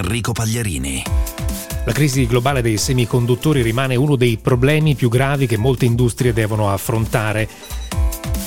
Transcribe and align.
2024 0.00 0.02
di 0.02 0.06
Enrico 0.06 0.32
Pagliarini. 0.32 1.02
La 1.84 1.92
crisi 1.92 2.26
globale 2.26 2.62
dei 2.62 2.76
semiconduttori 2.76 3.62
rimane 3.62 3.96
uno 3.96 4.16
dei 4.16 4.36
problemi 4.36 4.94
più 4.94 5.08
gravi 5.08 5.46
che 5.46 5.56
molte 5.56 5.84
industrie 5.84 6.32
devono 6.32 6.70
affrontare. 6.70 7.48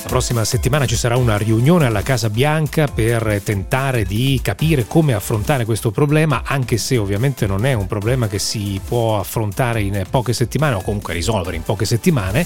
La 0.03 0.09
prossima 0.09 0.43
settimana 0.43 0.85
ci 0.85 0.95
sarà 0.95 1.15
una 1.15 1.37
riunione 1.37 1.85
alla 1.85 2.03
Casa 2.03 2.29
Bianca 2.29 2.87
per 2.87 3.41
tentare 3.43 4.03
di 4.03 4.39
capire 4.43 4.85
come 4.85 5.13
affrontare 5.13 5.65
questo 5.65 5.91
problema, 5.91 6.43
anche 6.45 6.77
se 6.77 6.97
ovviamente 6.97 7.47
non 7.47 7.65
è 7.65 7.73
un 7.73 7.87
problema 7.87 8.27
che 8.27 8.39
si 8.39 8.79
può 8.85 9.19
affrontare 9.19 9.81
in 9.81 10.03
poche 10.09 10.33
settimane 10.33 10.75
o 10.75 10.81
comunque 10.81 11.13
risolvere 11.13 11.55
in 11.55 11.63
poche 11.63 11.85
settimane 11.85 12.45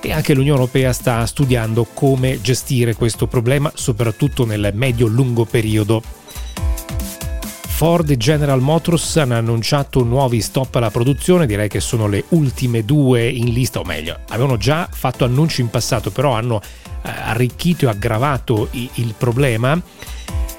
e 0.00 0.12
anche 0.12 0.34
l'Unione 0.34 0.60
Europea 0.60 0.92
sta 0.92 1.24
studiando 1.26 1.86
come 1.92 2.40
gestire 2.40 2.94
questo 2.94 3.26
problema, 3.26 3.70
soprattutto 3.74 4.44
nel 4.44 4.70
medio-lungo 4.74 5.44
periodo. 5.44 6.02
Ford 7.78 8.10
e 8.10 8.16
General 8.16 8.60
Motors 8.60 9.18
hanno 9.18 9.36
annunciato 9.36 10.02
nuovi 10.02 10.40
stop 10.40 10.74
alla 10.74 10.90
produzione, 10.90 11.46
direi 11.46 11.68
che 11.68 11.78
sono 11.78 12.08
le 12.08 12.24
ultime 12.30 12.84
due 12.84 13.28
in 13.28 13.52
lista, 13.52 13.78
o 13.78 13.84
meglio, 13.84 14.18
avevano 14.30 14.56
già 14.56 14.88
fatto 14.90 15.24
annunci 15.24 15.60
in 15.60 15.70
passato, 15.70 16.10
però 16.10 16.32
hanno 16.32 16.60
eh, 16.60 17.08
arricchito 17.08 17.84
e 17.84 17.90
aggravato 17.90 18.66
il 18.72 19.14
problema 19.16 19.80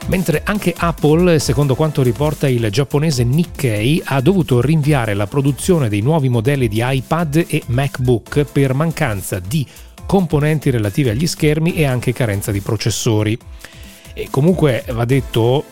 mentre 0.08 0.44
anche 0.46 0.74
Apple, 0.78 1.40
secondo 1.40 1.76
quanto 1.76 2.04
riporta 2.04 2.48
il 2.48 2.70
giapponese 2.72 3.26
Nikkei, 3.26 4.02
ha 4.06 4.22
dovuto 4.22 4.62
rinviare 4.62 5.14
la 5.14 5.28
produzione 5.28 5.90
dei 5.90 6.00
nuovi 6.00 6.30
modelli 6.30 6.70
di 6.70 6.82
iPad 6.82 7.48
e 7.50 7.64
MacBook 7.66 8.46
per 8.46 8.74
mancanza 8.74 9.40
di 9.40 9.68
componenti 10.06 10.70
relativi 10.70 11.10
agli 11.10 11.28
schermi 11.28 11.76
e 11.76 11.84
anche 11.84 12.14
carenza 12.14 12.54
di 12.54 12.62
processori. 12.62 13.38
E 14.14 14.28
comunque 14.32 14.86
va 14.88 15.04
detto 15.04 15.66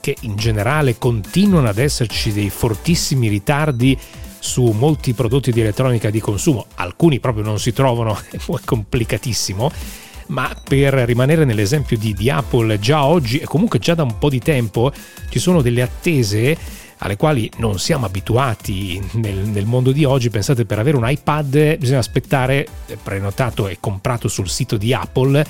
che 0.00 0.16
in 0.20 0.36
generale 0.36 0.98
continuano 0.98 1.68
ad 1.68 1.78
esserci 1.78 2.32
dei 2.32 2.50
fortissimi 2.50 3.28
ritardi 3.28 3.98
su 4.38 4.64
molti 4.72 5.14
prodotti 5.14 5.52
di 5.52 5.60
elettronica 5.60 6.10
di 6.10 6.20
consumo, 6.20 6.66
alcuni 6.74 7.18
proprio 7.20 7.44
non 7.44 7.58
si 7.58 7.72
trovano, 7.72 8.18
è 8.30 8.38
complicatissimo 8.64 10.02
ma 10.26 10.50
per 10.66 10.94
rimanere 10.94 11.44
nell'esempio 11.44 11.98
di, 11.98 12.14
di 12.14 12.30
Apple, 12.30 12.78
già 12.78 13.04
oggi 13.04 13.38
e 13.38 13.44
comunque 13.44 13.78
già 13.78 13.94
da 13.94 14.04
un 14.04 14.18
po' 14.18 14.30
di 14.30 14.38
tempo 14.38 14.92
ci 15.28 15.38
sono 15.38 15.60
delle 15.60 15.82
attese 15.82 16.56
alle 16.98 17.16
quali 17.16 17.50
non 17.58 17.78
siamo 17.78 18.06
abituati 18.06 19.02
nel, 19.14 19.36
nel, 19.36 19.66
mondo 19.66 19.92
di 19.92 20.04
oggi. 20.04 20.30
Pensate, 20.30 20.64
per 20.64 20.78
avere 20.78 20.96
un 20.96 21.08
iPad 21.08 21.76
bisogna 21.76 21.98
aspettare, 21.98 22.66
prenotato 23.02 23.68
e 23.68 23.78
comprato 23.80 24.28
sul 24.28 24.48
sito 24.48 24.76
di 24.76 24.94
Apple, 24.94 25.44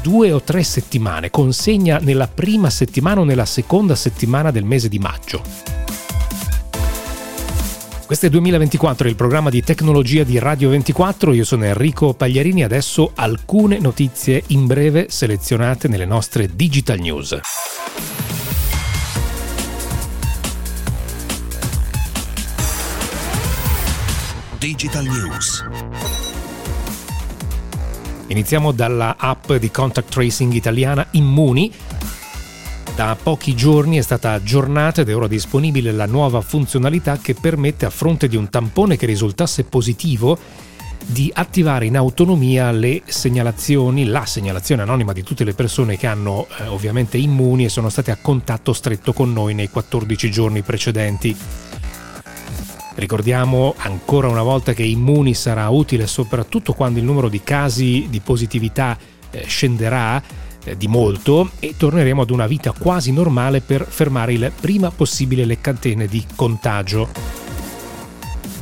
due 0.00 0.32
o 0.32 0.42
tre 0.42 0.62
settimane, 0.62 1.30
consegna 1.30 1.98
nella 1.98 2.28
prima 2.28 2.70
settimana 2.70 3.20
o 3.20 3.24
nella 3.24 3.44
seconda 3.44 3.94
settimana 3.94 4.50
del 4.50 4.64
mese 4.64 4.88
di 4.88 4.98
maggio. 4.98 5.42
Questo 8.04 8.26
è 8.26 8.30
2024, 8.30 9.08
il 9.08 9.16
programma 9.16 9.48
di 9.48 9.62
tecnologia 9.62 10.22
di 10.22 10.38
Radio 10.38 10.68
24. 10.68 11.32
Io 11.32 11.44
sono 11.44 11.64
Enrico 11.64 12.12
Pagliarini. 12.12 12.62
Adesso 12.62 13.12
alcune 13.14 13.78
notizie 13.78 14.42
in 14.48 14.66
breve 14.66 15.06
selezionate 15.08 15.88
nelle 15.88 16.04
nostre 16.04 16.54
digital 16.54 16.98
news. 16.98 17.38
Digital 24.62 25.04
News. 25.04 25.64
Iniziamo 28.32 28.72
dalla 28.72 29.16
app 29.18 29.52
di 29.52 29.70
contact 29.70 30.10
tracing 30.10 30.54
italiana 30.54 31.06
Immuni 31.10 31.70
da 32.94 33.14
pochi 33.22 33.54
giorni 33.54 33.98
è 33.98 34.00
stata 34.00 34.32
aggiornata 34.32 35.02
ed 35.02 35.10
è 35.10 35.16
ora 35.16 35.26
disponibile 35.26 35.92
la 35.92 36.06
nuova 36.06 36.40
funzionalità 36.40 37.18
che 37.18 37.34
permette 37.34 37.84
a 37.84 37.90
fronte 37.90 38.28
di 38.28 38.36
un 38.36 38.48
tampone 38.48 38.96
che 38.96 39.04
risultasse 39.04 39.64
positivo 39.64 40.38
di 41.04 41.30
attivare 41.34 41.84
in 41.84 41.96
autonomia 41.96 42.70
le 42.70 43.02
segnalazioni, 43.04 44.06
la 44.06 44.24
segnalazione 44.24 44.80
anonima 44.80 45.12
di 45.12 45.22
tutte 45.22 45.44
le 45.44 45.52
persone 45.52 45.98
che 45.98 46.06
hanno 46.06 46.46
eh, 46.58 46.66
ovviamente 46.68 47.18
immuni 47.18 47.66
e 47.66 47.68
sono 47.68 47.90
state 47.90 48.12
a 48.12 48.18
contatto 48.20 48.72
stretto 48.72 49.12
con 49.12 49.30
noi 49.30 49.52
nei 49.52 49.68
14 49.68 50.30
giorni 50.30 50.62
precedenti. 50.62 51.36
Ricordiamo 52.94 53.74
ancora 53.78 54.28
una 54.28 54.42
volta 54.42 54.74
che 54.74 54.82
Immuni 54.82 55.34
sarà 55.34 55.68
utile 55.70 56.06
soprattutto 56.06 56.74
quando 56.74 56.98
il 56.98 57.04
numero 57.04 57.28
di 57.28 57.42
casi 57.42 58.06
di 58.10 58.20
positività 58.20 58.98
eh, 59.30 59.44
scenderà 59.46 60.22
eh, 60.64 60.76
di 60.76 60.88
molto 60.88 61.50
e 61.58 61.74
torneremo 61.76 62.22
ad 62.22 62.30
una 62.30 62.46
vita 62.46 62.72
quasi 62.72 63.12
normale 63.12 63.60
per 63.60 63.86
fermare 63.88 64.34
il 64.34 64.52
prima 64.60 64.90
possibile 64.90 65.44
le 65.44 65.60
catene 65.60 66.06
di 66.06 66.24
contagio. 66.36 67.08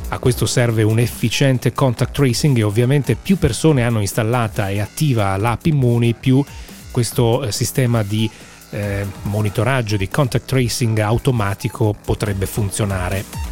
A 0.09 0.19
questo 0.19 0.45
serve 0.45 0.83
un 0.83 0.99
efficiente 0.99 1.71
contact 1.71 2.13
tracing 2.13 2.57
e 2.57 2.63
ovviamente 2.63 3.15
più 3.15 3.37
persone 3.37 3.83
hanno 3.83 4.01
installata 4.01 4.69
e 4.69 4.79
attiva 4.79 5.37
l'app 5.37 5.65
Immuni, 5.65 6.13
più 6.13 6.43
questo 6.91 7.43
eh, 7.43 7.51
sistema 7.51 8.03
di 8.03 8.29
eh, 8.71 9.05
monitoraggio 9.23 9.97
di 9.97 10.09
contact 10.09 10.45
tracing 10.45 10.99
automatico 10.99 11.95
potrebbe 12.03 12.45
funzionare. 12.45 13.50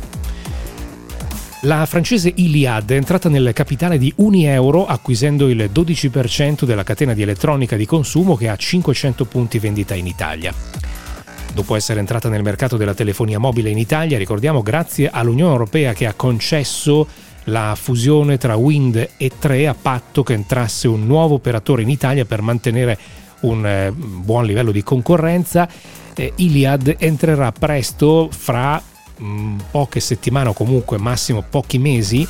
La 1.64 1.86
francese 1.86 2.32
Iliad 2.34 2.90
è 2.90 2.96
entrata 2.96 3.28
nel 3.28 3.52
capitale 3.52 3.98
di 3.98 4.14
Unieuro 4.16 4.86
acquisendo 4.86 5.50
il 5.50 5.70
12% 5.74 6.64
della 6.64 6.84
catena 6.84 7.14
di 7.14 7.22
elettronica 7.22 7.76
di 7.76 7.86
consumo 7.86 8.38
che 8.38 8.48
ha 8.48 8.56
500 8.56 9.26
punti 9.26 9.60
vendita 9.60 9.94
in 9.94 10.08
Italia. 10.08 10.54
Dopo 11.54 11.76
essere 11.76 12.00
entrata 12.00 12.30
nel 12.30 12.44
mercato 12.44 12.78
della 12.78 12.94
telefonia 12.94 13.40
mobile 13.40 13.70
in 13.70 13.78
Italia, 13.78 14.18
ricordiamo 14.18 14.62
grazie 14.62 15.10
all'Unione 15.10 15.52
Europea 15.52 15.92
che 15.92 16.06
ha 16.06 16.14
concesso 16.14 17.06
la 17.46 17.76
fusione 17.78 18.38
tra 18.38 18.56
Wind 18.56 19.10
e 19.18 19.32
3 19.38 19.68
a 19.68 19.76
patto 19.76 20.24
che 20.24 20.34
entrasse 20.34 20.88
un 20.88 21.06
nuovo 21.06 21.36
operatore 21.36 21.82
in 21.82 21.90
Italia 21.90 22.24
per 22.24 22.42
mantenere 22.42 22.98
un 23.42 23.66
eh, 23.66 23.92
buon 23.92 24.46
livello 24.46 24.72
di 24.72 24.82
concorrenza. 24.82 25.68
Iliad 26.36 26.96
entrerà 27.00 27.52
presto 27.54 28.30
fra 28.30 28.82
mm, 29.22 29.60
poche 29.72 30.00
settimane 30.00 30.50
o 30.50 30.54
comunque 30.54 30.98
massimo 30.98 31.44
pochi 31.48 31.78
mesi 31.78 32.28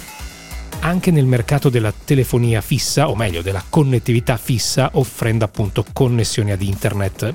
anche 0.81 1.11
nel 1.11 1.25
mercato 1.25 1.69
della 1.69 1.91
telefonia 1.91 2.61
fissa, 2.61 3.09
o 3.09 3.15
meglio 3.15 3.41
della 3.41 3.63
connettività 3.67 4.37
fissa, 4.37 4.91
offrendo 4.93 5.45
appunto 5.45 5.85
connessioni 5.91 6.51
ad 6.51 6.61
internet. 6.61 7.33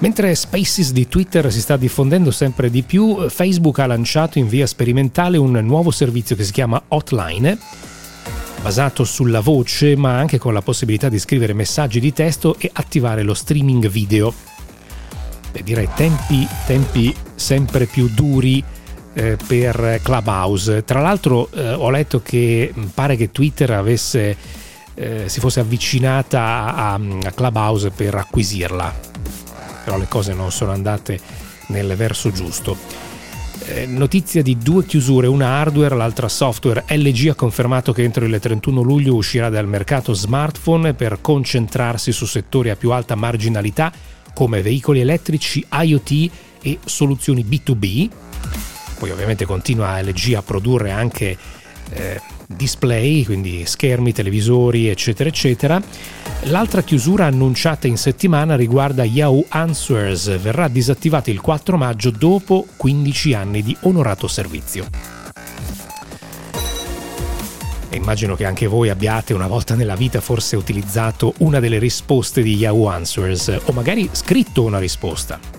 Mentre 0.00 0.34
Spaces 0.36 0.92
di 0.92 1.08
Twitter 1.08 1.50
si 1.50 1.60
sta 1.60 1.76
diffondendo 1.76 2.30
sempre 2.30 2.70
di 2.70 2.82
più, 2.82 3.28
Facebook 3.28 3.80
ha 3.80 3.86
lanciato 3.86 4.38
in 4.38 4.46
via 4.46 4.66
sperimentale 4.66 5.38
un 5.38 5.52
nuovo 5.64 5.90
servizio 5.90 6.36
che 6.36 6.44
si 6.44 6.52
chiama 6.52 6.80
Hotline, 6.88 7.58
basato 8.62 9.02
sulla 9.02 9.40
voce 9.40 9.96
ma 9.96 10.16
anche 10.16 10.38
con 10.38 10.52
la 10.52 10.62
possibilità 10.62 11.08
di 11.08 11.18
scrivere 11.18 11.52
messaggi 11.52 11.98
di 11.98 12.12
testo 12.12 12.56
e 12.58 12.70
attivare 12.72 13.22
lo 13.22 13.34
streaming 13.34 13.88
video 13.88 14.32
direi 15.62 15.88
tempi, 15.94 16.46
tempi 16.66 17.14
sempre 17.34 17.86
più 17.86 18.08
duri 18.08 18.62
eh, 19.14 19.36
per 19.46 20.00
Clubhouse. 20.02 20.84
Tra 20.84 21.00
l'altro 21.00 21.48
eh, 21.52 21.72
ho 21.72 21.90
letto 21.90 22.20
che 22.22 22.72
mm, 22.76 22.84
pare 22.94 23.16
che 23.16 23.32
Twitter 23.32 23.70
avesse, 23.72 24.36
eh, 24.94 25.28
si 25.28 25.40
fosse 25.40 25.60
avvicinata 25.60 26.74
a, 26.74 26.94
a 26.94 27.30
Clubhouse 27.32 27.90
per 27.90 28.14
acquisirla, 28.14 28.94
però 29.84 29.98
le 29.98 30.06
cose 30.08 30.32
non 30.34 30.52
sono 30.52 30.72
andate 30.72 31.18
nel 31.68 31.94
verso 31.96 32.30
giusto. 32.30 32.76
Eh, 33.70 33.84
notizia 33.86 34.40
di 34.40 34.56
due 34.56 34.86
chiusure, 34.86 35.26
una 35.26 35.48
hardware, 35.48 35.94
l'altra 35.94 36.28
software. 36.28 36.84
LG 36.88 37.28
ha 37.28 37.34
confermato 37.34 37.92
che 37.92 38.02
entro 38.02 38.24
il 38.24 38.38
31 38.40 38.80
luglio 38.80 39.14
uscirà 39.14 39.50
dal 39.50 39.66
mercato 39.66 40.14
smartphone 40.14 40.94
per 40.94 41.18
concentrarsi 41.20 42.12
su 42.12 42.24
settori 42.24 42.70
a 42.70 42.76
più 42.76 42.92
alta 42.92 43.14
marginalità 43.14 43.92
come 44.38 44.62
veicoli 44.62 45.00
elettrici, 45.00 45.66
IoT 45.68 46.30
e 46.62 46.78
soluzioni 46.84 47.44
B2B. 47.44 48.08
Poi 48.96 49.10
ovviamente 49.10 49.44
continua 49.44 50.00
LG 50.00 50.34
a 50.36 50.42
produrre 50.42 50.92
anche 50.92 51.36
eh, 51.90 52.20
display, 52.46 53.24
quindi 53.24 53.66
schermi, 53.66 54.12
televisori, 54.12 54.86
eccetera, 54.86 55.28
eccetera. 55.28 55.82
L'altra 56.42 56.82
chiusura 56.82 57.26
annunciata 57.26 57.88
in 57.88 57.96
settimana 57.96 58.54
riguarda 58.54 59.02
Yahoo 59.02 59.44
Answers, 59.48 60.38
verrà 60.38 60.68
disattivata 60.68 61.32
il 61.32 61.40
4 61.40 61.76
maggio 61.76 62.10
dopo 62.10 62.64
15 62.76 63.34
anni 63.34 63.64
di 63.64 63.76
onorato 63.80 64.28
servizio. 64.28 65.17
E 67.90 67.96
immagino 67.96 68.36
che 68.36 68.44
anche 68.44 68.66
voi 68.66 68.90
abbiate 68.90 69.32
una 69.32 69.46
volta 69.46 69.74
nella 69.74 69.96
vita 69.96 70.20
forse 70.20 70.56
utilizzato 70.56 71.34
una 71.38 71.60
delle 71.60 71.78
risposte 71.78 72.42
di 72.42 72.54
Yahoo 72.56 72.88
Answers 72.88 73.60
o 73.64 73.72
magari 73.72 74.08
scritto 74.12 74.62
una 74.62 74.78
risposta. 74.78 75.58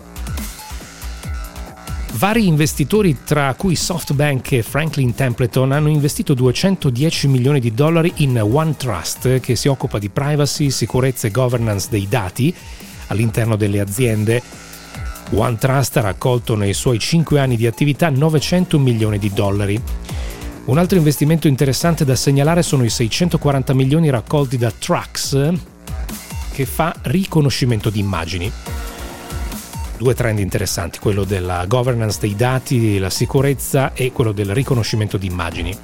Vari 2.14 2.48
investitori, 2.48 3.20
tra 3.24 3.54
cui 3.54 3.78
SoftBank 3.78 4.52
e 4.52 4.62
Franklin 4.62 5.16
Templeton, 5.16 5.72
hanno 5.72 5.88
investito 5.88 6.34
210 6.34 7.28
milioni 7.30 7.62
di 7.62 7.74
dollari 7.74 8.12
in 8.18 8.38
OneTrust, 8.42 9.40
che 9.40 9.56
si 9.56 9.70
occupa 9.70 10.00
di 10.00 10.10
privacy, 10.10 10.70
sicurezza 10.70 11.28
e 11.28 11.32
governance 11.32 11.88
dei 11.90 12.08
dati, 12.10 12.54
all'interno 13.08 13.56
delle 13.56 13.80
aziende. 13.80 14.42
OneTrust 15.32 15.98
ha 15.98 16.02
raccolto 16.02 16.56
nei 16.56 16.74
suoi 16.74 17.00
5 17.00 17.40
anni 17.40 17.56
di 17.56 17.68
attività 17.68 18.10
900 18.10 18.78
milioni 18.80 19.18
di 19.18 19.32
dollari. 19.32 19.82
Un 20.70 20.78
altro 20.78 21.00
investimento 21.00 21.48
interessante 21.48 22.06
da 22.06 22.16
segnalare 22.16 22.62
sono 22.62 22.84
i 22.84 22.92
640 22.92 23.74
milioni 23.74 24.12
raccolti 24.12 24.56
da 24.56 24.70
Trax, 24.72 25.52
che 26.52 26.66
fa 26.68 26.94
riconoscimento 27.02 27.90
di 27.90 28.00
immagini 28.00 28.52
due 29.98 30.14
trend 30.14 30.40
interessanti, 30.40 31.00
quello 31.00 31.26
della 31.26 31.66
governance 31.66 32.20
dei 32.22 32.36
dati, 32.36 33.00
la 33.00 33.10
sicurezza 33.10 33.94
e 33.94 34.14
quello 34.14 34.32
del 34.32 34.54
riconoscimento 34.54 35.18
di 35.18 35.26
immagini. 35.26 35.76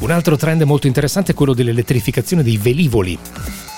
Un 0.00 0.10
altro 0.10 0.36
trend 0.36 0.62
molto 0.62 0.86
interessante 0.86 1.32
è 1.32 1.34
quello 1.34 1.54
dell'elettrificazione 1.54 2.42
dei 2.42 2.56
velivoli. 2.56 3.16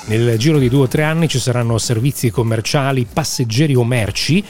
Nel 0.06 0.38
giro 0.38 0.58
di 0.58 0.68
due 0.68 0.84
o 0.84 0.88
tre 0.88 1.02
anni 1.02 1.28
ci 1.28 1.40
saranno 1.40 1.76
servizi 1.76 2.30
commerciali, 2.30 3.06
passeggeri 3.12 3.74
o 3.74 3.84
merci. 3.84 4.42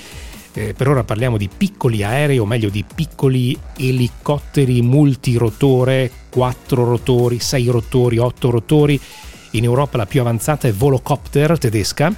Eh, 0.56 0.73
per 0.73 0.88
ora 0.88 1.05
parliamo 1.05 1.37
di 1.37 1.50
piccoli 1.55 2.03
aerei, 2.03 2.38
o 2.38 2.47
meglio 2.47 2.70
di 2.70 2.82
piccoli 2.82 3.56
elicotteri 3.76 4.81
multirotore, 4.81 6.11
4 6.31 6.82
rotori, 6.82 7.38
6 7.38 7.67
rotori, 7.69 8.17
8 8.17 8.50
rotori. 8.50 8.99
In 9.50 9.64
Europa 9.64 9.99
la 9.99 10.06
più 10.06 10.23
avanzata 10.23 10.67
è 10.67 10.73
Volocopter 10.73 11.58
tedesca 11.58 12.12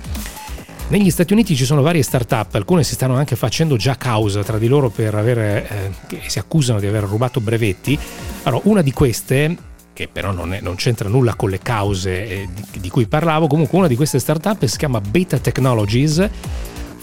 negli 0.89 1.11
Stati 1.11 1.35
Uniti 1.35 1.55
ci 1.55 1.67
sono 1.67 1.83
varie 1.83 2.03
start-up, 2.03 2.55
alcune 2.55 2.83
si 2.83 2.95
stanno 2.95 3.15
anche 3.15 3.37
facendo 3.37 3.77
già 3.77 3.97
causa 3.97 4.43
tra 4.43 4.57
di 4.57 4.69
loro 4.69 4.89
per 4.89 5.15
avere, 5.15 5.93
eh, 6.09 6.21
si 6.29 6.39
accusano 6.39 6.81
di 6.81 6.87
aver 6.87 7.03
rubato 7.03 7.41
brevetti. 7.41 7.99
Allora, 8.45 8.63
una 8.65 8.81
di 8.81 8.91
queste, 8.91 9.55
che 9.93 10.09
però 10.09 10.33
non, 10.33 10.55
è, 10.55 10.61
non 10.63 10.77
c'entra 10.77 11.11
nulla 11.11 11.35
con 11.35 11.51
le 11.51 11.59
cause 11.59 12.27
eh, 12.27 12.49
di, 12.71 12.81
di 12.81 12.89
cui 12.89 13.07
parlavo, 13.07 13.49
comunque 13.49 13.77
una 13.77 13.87
di 13.87 13.97
queste 13.97 14.19
start-up 14.19 14.65
si 14.65 14.79
chiama 14.79 14.99
Beta 15.03 15.39
Technologies 15.39 16.27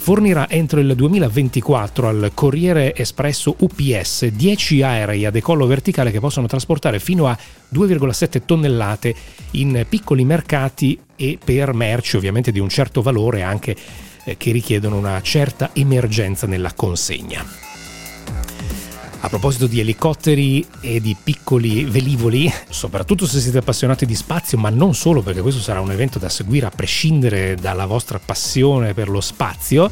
fornirà 0.06 0.48
entro 0.48 0.78
il 0.78 0.94
2024 0.94 2.06
al 2.06 2.30
Corriere 2.32 2.94
Espresso 2.94 3.56
UPS 3.58 4.26
10 4.26 4.82
aerei 4.82 5.24
a 5.24 5.32
decollo 5.32 5.66
verticale 5.66 6.12
che 6.12 6.20
possono 6.20 6.46
trasportare 6.46 7.00
fino 7.00 7.26
a 7.26 7.36
2,7 7.74 8.42
tonnellate 8.44 9.12
in 9.52 9.84
piccoli 9.88 10.24
mercati 10.24 10.96
e 11.16 11.40
per 11.44 11.74
merci 11.74 12.14
ovviamente 12.14 12.52
di 12.52 12.60
un 12.60 12.68
certo 12.68 13.02
valore 13.02 13.42
anche 13.42 13.74
eh, 14.22 14.36
che 14.36 14.52
richiedono 14.52 14.96
una 14.96 15.20
certa 15.22 15.70
emergenza 15.72 16.46
nella 16.46 16.72
consegna. 16.72 17.75
A 19.20 19.28
proposito 19.28 19.66
di 19.66 19.80
elicotteri 19.80 20.64
e 20.80 21.00
di 21.00 21.16
piccoli 21.20 21.84
velivoli, 21.84 22.52
soprattutto 22.68 23.26
se 23.26 23.40
siete 23.40 23.58
appassionati 23.58 24.06
di 24.06 24.14
spazio, 24.14 24.58
ma 24.58 24.68
non 24.70 24.94
solo 24.94 25.22
perché 25.22 25.40
questo 25.40 25.60
sarà 25.60 25.80
un 25.80 25.90
evento 25.90 26.18
da 26.18 26.28
seguire 26.28 26.66
a 26.66 26.70
prescindere 26.70 27.56
dalla 27.56 27.86
vostra 27.86 28.20
passione 28.24 28.94
per 28.94 29.08
lo 29.08 29.20
spazio, 29.20 29.90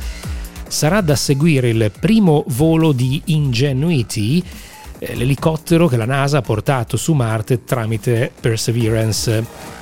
sarà 0.68 1.00
da 1.00 1.16
seguire 1.16 1.70
il 1.70 1.90
primo 1.98 2.44
volo 2.48 2.92
di 2.92 3.20
Ingenuity, 3.26 4.42
eh, 4.98 5.14
l'elicottero 5.16 5.88
che 5.88 5.96
la 5.96 6.04
NASA 6.04 6.38
ha 6.38 6.42
portato 6.42 6.96
su 6.96 7.12
Marte 7.14 7.64
tramite 7.64 8.30
Perseverance. 8.38 9.73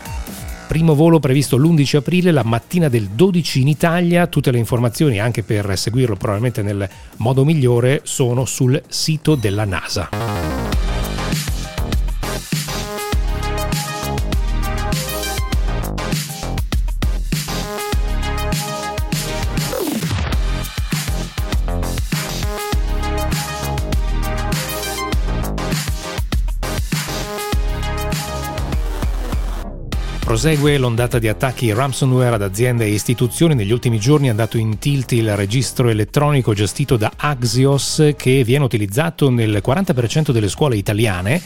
Primo 0.73 0.95
volo 0.95 1.21
previsto 1.21 1.59
l'11 1.59 1.97
aprile, 1.97 2.31
la 2.31 2.45
mattina 2.45 2.89
del 2.89 3.09
12 3.09 3.61
in 3.61 3.69
Italia. 3.69 4.27
Tutte 4.27 4.51
le 4.51 4.57
informazioni, 4.57 5.21
anche 5.21 5.43
per 5.43 5.77
seguirlo 5.77 6.17
probabilmente 6.17 6.63
nel 6.63 6.89
modo 7.17 7.45
migliore, 7.45 8.01
sono 8.05 8.47
sul 8.47 8.83
sito 8.89 9.35
della 9.35 9.67
NASA. 9.67 10.92
Prosegue 30.43 30.77
l'ondata 30.77 31.21
di 31.21 31.29
attacchi 31.29 31.73
ransomware 31.73 32.35
ad 32.35 32.43
aziende 32.43 32.85
e 32.85 32.89
istituzioni. 32.89 33.55
Negli 33.55 33.71
ultimi 33.71 34.01
giorni 34.01 34.27
è 34.27 34.31
andato 34.31 34.59
in 34.59 34.81
tilt 34.81 35.13
il 35.13 35.37
registro 35.37 35.89
elettronico 35.89 36.53
gestito 36.53 36.97
da 36.97 37.13
Axios 37.15 38.15
che 38.17 38.43
viene 38.43 38.65
utilizzato 38.65 39.31
nel 39.31 39.63
40% 39.65 40.33
delle 40.33 40.49
scuole 40.49 40.75
italiane 40.75 41.41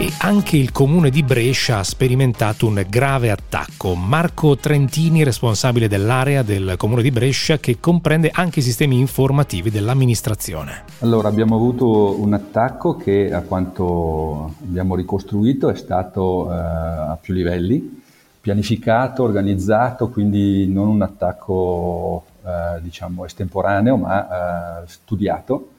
e 0.00 0.12
anche 0.20 0.56
il 0.56 0.70
comune 0.70 1.10
di 1.10 1.24
Brescia 1.24 1.78
ha 1.78 1.82
sperimentato 1.82 2.68
un 2.68 2.86
grave 2.88 3.32
attacco. 3.32 3.96
Marco 3.96 4.56
Trentini, 4.56 5.24
responsabile 5.24 5.88
dell'area 5.88 6.42
del 6.42 6.74
comune 6.76 7.02
di 7.02 7.10
Brescia, 7.10 7.58
che 7.58 7.80
comprende 7.80 8.30
anche 8.32 8.60
i 8.60 8.62
sistemi 8.62 9.00
informativi 9.00 9.70
dell'amministrazione. 9.70 10.84
Allora, 11.00 11.26
abbiamo 11.26 11.56
avuto 11.56 12.20
un 12.20 12.32
attacco 12.32 12.94
che, 12.94 13.32
a 13.32 13.40
quanto 13.40 14.54
abbiamo 14.62 14.94
ricostruito, 14.94 15.68
è 15.68 15.74
stato 15.74 16.48
eh, 16.48 16.54
a 16.54 17.18
più 17.20 17.34
livelli, 17.34 18.00
pianificato, 18.40 19.24
organizzato, 19.24 20.10
quindi 20.10 20.68
non 20.68 20.86
un 20.86 21.02
attacco 21.02 22.24
eh, 22.46 22.80
diciamo 22.82 23.24
estemporaneo, 23.24 23.96
ma 23.96 24.82
eh, 24.82 24.86
studiato 24.86 25.70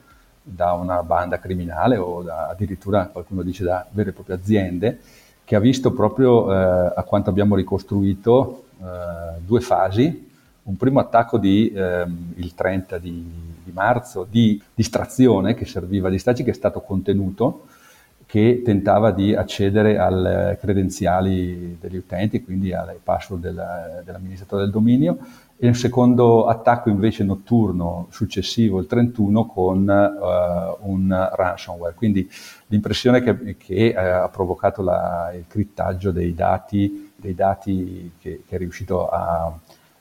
da 0.52 0.72
una 0.72 1.02
banda 1.02 1.38
criminale 1.38 1.96
o 1.96 2.22
da, 2.22 2.48
addirittura 2.48 3.06
qualcuno 3.06 3.42
dice 3.42 3.64
da 3.64 3.86
vere 3.90 4.10
e 4.10 4.12
proprie 4.12 4.36
aziende, 4.36 4.98
che 5.44 5.56
ha 5.56 5.60
visto 5.60 5.92
proprio, 5.92 6.52
eh, 6.52 6.92
a 6.96 7.02
quanto 7.04 7.30
abbiamo 7.30 7.56
ricostruito, 7.56 8.64
eh, 8.80 9.40
due 9.44 9.60
fasi. 9.60 10.28
Un 10.62 10.76
primo 10.76 11.00
attacco 11.00 11.38
di, 11.38 11.72
ehm, 11.74 12.34
il 12.36 12.54
30 12.54 12.98
di, 12.98 13.24
di, 13.64 13.72
marzo 13.72 14.26
di 14.28 14.62
distrazione 14.74 15.54
che 15.54 15.64
serviva 15.64 16.08
a 16.08 16.10
distrarci, 16.10 16.44
che 16.44 16.50
è 16.50 16.54
stato 16.54 16.80
contenuto, 16.80 17.66
che 18.26 18.62
tentava 18.64 19.10
di 19.10 19.34
accedere 19.34 19.98
alle 19.98 20.56
credenziali 20.60 21.78
degli 21.80 21.96
utenti, 21.96 22.44
quindi 22.44 22.72
alle 22.72 23.00
password 23.02 23.42
del, 23.42 24.02
dell'amministratore 24.04 24.62
del 24.62 24.70
dominio, 24.70 25.18
e 25.62 25.66
un 25.66 25.74
secondo 25.74 26.46
attacco 26.46 26.88
invece 26.88 27.22
notturno 27.22 28.06
successivo, 28.10 28.80
il 28.80 28.86
31, 28.86 29.44
con 29.44 29.86
uh, 29.86 30.90
un 30.90 31.30
ransomware. 31.34 31.92
Quindi 31.94 32.26
l'impressione 32.68 33.20
che, 33.20 33.58
che 33.58 33.92
uh, 33.94 34.24
ha 34.24 34.28
provocato 34.30 34.80
la, 34.80 35.30
il 35.34 35.44
crittaggio 35.46 36.12
dei 36.12 36.34
dati, 36.34 37.12
dei 37.14 37.34
dati 37.34 38.12
che, 38.18 38.42
che, 38.48 38.56
è 38.56 38.58
riuscito 38.58 39.06
a, 39.06 39.52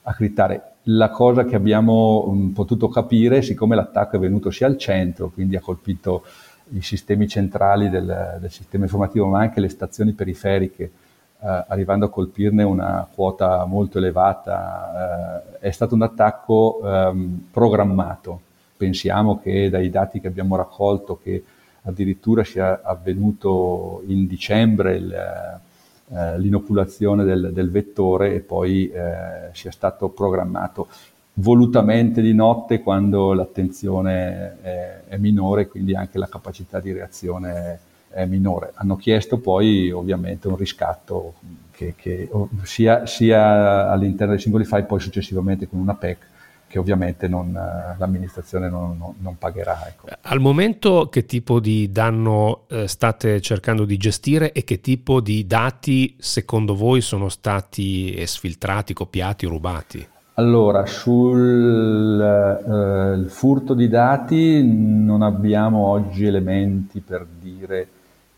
a 0.04 0.14
crittare. 0.14 0.76
La 0.84 1.10
cosa 1.10 1.44
che 1.44 1.58
abbiamo 1.58 2.26
um, 2.26 2.52
potuto 2.52 2.88
capire, 2.88 3.42
siccome 3.42 3.76
l'attacco 3.76 4.16
è 4.16 4.20
venuto 4.20 4.52
sia 4.52 4.66
al 4.66 4.78
centro, 4.78 5.28
quindi 5.28 5.58
ha 5.58 5.62
colpito 5.62 6.24
i 6.70 6.82
sistemi 6.82 7.28
centrali 7.28 7.90
del, 7.90 8.38
del 8.40 8.50
sistema 8.50 8.86
informativo, 8.86 9.26
ma 9.26 9.42
anche 9.42 9.60
le 9.60 9.68
stazioni 9.68 10.14
periferiche, 10.14 10.90
eh, 11.42 11.66
arrivando 11.68 12.06
a 12.06 12.10
colpirne 12.10 12.64
una 12.64 13.08
quota 13.14 13.64
molto 13.66 13.98
elevata. 13.98 15.44
Eh, 15.60 15.68
è 15.68 15.72
stato 15.72 15.96
un 15.96 16.02
attacco 16.02 16.82
ehm, 16.84 17.48
programmato. 17.52 18.42
Pensiamo 18.76 19.40
che 19.40 19.70
dai 19.70 19.90
dati 19.90 20.20
che 20.20 20.28
abbiamo 20.28 20.56
raccolto 20.56 21.20
che 21.22 21.44
addirittura 21.84 22.44
sia 22.44 22.82
avvenuto 22.84 24.04
in 24.08 24.28
dicembre 24.28 24.96
il, 24.96 25.14
eh, 25.14 26.40
l'inoculazione 26.40 27.24
del, 27.24 27.52
del, 27.54 27.72
vettore 27.72 28.36
e 28.36 28.40
poi 28.40 28.90
eh, 28.90 29.50
sia 29.54 29.72
stato 29.72 30.10
programmato 30.10 30.88
volutamente 31.36 32.22
di 32.22 32.34
notte 32.34 32.82
quando 32.82 33.34
l'attenzione 33.34 34.58
è, 34.62 35.02
è 35.08 35.18
minore, 35.18 35.68
quindi 35.68 35.96
anche 35.96 36.18
la 36.18 36.28
capacità 36.28 36.80
di 36.80 36.92
reazione 36.92 37.80
è 38.20 38.24
è 38.24 38.26
minore. 38.26 38.72
Hanno 38.76 38.96
chiesto 38.98 39.38
poi 39.38 39.92
ovviamente 39.92 40.48
un 40.48 40.58
riscatto 40.58 41.34
che, 41.72 41.94
che 41.96 42.30
sia, 42.64 43.06
sia, 43.06 43.90
all'interno 43.90 44.34
dei 44.34 44.42
singoli 44.42 44.66
file, 44.66 44.84
poi 44.84 45.00
successivamente 45.00 45.68
con 45.68 45.80
una 45.80 45.96
PEC 45.96 46.18
che 46.68 46.78
ovviamente 46.78 47.28
non, 47.28 47.52
l'amministrazione 47.98 48.70
non, 48.70 48.96
non, 48.96 49.16
non 49.20 49.38
pagherà. 49.40 49.88
Ecco. 49.88 50.08
Al 50.22 50.40
momento 50.40 51.10
che 51.10 51.26
tipo 51.26 51.60
di 51.60 51.92
danno 51.92 52.66
eh, 52.68 52.88
state 52.88 53.42
cercando 53.42 53.86
di 53.86 53.98
gestire 53.98 54.52
e 54.52 54.64
che 54.64 54.80
tipo 54.80 55.20
di 55.20 55.48
dati 55.48 56.16
secondo 56.20 56.76
voi 56.76 57.02
sono 57.02 57.28
stati 57.30 58.16
esfiltrati, 58.16 58.94
copiati, 58.94 59.48
rubati? 59.48 60.08
Allora, 60.36 60.86
sul 60.86 62.22
eh, 62.22 63.30
furto 63.30 63.74
di 63.74 63.88
dati 63.90 64.64
non 64.64 65.24
abbiamo 65.24 65.88
oggi 65.88 66.26
elementi 66.26 67.02
per 67.02 67.26
dire 67.42 67.88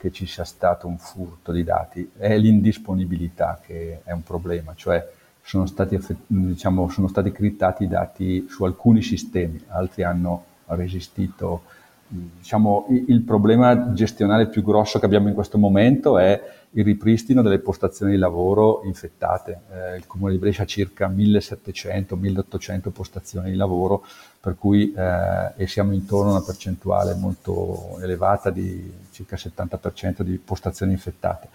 che 0.02 0.12
ci 0.12 0.26
sia 0.26 0.46
stato 0.46 0.88
un 0.88 0.98
furto 0.98 1.52
di 1.52 1.64
dati, 1.64 2.10
è 2.18 2.36
l'indisponibilità 2.36 3.62
che 3.64 4.02
è 4.04 4.12
un 4.12 4.24
problema, 4.24 4.74
cioè 4.74 5.08
sono 5.44 5.68
stati, 5.68 6.00
diciamo, 6.26 6.90
sono 6.90 7.08
stati 7.08 7.32
crittati 7.32 7.88
dati 7.88 8.48
su 8.50 8.64
alcuni 8.64 9.04
sistemi, 9.04 9.64
altri 9.68 10.02
hanno 10.02 10.46
resistito 10.70 11.62
diciamo, 12.08 12.88
il 12.90 13.22
problema 13.22 13.94
gestionale 13.94 14.48
più 14.48 14.64
grosso 14.64 14.98
che 14.98 15.06
abbiamo 15.06 15.28
in 15.28 15.36
questo 15.36 15.60
momento 15.60 16.18
è 16.18 16.42
il 16.72 16.84
ripristino 16.84 17.44
delle 17.44 17.60
postazioni 17.60 18.14
di 18.14 18.18
lavoro 18.18 18.82
infettate. 18.86 19.62
Eh, 19.72 19.98
il 19.98 20.08
Comune 20.08 20.32
di 20.32 20.40
Brescia 20.40 20.64
ha 20.64 20.66
circa 20.66 21.10
1700-1800 21.10 22.90
postazioni 22.90 23.52
di 23.52 23.56
lavoro, 23.56 24.04
per 24.40 24.56
cui 24.58 24.92
eh, 24.94 25.68
siamo 25.68 25.94
intorno 25.94 26.32
a 26.32 26.38
una 26.38 26.44
percentuale 26.44 27.14
molto 27.14 28.00
elevata 28.02 28.50
di 28.50 29.01
circa 29.12 29.36
70% 29.36 30.22
di 30.22 30.38
postazioni 30.38 30.94
infettate 30.94 31.50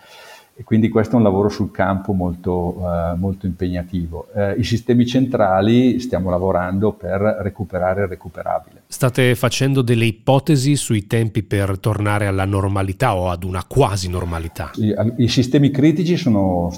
e 0.58 0.64
quindi 0.64 0.88
questo 0.88 1.12
è 1.12 1.16
un 1.16 1.22
lavoro 1.22 1.50
sul 1.50 1.70
campo 1.70 2.14
molto, 2.14 2.78
eh, 2.80 3.14
molto 3.16 3.44
impegnativo. 3.44 4.28
Eh, 4.34 4.52
I 4.52 4.64
sistemi 4.64 5.04
centrali 5.04 6.00
stiamo 6.00 6.30
lavorando 6.30 6.92
per 6.92 7.20
recuperare 7.42 8.04
il 8.04 8.08
recuperabile. 8.08 8.84
State 8.86 9.34
facendo 9.34 9.82
delle 9.82 10.06
ipotesi 10.06 10.74
sui 10.74 11.06
tempi 11.06 11.42
per 11.42 11.78
tornare 11.78 12.26
alla 12.26 12.46
normalità 12.46 13.14
o 13.16 13.28
ad 13.28 13.44
una 13.44 13.64
quasi 13.68 14.08
normalità? 14.08 14.70
I, 14.76 14.94
i 15.16 15.28
sistemi 15.28 15.70
critici 15.70 16.16
sono 16.16 16.72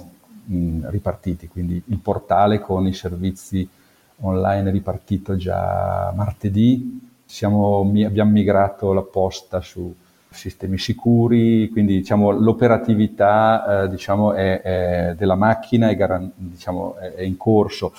mh, 0.46 0.90
ripartiti, 0.90 1.46
quindi 1.46 1.80
il 1.86 1.98
portale 1.98 2.58
con 2.58 2.84
i 2.84 2.92
servizi 2.92 3.68
online 4.22 4.70
è 4.70 4.72
ripartito 4.72 5.36
già 5.36 6.12
martedì, 6.16 7.06
Siamo, 7.30 7.80
abbiamo 8.04 8.30
migrato 8.30 8.92
la 8.94 9.02
posta 9.02 9.60
su 9.60 9.94
sistemi 10.30 10.78
sicuri, 10.78 11.68
quindi 11.70 11.96
diciamo, 11.96 12.30
l'operatività 12.30 13.84
eh, 13.84 13.88
diciamo, 13.88 14.32
è, 14.32 14.60
è 14.60 15.14
della 15.16 15.34
macchina 15.34 15.88
è, 15.88 15.96
garan- 15.96 16.30
diciamo, 16.34 16.96
è, 16.96 17.22
in 17.22 17.36
corso, 17.36 17.92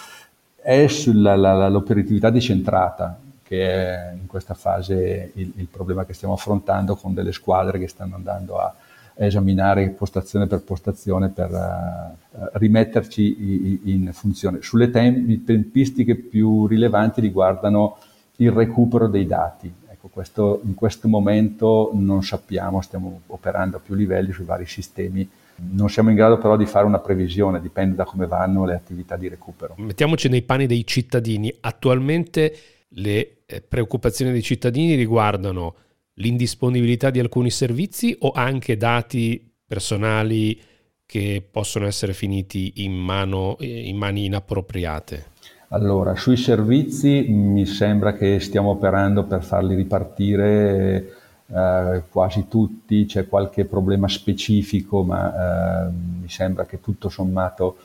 è 0.55 0.87
sull'operatività 0.87 2.29
decentrata 2.29 3.19
che 3.49 3.65
è 3.65 4.11
in 4.13 4.27
questa 4.27 4.53
fase 4.53 5.31
il, 5.33 5.53
il, 5.55 5.67
problema 5.67 6.05
che 6.05 6.13
stiamo 6.13 6.35
affrontando 6.35 6.95
con 6.95 7.15
delle 7.15 7.31
squadre 7.31 7.79
che 7.79 7.87
stanno 7.87 8.13
andando 8.13 8.59
a 8.59 8.75
esaminare 9.15 9.89
postazione 9.89 10.45
per 10.45 10.61
postazione 10.61 11.29
per 11.29 11.49
uh, 11.49 12.49
rimetterci 12.53 13.81
in 13.85 14.11
funzione. 14.13 14.61
Sulle 14.61 14.91
tempistiche 14.91 16.15
più 16.15 16.67
rilevanti 16.67 17.21
riguardano 17.21 17.97
il 18.35 18.51
recupero 18.51 19.07
dei 19.07 19.25
dati. 19.25 19.73
Ecco, 19.99 20.07
questo, 20.07 20.61
in 20.63 20.75
questo 20.75 21.09
momento 21.09 21.91
non 21.93 22.23
sappiamo, 22.23 22.79
stiamo 22.79 23.23
operando 23.27 23.77
a 23.77 23.79
più 23.81 23.95
livelli 23.95 24.31
sui 24.31 24.45
vari 24.45 24.65
sistemi. 24.65 25.29
Non 25.71 25.89
siamo 25.89 26.09
in 26.09 26.15
grado 26.15 26.37
però 26.37 26.55
di 26.55 26.65
fare 26.65 26.85
una 26.85 26.99
previsione, 26.99 27.59
dipende 27.59 27.95
da 27.95 28.05
come 28.05 28.25
vanno 28.25 28.63
le 28.63 28.75
attività 28.75 29.17
di 29.17 29.27
recupero. 29.27 29.75
Mettiamoci 29.77 30.29
nei 30.29 30.41
panni 30.43 30.67
dei 30.67 30.87
cittadini. 30.87 31.53
Attualmente 31.59 32.55
le 32.93 33.39
eh, 33.45 33.61
preoccupazioni 33.61 34.31
dei 34.31 34.41
cittadini 34.41 34.95
riguardano 34.95 35.75
l'indisponibilità 36.13 37.09
di 37.09 37.19
alcuni 37.19 37.49
servizi 37.49 38.15
o 38.19 38.31
anche 38.31 38.77
dati 38.77 39.51
personali 39.67 40.57
che 41.05 41.45
possono 41.49 41.87
essere 41.87 42.13
finiti 42.13 42.71
in, 42.77 42.93
mano, 42.93 43.57
eh, 43.57 43.87
in 43.87 43.97
mani 43.97 44.25
inappropriate? 44.25 45.25
Allora, 45.71 46.15
sui 46.15 46.35
servizi 46.35 47.27
mi 47.29 47.63
sembra 47.67 48.13
che 48.13 48.39
stiamo 48.39 48.71
operando 48.71 49.25
per 49.25 49.43
farli 49.43 49.75
ripartire 49.75 51.13
eh, 51.45 52.03
quasi 52.09 52.47
tutti, 52.47 53.05
c'è 53.05 53.27
qualche 53.27 53.65
problema 53.65 54.07
specifico, 54.07 55.03
ma 55.03 55.85
eh, 55.85 55.91
mi 56.21 56.27
sembra 56.27 56.65
che 56.65 56.79
tutto 56.79 57.09
sommato 57.09 57.77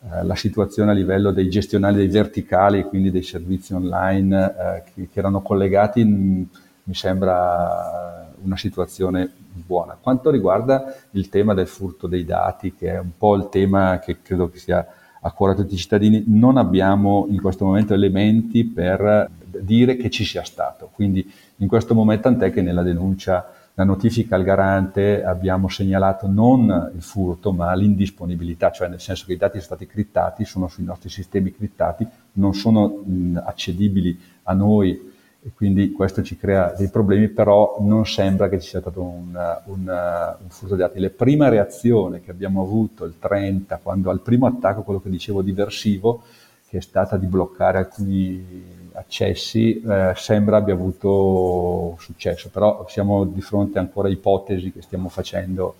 eh, 0.00 0.24
la 0.24 0.34
situazione 0.34 0.90
a 0.90 0.94
livello 0.94 1.30
dei 1.30 1.48
gestionali 1.48 1.98
dei 1.98 2.08
verticali, 2.08 2.82
quindi 2.82 3.12
dei 3.12 3.22
servizi 3.22 3.72
online 3.72 4.54
eh, 4.58 4.82
che, 4.92 5.08
che, 5.08 5.18
erano 5.20 5.40
collegati, 5.40 6.02
mh, 6.02 6.48
mi 6.82 6.94
sembra 6.94 8.32
una 8.42 8.56
situazione 8.56 9.30
buona. 9.52 9.96
Quanto 10.00 10.30
riguarda 10.30 10.92
il 11.12 11.28
tema 11.28 11.54
del 11.54 11.68
furto 11.68 12.08
dei 12.08 12.24
dati, 12.24 12.74
che 12.74 12.94
è 12.94 12.98
un 12.98 13.16
po' 13.16 13.36
il 13.36 13.48
tema 13.48 14.00
che 14.00 14.22
credo 14.22 14.50
che 14.50 14.58
sia 14.58 14.84
a 15.20 15.30
cuore 15.32 15.52
a 15.52 15.56
tutti 15.56 15.74
i 15.74 15.78
cittadini, 15.78 16.24
non 16.26 16.56
abbiamo 16.56 17.26
in 17.28 17.40
questo 17.40 17.64
momento 17.64 17.94
elementi 17.94 18.64
per 18.64 19.30
dire 19.60 19.96
che 19.96 20.10
ci 20.10 20.24
sia 20.24 20.44
stato. 20.44 20.90
Quindi 20.92 21.28
in 21.56 21.68
questo 21.68 21.94
momento, 21.94 22.28
tant'è 22.28 22.52
che 22.52 22.62
nella 22.62 22.82
denuncia, 22.82 23.52
la 23.74 23.84
notifica 23.84 24.34
al 24.34 24.42
garante 24.42 25.22
abbiamo 25.22 25.68
segnalato 25.68 26.26
non 26.26 26.90
il 26.94 27.02
furto, 27.02 27.52
ma 27.52 27.72
l'indisponibilità, 27.74 28.70
cioè 28.72 28.88
nel 28.88 29.00
senso 29.00 29.24
che 29.26 29.34
i 29.34 29.36
dati 29.36 29.60
sono 29.60 29.76
stati 29.76 29.86
crittati, 29.86 30.44
sono 30.44 30.66
sui 30.66 30.84
nostri 30.84 31.08
sistemi 31.08 31.52
crittati, 31.52 32.06
non 32.32 32.54
sono 32.54 32.88
mh, 32.88 33.42
accedibili 33.44 34.18
a 34.44 34.52
noi 34.52 35.16
e 35.48 35.52
quindi 35.54 35.92
questo 35.92 36.22
ci 36.22 36.36
crea 36.36 36.74
dei 36.76 36.90
problemi, 36.90 37.28
però 37.28 37.78
non 37.80 38.04
sembra 38.04 38.50
che 38.50 38.60
ci 38.60 38.68
sia 38.68 38.80
stato 38.80 39.02
un, 39.02 39.60
un, 39.64 40.36
un 40.42 40.48
furto 40.48 40.74
di 40.74 40.80
dati. 40.82 41.00
La 41.00 41.08
prima 41.08 41.48
reazione 41.48 42.20
che 42.20 42.30
abbiamo 42.30 42.60
avuto 42.60 43.06
il 43.06 43.14
30, 43.18 43.78
quando 43.82 44.10
al 44.10 44.20
primo 44.20 44.46
attacco, 44.46 44.82
quello 44.82 45.00
che 45.00 45.08
dicevo 45.08 45.40
diversivo, 45.40 46.22
che 46.68 46.78
è 46.78 46.80
stata 46.82 47.16
di 47.16 47.24
bloccare 47.24 47.78
alcuni 47.78 48.76
accessi, 48.92 49.80
eh, 49.80 50.12
sembra 50.16 50.58
abbia 50.58 50.74
avuto 50.74 51.96
successo, 51.98 52.50
però 52.50 52.84
siamo 52.86 53.24
di 53.24 53.40
fronte 53.40 53.78
ancora 53.78 54.08
a 54.08 54.10
ipotesi 54.10 54.70
che 54.70 54.82
stiamo 54.82 55.08
facendo 55.08 55.76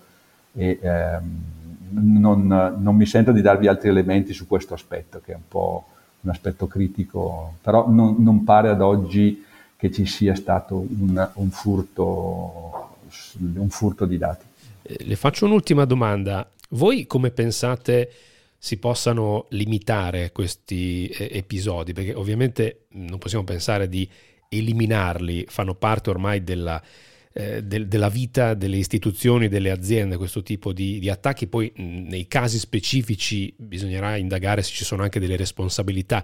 e 0.53 0.79
ehm, 0.81 1.43
non, 1.91 2.75
non 2.79 2.95
mi 2.95 3.05
sento 3.05 3.31
di 3.31 3.41
darvi 3.41 3.67
altri 3.67 3.89
elementi 3.89 4.33
su 4.33 4.47
questo 4.47 4.73
aspetto, 4.73 5.21
che 5.23 5.33
è 5.33 5.35
un 5.35 5.47
po' 5.47 5.85
un 6.21 6.31
aspetto 6.31 6.65
critico, 6.65 7.53
però 7.61 7.87
non, 7.87 8.15
non 8.17 8.43
pare 8.43 8.69
ad 8.69 8.81
oggi 8.81 9.45
che 9.79 9.93
ci 9.93 10.05
sia 10.05 10.35
stato 10.35 10.75
un, 10.75 11.31
un, 11.35 11.49
furto, 11.51 12.97
un 13.37 13.69
furto 13.69 14.05
di 14.05 14.17
dati. 14.17 14.45
Eh, 14.81 15.05
le 15.05 15.15
faccio 15.15 15.45
un'ultima 15.45 15.85
domanda. 15.85 16.51
Voi 16.71 17.07
come 17.07 17.31
pensate 17.31 18.11
si 18.57 18.75
possano 18.75 19.45
limitare 19.51 20.33
questi 20.33 21.07
eh, 21.07 21.29
episodi? 21.31 21.93
Perché 21.93 22.13
ovviamente 22.13 22.87
non 22.89 23.19
possiamo 23.19 23.45
pensare 23.45 23.87
di 23.87 24.07
eliminarli, 24.49 25.45
fanno 25.47 25.75
parte 25.75 26.09
ormai 26.09 26.43
della, 26.43 26.83
eh, 27.31 27.63
del, 27.63 27.87
della 27.87 28.09
vita 28.09 28.55
delle 28.55 28.75
istituzioni, 28.75 29.47
delle 29.47 29.71
aziende, 29.71 30.17
questo 30.17 30.43
tipo 30.43 30.73
di, 30.73 30.99
di, 30.99 31.09
attacchi. 31.09 31.47
Poi 31.47 31.71
nei 31.77 32.27
casi 32.27 32.59
specifici 32.59 33.53
bisognerà 33.55 34.17
indagare 34.17 34.61
se 34.61 34.73
ci 34.73 34.83
sono 34.83 35.03
anche 35.03 35.21
delle 35.21 35.37
responsabilità 35.37 36.21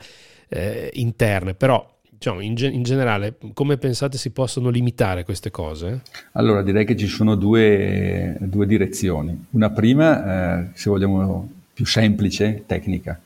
eh, 0.50 0.90
interne, 0.96 1.54
però 1.54 1.95
diciamo, 2.18 2.40
in, 2.40 2.56
in, 2.58 2.84
generale, 2.84 3.36
come 3.54 3.78
pensate 3.78 4.18
si 4.18 4.32
possono 4.32 4.70
limitare 4.70 5.24
queste 5.24 5.52
cose? 5.52 6.02
Allora, 6.34 6.62
direi 6.62 6.86
che 6.86 6.96
ci 6.96 7.08
sono 7.08 7.36
due, 7.36 8.38
due 8.40 8.66
direzioni. 8.66 9.46
Una 9.52 9.70
prima, 9.70 10.64
eh, 10.64 10.68
se 10.74 10.90
vogliamo 10.90 11.50
più 11.74 11.86
semplice, 11.86 12.64
tecnica, 12.66 13.20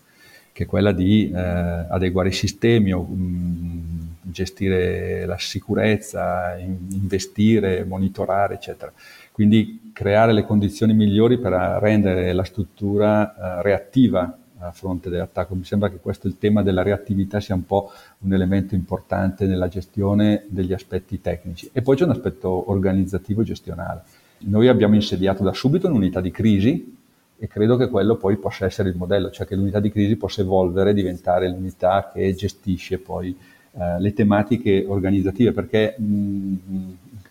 che 0.52 0.64
è 0.64 0.68
quella 0.68 0.92
di 0.92 1.30
eh, 1.30 1.40
adeguare 1.40 2.30
i 2.30 2.34
sistemi 2.34 2.92
mh, 2.94 2.98
mm, 2.98 4.00
gestire 4.22 5.26
la 5.26 5.38
sicurezza, 5.38 6.58
in, 6.58 6.78
investire, 6.92 7.86
monitorare, 7.86 8.56
eccetera. 8.56 8.92
Quindi 9.32 9.92
creare 9.94 10.34
le 10.34 10.44
condizioni 10.44 10.94
migliori 10.94 11.38
per 11.38 11.54
rendere 11.82 12.34
la 12.34 12.44
struttura 12.44 13.60
eh, 13.60 13.62
reattiva 13.62 14.39
a 14.60 14.72
fronte 14.72 15.10
dell'attacco. 15.10 15.56
Mi 15.56 15.64
sembra 15.64 15.90
che 15.90 15.98
questo 15.98 16.28
il 16.28 16.38
tema 16.38 16.62
della 16.64 16.84
reattività 16.84 17.40
sia 17.40 17.56
un 17.56 17.66
po' 17.66 17.92
un 18.20 18.34
elemento 18.34 18.76
importante 18.76 19.46
nella 19.46 19.68
gestione 19.68 20.46
degli 20.48 20.74
aspetti 20.74 21.22
tecnici. 21.22 21.70
E 21.72 21.82
poi 21.82 21.96
c'è 21.96 22.04
un 22.04 22.12
aspetto 22.12 22.70
organizzativo 22.70 23.42
e 23.42 23.46
gestionale. 23.46 24.02
Noi 24.40 24.68
abbiamo 24.68 24.96
insediato 24.96 25.44
da 25.44 25.54
subito 25.54 25.88
un'unità 25.88 26.22
di 26.22 26.32
crisi 26.32 26.98
e 27.38 27.48
credo 27.48 27.78
che 27.78 27.90
quello 27.90 28.18
poi 28.18 28.38
possa 28.38 28.66
essere 28.66 28.90
il 28.90 28.98
modello, 28.98 29.32
cioè 29.32 29.48
che 29.48 29.56
l'unità 29.56 29.80
di 29.80 29.92
crisi 29.92 30.16
possa 30.18 30.42
evolvere 30.42 30.92
e 30.92 30.94
diventare 30.94 31.50
l'unità 31.50 32.10
che 32.14 32.34
gestisce 32.34 33.00
poi 33.00 33.38
eh, 33.72 34.00
le 34.00 34.14
tematiche 34.14 34.86
organizzative, 34.88 35.52
perché 35.54 35.96
mh, 35.98 36.54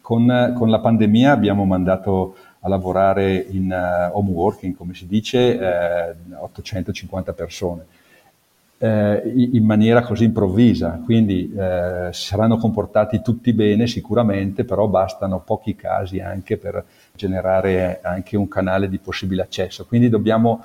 con, 0.00 0.54
con 0.56 0.70
la 0.70 0.78
pandemia 0.80 1.32
abbiamo 1.32 1.64
mandato 1.66 2.36
a 2.60 2.68
lavorare 2.68 3.36
in 3.50 3.70
uh, 3.70 4.16
home 4.16 4.30
working, 4.30 4.74
come 4.76 4.94
si 4.94 5.06
dice, 5.06 5.58
eh, 5.58 6.14
850 6.36 7.32
persone, 7.32 7.86
eh, 8.78 9.22
in 9.34 9.64
maniera 9.64 10.02
così 10.02 10.24
improvvisa. 10.24 11.00
Quindi 11.04 11.52
eh, 11.56 12.08
saranno 12.12 12.56
comportati 12.56 13.20
tutti 13.22 13.52
bene 13.52 13.86
sicuramente, 13.86 14.64
però 14.64 14.86
bastano 14.86 15.40
pochi 15.40 15.76
casi 15.76 16.20
anche 16.20 16.56
per 16.56 16.84
generare 17.14 18.00
anche 18.02 18.36
un 18.36 18.48
canale 18.48 18.88
di 18.88 18.98
possibile 18.98 19.42
accesso. 19.42 19.86
Quindi 19.86 20.08
dobbiamo 20.08 20.64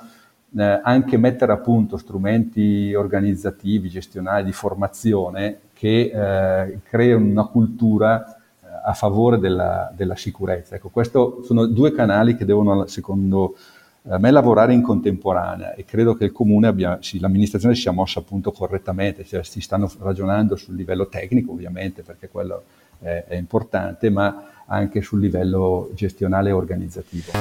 eh, 0.56 0.80
anche 0.82 1.16
mettere 1.16 1.52
a 1.52 1.56
punto 1.58 1.96
strumenti 1.96 2.94
organizzativi, 2.94 3.88
gestionali, 3.88 4.44
di 4.44 4.52
formazione 4.52 5.58
che 5.72 6.10
eh, 6.12 6.78
creino 6.88 7.18
una 7.18 7.44
cultura 7.44 8.33
a 8.86 8.92
favore 8.92 9.38
della, 9.38 9.90
della 9.94 10.16
sicurezza. 10.16 10.74
Ecco, 10.76 10.90
questi 10.90 11.18
sono 11.42 11.66
due 11.66 11.92
canali 11.92 12.36
che 12.36 12.44
devono, 12.44 12.86
secondo 12.86 13.56
eh, 14.02 14.18
me, 14.18 14.30
lavorare 14.30 14.74
in 14.74 14.82
contemporanea 14.82 15.74
e 15.74 15.84
credo 15.84 16.14
che 16.14 16.24
il 16.24 16.32
Comune 16.32 16.66
abbia, 16.66 16.98
sì, 17.00 17.18
l'amministrazione 17.18 17.74
si 17.74 17.82
sia 17.82 17.92
mossa 17.92 18.20
appunto 18.20 18.52
correttamente, 18.52 19.24
cioè 19.24 19.42
si 19.42 19.60
stanno 19.60 19.90
ragionando 20.00 20.56
sul 20.56 20.74
livello 20.74 21.08
tecnico 21.08 21.52
ovviamente, 21.52 22.02
perché 22.02 22.28
quello 22.28 22.64
è, 23.00 23.24
è 23.26 23.36
importante, 23.36 24.10
ma 24.10 24.48
anche 24.66 25.00
sul 25.00 25.20
livello 25.20 25.90
gestionale 25.94 26.50
e 26.50 26.52
organizzativo. 26.52 27.32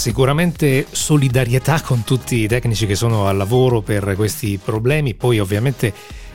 Sicuramente 0.00 0.86
solidarietà 0.90 1.82
con 1.82 2.04
tutti 2.04 2.36
i 2.36 2.48
tecnici 2.48 2.86
che 2.86 2.94
sono 2.94 3.26
al 3.26 3.36
lavoro 3.36 3.82
per 3.82 4.14
questi 4.16 4.58
problemi, 4.58 5.12
poi 5.12 5.38
ovviamente 5.38 5.92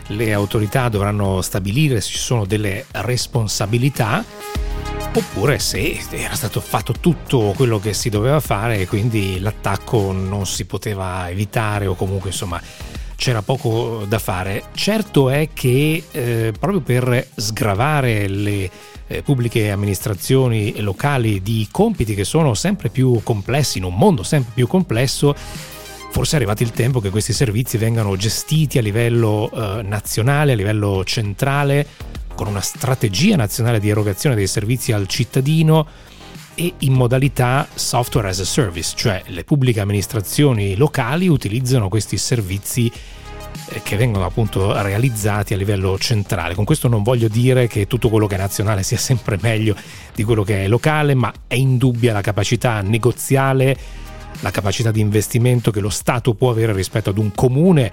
le 0.10 0.34
autorità 0.34 0.88
dovranno 0.88 1.42
stabilire 1.42 2.00
se 2.00 2.12
ci 2.12 2.20
sono 2.20 2.46
delle 2.46 2.86
responsabilità 2.92 4.24
oppure 5.12 5.58
se 5.58 6.00
era 6.12 6.36
stato 6.36 6.60
fatto 6.60 6.94
tutto 7.00 7.54
quello 7.56 7.80
che 7.80 7.96
si 7.96 8.10
doveva 8.10 8.40
fare 8.40 8.82
e 8.82 8.88
quindi 8.88 9.40
l'attacco 9.40 10.12
non 10.12 10.46
si 10.46 10.66
poteva 10.66 11.28
evitare 11.32 11.88
o 11.88 11.96
comunque 11.96 12.30
insomma 12.30 12.62
c'era 13.16 13.42
poco 13.42 14.06
da 14.08 14.20
fare. 14.20 14.66
Certo 14.76 15.32
è 15.32 15.50
che 15.54 16.04
eh, 16.12 16.54
proprio 16.60 16.82
per 16.82 17.30
sgravare 17.34 18.28
le 18.28 18.70
eh, 19.08 19.22
pubbliche 19.22 19.72
amministrazioni 19.72 20.80
locali 20.82 21.42
di 21.42 21.68
compiti 21.72 22.16
che 22.16 22.24
sono 22.24 22.54
sempre 22.54 22.90
più 22.90 23.22
complessi, 23.24 23.78
in 23.78 23.84
un 23.84 23.96
mondo 23.96 24.24
sempre 24.24 24.52
più 24.54 24.68
complesso, 24.68 25.36
forse 26.12 26.34
è 26.34 26.36
arrivato 26.38 26.64
il 26.64 26.72
tempo 26.72 27.00
che 27.00 27.10
questi 27.10 27.34
servizi 27.34 27.78
vengano 27.78 28.16
gestiti 28.16 28.78
a 28.78 28.82
livello 28.82 29.52
eh, 29.52 29.82
nazionale, 29.84 30.54
a 30.54 30.56
livello 30.56 31.04
centrale, 31.04 31.88
con 32.36 32.48
una 32.48 32.62
strategia 32.62 33.36
nazionale 33.36 33.80
di 33.80 33.90
erogazione 33.90 34.36
dei 34.36 34.48
servizi 34.48 34.92
al 34.92 35.08
cittadino 35.08 35.88
e 36.56 36.74
in 36.80 36.94
modalità 36.94 37.68
software 37.74 38.30
as 38.30 38.40
a 38.40 38.46
service, 38.46 38.94
cioè 38.96 39.24
le 39.28 39.44
pubbliche 39.44 39.82
amministrazioni 39.82 40.76
locali 40.76 41.28
utilizzano 41.28 41.90
questi 41.90 42.18
servizi 42.18 42.92
che 43.84 43.96
vengono 43.96 44.26
appunto 44.26 44.80
realizzati 44.82 45.54
a 45.54 45.58
livello 45.58 45.98
centrale. 45.98 46.56
Con 46.56 46.66
questo 46.66 46.88
non 46.88 47.04
voglio 47.04 47.28
dire 47.28 47.68
che 47.68 47.88
tutto 47.88 48.10
quello 48.10 48.28
che 48.28 48.36
è 48.36 48.38
nazionale 48.38 48.84
sia 48.84 48.98
sempre 48.98 49.38
meglio 49.42 49.76
di 50.14 50.24
quello 50.24 50.44
che 50.44 50.64
è 50.64 50.68
locale, 50.68 51.14
ma 51.14 51.32
è 51.48 51.56
indubbia 51.56 52.14
la 52.14 52.22
capacità 52.22 52.82
negoziale, 52.82 53.78
la 54.42 54.52
capacità 54.52 54.92
di 54.92 55.00
investimento 55.00 55.72
che 55.72 55.80
lo 55.80 55.90
Stato 55.90 56.34
può 56.34 56.50
avere 56.50 56.74
rispetto 56.74 57.10
ad 57.10 57.18
un 57.18 57.34
comune, 57.34 57.92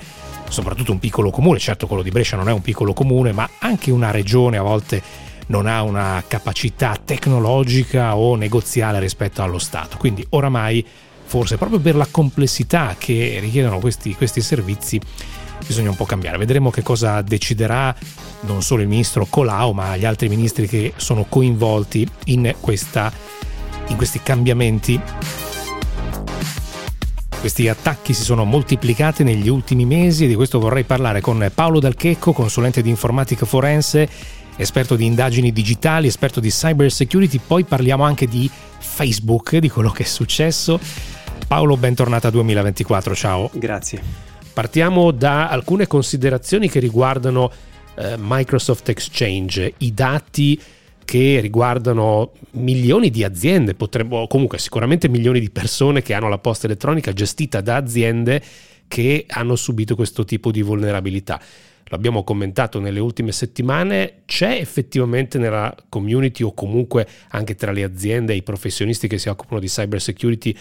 soprattutto 0.49 0.93
un 0.93 0.99
piccolo 0.99 1.31
comune, 1.31 1.59
certo 1.59 1.87
quello 1.87 2.03
di 2.03 2.11
Brescia 2.11 2.37
non 2.37 2.49
è 2.49 2.53
un 2.53 2.63
piccolo 2.63 2.93
comune, 2.93 3.33
ma 3.33 3.49
anche 3.59 3.91
una 3.91 4.11
regione 4.11 4.59
a 4.59 4.63
volte 4.63 5.31
non 5.47 5.67
ha 5.67 5.83
una 5.83 6.23
capacità 6.27 6.97
tecnologica 7.03 8.17
o 8.17 8.37
negoziale 8.37 9.01
rispetto 9.01 9.43
allo 9.43 9.59
Stato. 9.59 9.97
Quindi 9.97 10.25
oramai, 10.31 10.85
forse 11.25 11.57
proprio 11.57 11.81
per 11.81 11.97
la 11.97 12.07
complessità 12.11 12.97
che 12.99 13.39
richiedono 13.41 13.79
questi, 13.79 14.15
questi 14.15 14.41
servizi, 14.41 15.01
bisogna 15.67 15.91
un 15.91 15.97
po' 15.97 16.05
cambiare. 16.05 16.39
Vedremo 16.39 16.71
che 16.71 16.83
cosa 16.83 17.23
deciderà 17.23 17.95
non 18.41 18.63
solo 18.63 18.83
il 18.83 18.89
ministro 18.89 19.27
Colau, 19.29 19.73
ma 19.73 19.97
gli 19.97 20.05
altri 20.05 20.29
ministri 20.29 20.67
che 20.67 20.93
sono 20.97 21.27
coinvolti 21.29 22.07
in, 22.27 22.55
questa, 22.61 23.13
in 23.89 23.97
questi 23.97 24.21
cambiamenti. 24.23 25.01
Questi 27.41 27.69
attacchi 27.69 28.15
si 28.15 28.23
sono 28.23 28.45
moltiplicati 28.45 29.25
negli 29.25 29.49
ultimi 29.49 29.85
mesi 29.85 30.25
e 30.25 30.29
di 30.29 30.35
questo 30.37 30.61
vorrei 30.61 30.85
parlare 30.85 31.21
con 31.21 31.51
Paolo 31.53 31.81
Dal 31.81 31.97
Checco, 31.97 32.33
consulente 32.33 32.83
di 32.83 32.89
informatica 32.89 33.45
forense 33.45 34.09
esperto 34.57 34.97
di 34.97 35.07
indagini 35.07 35.53
digitali, 35.53 36.07
esperto 36.07 36.41
di 36.41 36.51
cyber 36.51 36.91
security, 36.91 37.41
poi 37.45 37.65
parliamo 37.65 38.05
anche 38.05 38.27
di 38.27 38.51
Facebook, 38.79 39.57
di 39.57 39.69
quello 39.69 39.91
che 39.91 40.03
è 40.03 40.07
successo. 40.07 40.79
Paolo, 41.47 41.77
bentornata 41.77 42.29
a 42.29 42.31
2024, 42.31 43.15
ciao. 43.15 43.51
Grazie. 43.53 44.32
Partiamo 44.53 45.11
da 45.11 45.49
alcune 45.49 45.87
considerazioni 45.87 46.69
che 46.69 46.79
riguardano 46.79 47.51
eh, 47.95 48.17
Microsoft 48.19 48.89
Exchange, 48.89 49.75
i 49.79 49.95
dati 49.95 50.61
che 51.05 51.41
riguardano 51.41 52.33
milioni 52.53 53.11
di 53.11 53.25
aziende, 53.25 53.75
potrebbero 53.75 54.27
comunque 54.27 54.59
sicuramente 54.59 55.09
milioni 55.09 55.41
di 55.41 55.51
persone 55.51 56.03
che 56.03 56.15
hanno 56.15 56.29
la 56.29 56.39
posta 56.39 56.67
elettronica 56.67 57.13
gestita 57.13 57.61
da 57.61 57.77
aziende 57.77 58.43
che 58.89 59.25
hanno 59.29 59.57
subito 59.57 59.95
questo 59.95 60.25
tipo 60.25 60.51
di 60.51 60.63
vulnerabilità 60.63 61.41
l'abbiamo 61.93 62.25
commentato 62.25 62.81
nelle 62.81 63.01
ultime 63.01 63.33
settimane, 63.33 64.23
c'è 64.25 64.53
effettivamente 64.53 65.39
nella 65.39 65.75
community 65.91 66.43
o 66.43 66.55
comunque 66.55 67.07
anche 67.29 67.55
tra 67.55 67.71
le 67.71 67.85
aziende 67.85 68.33
e 68.33 68.37
i 68.37 68.43
professionisti 68.43 69.07
che 69.09 69.19
si 69.19 69.29
occupano 69.29 69.61
di 69.61 69.67
cyber 69.67 70.01
security 70.01 70.57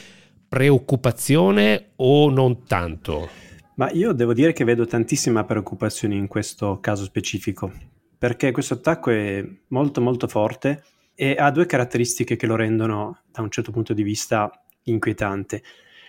preoccupazione 0.47 1.91
o 1.95 2.29
non 2.29 2.65
tanto? 2.65 3.29
Ma 3.75 3.89
io 3.91 4.11
devo 4.11 4.33
dire 4.33 4.53
che 4.53 4.63
vedo 4.63 4.85
tantissima 4.85 5.45
preoccupazione 5.45 6.15
in 6.15 6.27
questo 6.27 6.79
caso 6.79 7.03
specifico, 7.03 7.71
perché 8.17 8.51
questo 8.51 8.75
attacco 8.75 9.11
è 9.11 9.43
molto 9.67 10.01
molto 10.01 10.27
forte 10.27 10.83
e 11.15 11.35
ha 11.37 11.51
due 11.51 11.65
caratteristiche 11.65 12.35
che 12.35 12.45
lo 12.47 12.55
rendono 12.55 13.21
da 13.31 13.41
un 13.41 13.49
certo 13.49 13.71
punto 13.71 13.93
di 13.93 14.03
vista 14.03 14.51
inquietante. 14.83 15.63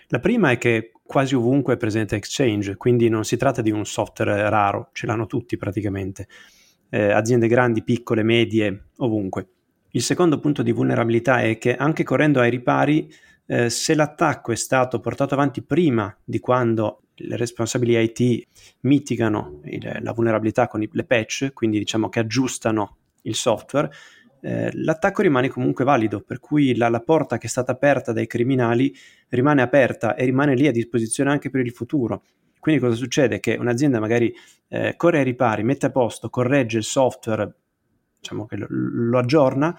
La 0.07 0.19
prima 0.19 0.51
è 0.51 0.57
che 0.57 0.91
quasi 1.03 1.35
ovunque 1.35 1.75
è 1.75 1.77
presente 1.77 2.15
Exchange, 2.15 2.75
quindi 2.75 3.07
non 3.07 3.23
si 3.23 3.37
tratta 3.37 3.61
di 3.61 3.71
un 3.71 3.85
software 3.85 4.49
raro, 4.49 4.89
ce 4.91 5.05
l'hanno 5.05 5.25
tutti 5.25 5.57
praticamente, 5.57 6.27
eh, 6.89 7.11
aziende 7.11 7.47
grandi, 7.47 7.83
piccole, 7.83 8.23
medie, 8.23 8.89
ovunque. 8.97 9.47
Il 9.91 10.01
secondo 10.01 10.39
punto 10.39 10.63
di 10.63 10.71
vulnerabilità 10.71 11.41
è 11.41 11.57
che 11.57 11.75
anche 11.75 12.03
correndo 12.03 12.39
ai 12.39 12.49
ripari, 12.49 13.11
eh, 13.45 13.69
se 13.69 13.95
l'attacco 13.95 14.51
è 14.51 14.55
stato 14.55 14.99
portato 14.99 15.33
avanti 15.33 15.61
prima 15.61 16.15
di 16.23 16.39
quando 16.39 17.02
le 17.15 17.37
responsabili 17.37 17.97
IT 17.97 18.47
mitigano 18.81 19.61
il, 19.65 19.99
la 20.01 20.11
vulnerabilità 20.11 20.67
con 20.67 20.81
i, 20.81 20.89
le 20.91 21.03
patch, 21.05 21.51
quindi 21.53 21.77
diciamo 21.77 22.09
che 22.09 22.19
aggiustano 22.19 22.97
il 23.23 23.35
software, 23.35 23.89
eh, 24.41 24.69
l'attacco 24.73 25.21
rimane 25.21 25.47
comunque 25.47 25.85
valido, 25.85 26.21
per 26.21 26.39
cui 26.39 26.75
la, 26.75 26.89
la, 26.89 26.99
porta 26.99 27.37
che 27.37 27.47
è 27.47 27.49
stata 27.49 27.71
aperta 27.71 28.11
dai 28.11 28.27
criminali 28.27 28.93
rimane 29.29 29.61
aperta 29.61 30.15
e 30.15 30.25
rimane 30.25 30.55
lì 30.55 30.67
a 30.67 30.71
disposizione 30.71 31.31
anche 31.31 31.49
per 31.49 31.61
il 31.65 31.71
futuro. 31.71 32.23
Quindi 32.59 32.81
cosa 32.81 32.95
succede? 32.95 33.39
Che 33.39 33.55
un'azienda 33.59 33.99
magari 33.99 34.33
eh, 34.67 34.95
corre 34.97 35.19
ai 35.19 35.23
ripari, 35.23 35.63
mette 35.63 35.85
a 35.85 35.91
posto, 35.91 36.29
corregge 36.29 36.77
il 36.77 36.83
software, 36.83 37.53
diciamo 38.19 38.45
che 38.45 38.57
lo, 38.57 38.67
lo 38.69 39.17
aggiorna, 39.17 39.77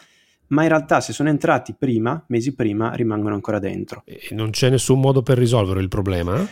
ma 0.49 0.63
in 0.63 0.69
realtà 0.69 1.01
se 1.01 1.13
sono 1.13 1.29
entrati 1.29 1.75
prima, 1.79 2.23
mesi 2.29 2.55
prima, 2.55 2.93
rimangono 2.93 3.35
ancora 3.35 3.59
dentro. 3.59 4.03
E 4.07 4.29
non 4.31 4.51
c'è 4.51 4.71
nessun 4.71 5.01
modo 5.01 5.23
per 5.23 5.39
risolvere 5.39 5.81
il 5.81 5.89
problema? 5.89 6.47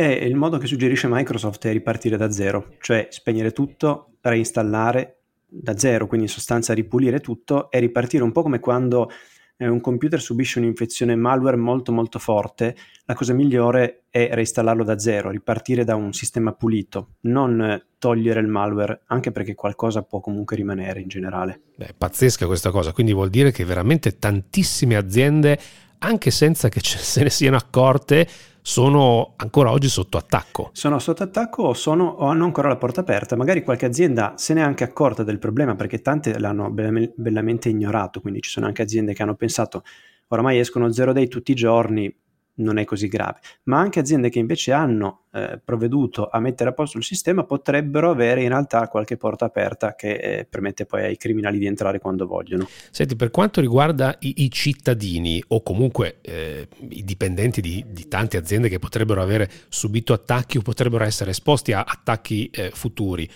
E 0.00 0.12
il 0.12 0.36
modo 0.36 0.58
che 0.58 0.68
suggerisce 0.68 1.08
Microsoft 1.10 1.66
è 1.66 1.72
ripartire 1.72 2.16
da 2.16 2.30
zero, 2.30 2.76
cioè 2.80 3.08
spegnere 3.10 3.50
tutto, 3.50 4.12
reinstallare, 4.20 5.22
da 5.44 5.76
zero, 5.76 6.06
quindi 6.06 6.26
in 6.26 6.32
sostanza 6.32 6.72
ripulire 6.72 7.18
tutto 7.18 7.68
e 7.68 7.80
ripartire 7.80 8.22
un 8.22 8.30
po' 8.30 8.42
come 8.42 8.60
quando 8.60 9.10
eh, 9.56 9.66
un 9.66 9.80
computer 9.80 10.20
subisce 10.20 10.60
un'infezione 10.60 11.16
malware 11.16 11.56
molto 11.56 11.90
molto 11.90 12.20
forte, 12.20 12.76
la 13.06 13.14
cosa 13.14 13.32
migliore 13.32 14.04
è 14.08 14.28
reinstallarlo 14.30 14.84
da 14.84 15.00
zero, 15.00 15.30
ripartire 15.30 15.82
da 15.82 15.96
un 15.96 16.12
sistema 16.12 16.52
pulito, 16.52 17.14
non 17.22 17.82
togliere 17.98 18.38
il 18.38 18.46
malware, 18.46 19.00
anche 19.06 19.32
perché 19.32 19.56
qualcosa 19.56 20.02
può 20.02 20.20
comunque 20.20 20.54
rimanere 20.54 21.00
in 21.00 21.08
generale. 21.08 21.62
Beh, 21.74 21.94
pazzesca 21.98 22.46
questa 22.46 22.70
cosa, 22.70 22.92
quindi 22.92 23.12
vuol 23.12 23.30
dire 23.30 23.50
che 23.50 23.64
veramente 23.64 24.16
tantissime 24.16 24.94
aziende, 24.94 25.58
anche 25.98 26.30
senza 26.30 26.68
che 26.68 26.78
se 26.84 27.20
ne 27.24 27.30
siano 27.30 27.56
accorte, 27.56 28.28
sono 28.68 29.32
ancora 29.36 29.70
oggi 29.70 29.88
sotto 29.88 30.18
attacco. 30.18 30.68
Sono 30.74 30.98
sotto 30.98 31.22
attacco 31.22 31.62
o, 31.62 31.72
sono, 31.72 32.04
o 32.04 32.26
hanno 32.26 32.44
ancora 32.44 32.68
la 32.68 32.76
porta 32.76 33.00
aperta. 33.00 33.34
Magari 33.34 33.62
qualche 33.62 33.86
azienda 33.86 34.34
se 34.36 34.52
ne 34.52 34.60
è 34.60 34.62
anche 34.62 34.84
accorta 34.84 35.22
del 35.22 35.38
problema 35.38 35.74
perché 35.74 36.02
tante 36.02 36.38
l'hanno 36.38 36.70
bellamente 36.70 37.70
ignorato, 37.70 38.20
quindi 38.20 38.42
ci 38.42 38.50
sono 38.50 38.66
anche 38.66 38.82
aziende 38.82 39.14
che 39.14 39.22
hanno 39.22 39.36
pensato 39.36 39.84
oramai 40.28 40.58
escono 40.58 40.92
zero 40.92 41.14
day 41.14 41.28
tutti 41.28 41.52
i 41.52 41.54
giorni, 41.54 42.14
non 42.58 42.78
è 42.78 42.84
così 42.84 43.08
grave. 43.08 43.38
Ma 43.64 43.78
anche 43.78 44.00
aziende 44.00 44.30
che 44.30 44.38
invece 44.38 44.72
hanno 44.72 45.24
eh, 45.32 45.60
provveduto 45.62 46.28
a 46.28 46.40
mettere 46.40 46.70
a 46.70 46.72
posto 46.72 46.98
il 46.98 47.04
sistema 47.04 47.44
potrebbero 47.44 48.10
avere 48.10 48.42
in 48.42 48.48
realtà 48.48 48.88
qualche 48.88 49.16
porta 49.16 49.44
aperta 49.44 49.94
che 49.94 50.14
eh, 50.14 50.46
permette 50.48 50.86
poi 50.86 51.04
ai 51.04 51.16
criminali 51.16 51.58
di 51.58 51.66
entrare 51.66 51.98
quando 51.98 52.26
vogliono. 52.26 52.68
Senti, 52.90 53.16
per 53.16 53.30
quanto 53.30 53.60
riguarda 53.60 54.16
i, 54.20 54.44
i 54.44 54.50
cittadini 54.50 55.42
o 55.48 55.62
comunque 55.62 56.18
eh, 56.22 56.68
i 56.88 57.04
dipendenti 57.04 57.60
di, 57.60 57.84
di, 57.88 58.08
tante 58.08 58.36
aziende 58.36 58.68
che 58.68 58.78
potrebbero 58.78 59.22
avere 59.22 59.48
subito 59.68 60.12
attacchi 60.12 60.58
o 60.58 60.62
potrebbero 60.62 61.04
essere 61.04 61.30
esposti 61.30 61.72
a 61.72 61.84
attacchi 61.86 62.48
eh, 62.50 62.70
futuri, 62.72 63.28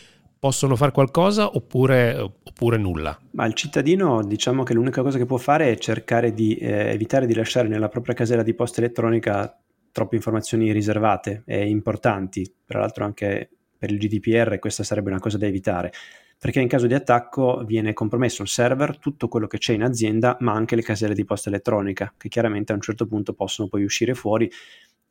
possono 0.42 0.74
fare 0.74 0.90
qualcosa 0.90 1.54
oppure, 1.54 2.18
oppure, 2.18 2.76
nulla? 2.76 3.16
Ma 3.30 3.46
il 3.46 3.54
cittadino 3.54 4.24
diciamo 4.24 4.64
che 4.64 4.74
l'unica 4.74 5.00
cosa 5.00 5.16
che 5.16 5.24
può 5.24 5.36
fare 5.36 5.70
è 5.70 5.78
cercare 5.78 6.34
di 6.34 6.56
eh, 6.56 6.90
evitare 6.90 7.26
di 7.26 7.34
lasciare 7.34 7.68
nella 7.68 7.86
propria 7.86 8.12
casella 8.12 8.42
di 8.42 8.52
posta 8.52 8.80
elettronica 8.80 9.56
troppe 9.92 10.16
informazioni 10.16 10.72
riservate 10.72 11.44
e 11.46 11.68
importanti, 11.68 12.56
tra 12.66 12.80
l'altro 12.80 13.04
anche 13.04 13.50
per 13.78 13.92
il 13.92 13.98
GDPR 13.98 14.58
questa 14.58 14.82
sarebbe 14.82 15.10
una 15.10 15.20
cosa 15.20 15.38
da 15.38 15.46
evitare. 15.46 15.92
perché 16.40 16.58
in 16.58 16.66
caso 16.66 16.88
di 16.88 16.94
attacco 16.94 17.62
viene 17.64 17.92
compromesso 17.92 18.42
il 18.42 18.48
server, 18.48 18.98
tutto 18.98 19.28
quello 19.28 19.46
che 19.46 19.58
c'è 19.58 19.74
in 19.74 19.84
azienda, 19.84 20.36
ma 20.40 20.54
anche 20.54 20.74
le 20.74 20.82
caselle 20.82 21.14
di 21.14 21.24
posta 21.24 21.50
elettronica, 21.50 22.12
che 22.18 22.28
chiaramente 22.28 22.72
a 22.72 22.74
un 22.74 22.80
certo 22.80 23.06
punto 23.06 23.32
possono 23.32 23.68
poi 23.68 23.84
uscire 23.84 24.12
fuori 24.12 24.50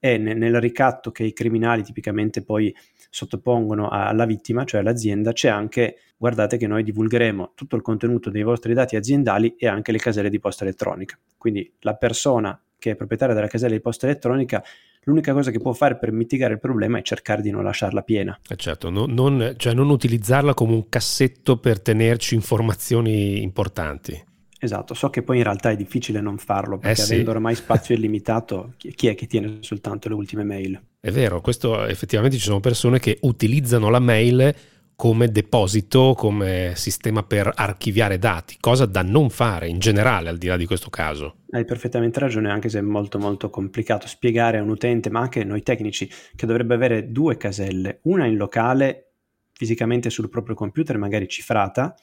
e 0.03 0.17
nel 0.17 0.59
ricatto 0.59 1.11
che 1.11 1.23
i 1.23 1.31
criminali 1.31 1.83
tipicamente 1.83 2.43
poi 2.43 2.75
sottopongono 3.07 3.87
alla 3.87 4.25
vittima, 4.25 4.63
cioè 4.63 4.79
all'azienda, 4.79 5.31
c'è 5.31 5.47
anche, 5.47 5.97
guardate 6.17 6.57
che 6.57 6.65
noi 6.65 6.81
divulgheremo 6.81 7.51
tutto 7.53 7.75
il 7.75 7.83
contenuto 7.83 8.31
dei 8.31 8.41
vostri 8.41 8.73
dati 8.73 8.95
aziendali 8.95 9.55
e 9.57 9.67
anche 9.67 9.91
le 9.91 9.99
caselle 9.99 10.31
di 10.31 10.39
posta 10.39 10.63
elettronica. 10.63 11.19
Quindi 11.37 11.71
la 11.81 11.93
persona 11.93 12.59
che 12.79 12.91
è 12.91 12.95
proprietaria 12.95 13.35
della 13.35 13.47
casella 13.47 13.75
di 13.75 13.79
posta 13.79 14.07
elettronica 14.07 14.63
l'unica 15.03 15.33
cosa 15.33 15.51
che 15.51 15.59
può 15.59 15.73
fare 15.73 15.97
per 15.97 16.11
mitigare 16.11 16.53
il 16.53 16.59
problema 16.59 16.97
è 16.97 17.03
cercare 17.03 17.43
di 17.43 17.51
non 17.51 17.63
lasciarla 17.63 18.01
piena. 18.01 18.39
Eh 18.49 18.55
certo, 18.55 18.89
no, 18.89 19.05
non, 19.07 19.53
cioè 19.57 19.73
non 19.73 19.91
utilizzarla 19.91 20.55
come 20.55 20.73
un 20.73 20.89
cassetto 20.89 21.57
per 21.57 21.79
tenerci 21.79 22.33
informazioni 22.33 23.43
importanti. 23.43 24.29
Esatto, 24.63 24.93
so 24.93 25.09
che 25.09 25.23
poi 25.23 25.37
in 25.37 25.43
realtà 25.43 25.71
è 25.71 25.75
difficile 25.75 26.21
non 26.21 26.37
farlo 26.37 26.77
perché 26.77 27.01
eh 27.01 27.03
sì. 27.03 27.13
avendo 27.13 27.31
ormai 27.31 27.55
spazio 27.55 27.95
illimitato, 27.97 28.75
chi 28.77 29.07
è 29.07 29.15
che 29.15 29.25
tiene 29.25 29.57
soltanto 29.61 30.07
le 30.07 30.13
ultime 30.13 30.43
mail? 30.43 30.79
È 30.99 31.09
vero, 31.09 31.41
questo 31.41 31.83
effettivamente 31.85 32.37
ci 32.37 32.43
sono 32.43 32.59
persone 32.59 32.99
che 32.99 33.17
utilizzano 33.21 33.89
la 33.89 33.97
mail 33.97 34.53
come 34.95 35.31
deposito, 35.31 36.13
come 36.15 36.73
sistema 36.75 37.23
per 37.23 37.51
archiviare 37.55 38.19
dati, 38.19 38.57
cosa 38.59 38.85
da 38.85 39.01
non 39.01 39.31
fare 39.31 39.67
in 39.67 39.79
generale 39.79 40.29
al 40.29 40.37
di 40.37 40.45
là 40.45 40.57
di 40.57 40.67
questo 40.67 40.91
caso. 40.91 41.37
Hai 41.49 41.65
perfettamente 41.65 42.19
ragione, 42.19 42.51
anche 42.51 42.69
se 42.69 42.77
è 42.77 42.83
molto 42.83 43.17
molto 43.17 43.49
complicato 43.49 44.05
spiegare 44.05 44.59
a 44.59 44.61
un 44.61 44.69
utente, 44.69 45.09
ma 45.09 45.21
anche 45.21 45.43
noi 45.43 45.63
tecnici, 45.63 46.07
che 46.35 46.45
dovrebbe 46.45 46.75
avere 46.75 47.11
due 47.11 47.35
caselle, 47.35 48.01
una 48.03 48.27
in 48.27 48.35
locale, 48.35 49.13
fisicamente 49.53 50.11
sul 50.11 50.29
proprio 50.29 50.53
computer, 50.53 50.99
magari 50.99 51.27
cifrata, 51.27 51.95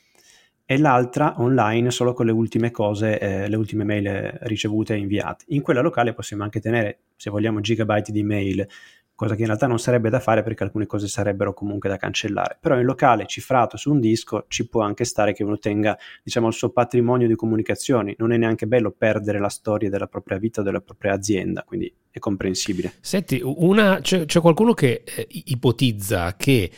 e 0.71 0.77
l'altra 0.77 1.37
online 1.39 1.91
solo 1.91 2.13
con 2.13 2.27
le 2.27 2.33
ultime 2.33 2.71
cose, 2.71 3.19
eh, 3.19 3.49
le 3.49 3.57
ultime 3.57 3.85
mail 3.85 4.37
ricevute 4.43 4.93
e 4.93 4.99
inviate. 4.99 5.47
In 5.49 5.63
quella 5.63 5.81
locale 5.81 6.13
possiamo 6.13 6.43
anche 6.43 6.61
tenere, 6.61 6.99
se 7.17 7.31
vogliamo, 7.31 7.61
gigabyte 7.61 8.13
di 8.13 8.23
mail, 8.23 8.69
cosa 9.15 9.35
che 9.35 9.41
in 9.41 9.47
realtà 9.47 9.67
non 9.67 9.79
sarebbe 9.79 10.11
da 10.11 10.21
fare 10.21 10.43
perché 10.43 10.65
alcune 10.65 10.85
cose 10.85 11.09
sarebbero 11.09 11.55
comunque 11.55 11.89
da 11.89 11.97
cancellare. 11.97 12.59
Però 12.61 12.79
in 12.79 12.85
locale, 12.85 13.25
cifrato 13.25 13.79
su 13.79 13.91
un 13.91 13.99
disco, 13.99 14.45
ci 14.49 14.69
può 14.69 14.83
anche 14.83 15.07
stare 15.07 15.33
che 15.33 15.43
uno 15.43 15.57
tenga, 15.57 15.97
diciamo, 16.23 16.49
il 16.49 16.53
suo 16.53 16.69
patrimonio 16.69 17.27
di 17.27 17.35
comunicazioni. 17.35 18.15
Non 18.19 18.33
è 18.33 18.37
neanche 18.37 18.67
bello 18.67 18.91
perdere 18.91 19.39
la 19.39 19.49
storia 19.49 19.89
della 19.89 20.07
propria 20.07 20.37
vita 20.37 20.61
o 20.61 20.65
della 20.65 20.83
propria 20.83 21.15
azienda, 21.15 21.63
quindi 21.63 21.91
è 22.11 22.19
comprensibile. 22.19 22.93
Senti, 23.01 23.41
una, 23.43 24.01
c'è, 24.03 24.27
c'è 24.27 24.41
qualcuno 24.43 24.75
che 24.75 25.03
eh, 25.03 25.27
ipotizza 25.31 26.37
che 26.37 26.71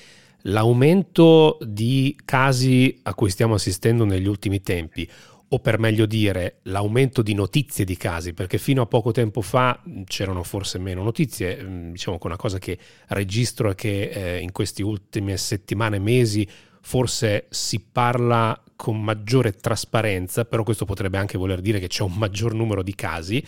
l'aumento 0.42 1.58
di 1.62 2.16
casi 2.24 3.00
a 3.02 3.14
cui 3.14 3.30
stiamo 3.30 3.54
assistendo 3.54 4.04
negli 4.04 4.26
ultimi 4.26 4.60
tempi 4.60 5.08
o 5.52 5.58
per 5.58 5.78
meglio 5.78 6.06
dire 6.06 6.60
l'aumento 6.64 7.22
di 7.22 7.34
notizie 7.34 7.84
di 7.84 7.96
casi, 7.96 8.34
perché 8.34 8.56
fino 8.56 8.82
a 8.82 8.86
poco 8.86 9.10
tempo 9.10 9.40
fa 9.40 9.82
c'erano 10.04 10.44
forse 10.44 10.78
meno 10.78 11.02
notizie, 11.02 11.90
diciamo 11.90 12.18
che 12.18 12.26
una 12.26 12.36
cosa 12.36 12.58
che 12.58 12.78
registro 13.08 13.70
è 13.70 13.74
che 13.74 14.10
eh, 14.10 14.38
in 14.38 14.52
queste 14.52 14.84
ultime 14.84 15.36
settimane, 15.36 15.98
mesi, 15.98 16.46
forse 16.80 17.46
si 17.50 17.80
parla 17.80 18.62
con 18.76 19.02
maggiore 19.02 19.52
trasparenza, 19.52 20.44
però 20.44 20.62
questo 20.62 20.84
potrebbe 20.84 21.18
anche 21.18 21.36
voler 21.36 21.60
dire 21.60 21.80
che 21.80 21.88
c'è 21.88 22.04
un 22.04 22.14
maggior 22.14 22.54
numero 22.54 22.82
di 22.82 22.94
casi. 22.94 23.44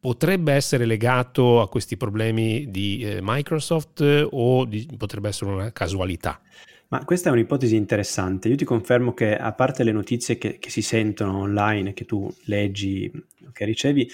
Potrebbe 0.00 0.54
essere 0.54 0.86
legato 0.86 1.60
a 1.60 1.68
questi 1.68 1.98
problemi 1.98 2.70
di 2.70 3.02
eh, 3.02 3.18
Microsoft 3.20 4.00
eh, 4.00 4.26
o 4.30 4.64
di, 4.64 4.88
potrebbe 4.96 5.28
essere 5.28 5.50
una 5.50 5.72
casualità? 5.72 6.40
Ma 6.88 7.04
questa 7.04 7.28
è 7.28 7.32
un'ipotesi 7.32 7.76
interessante. 7.76 8.48
Io 8.48 8.56
ti 8.56 8.64
confermo 8.64 9.12
che 9.12 9.36
a 9.36 9.52
parte 9.52 9.84
le 9.84 9.92
notizie 9.92 10.38
che, 10.38 10.58
che 10.58 10.70
si 10.70 10.80
sentono 10.80 11.40
online, 11.40 11.92
che 11.92 12.06
tu 12.06 12.34
leggi, 12.44 13.12
che 13.52 13.64
ricevi, 13.66 14.10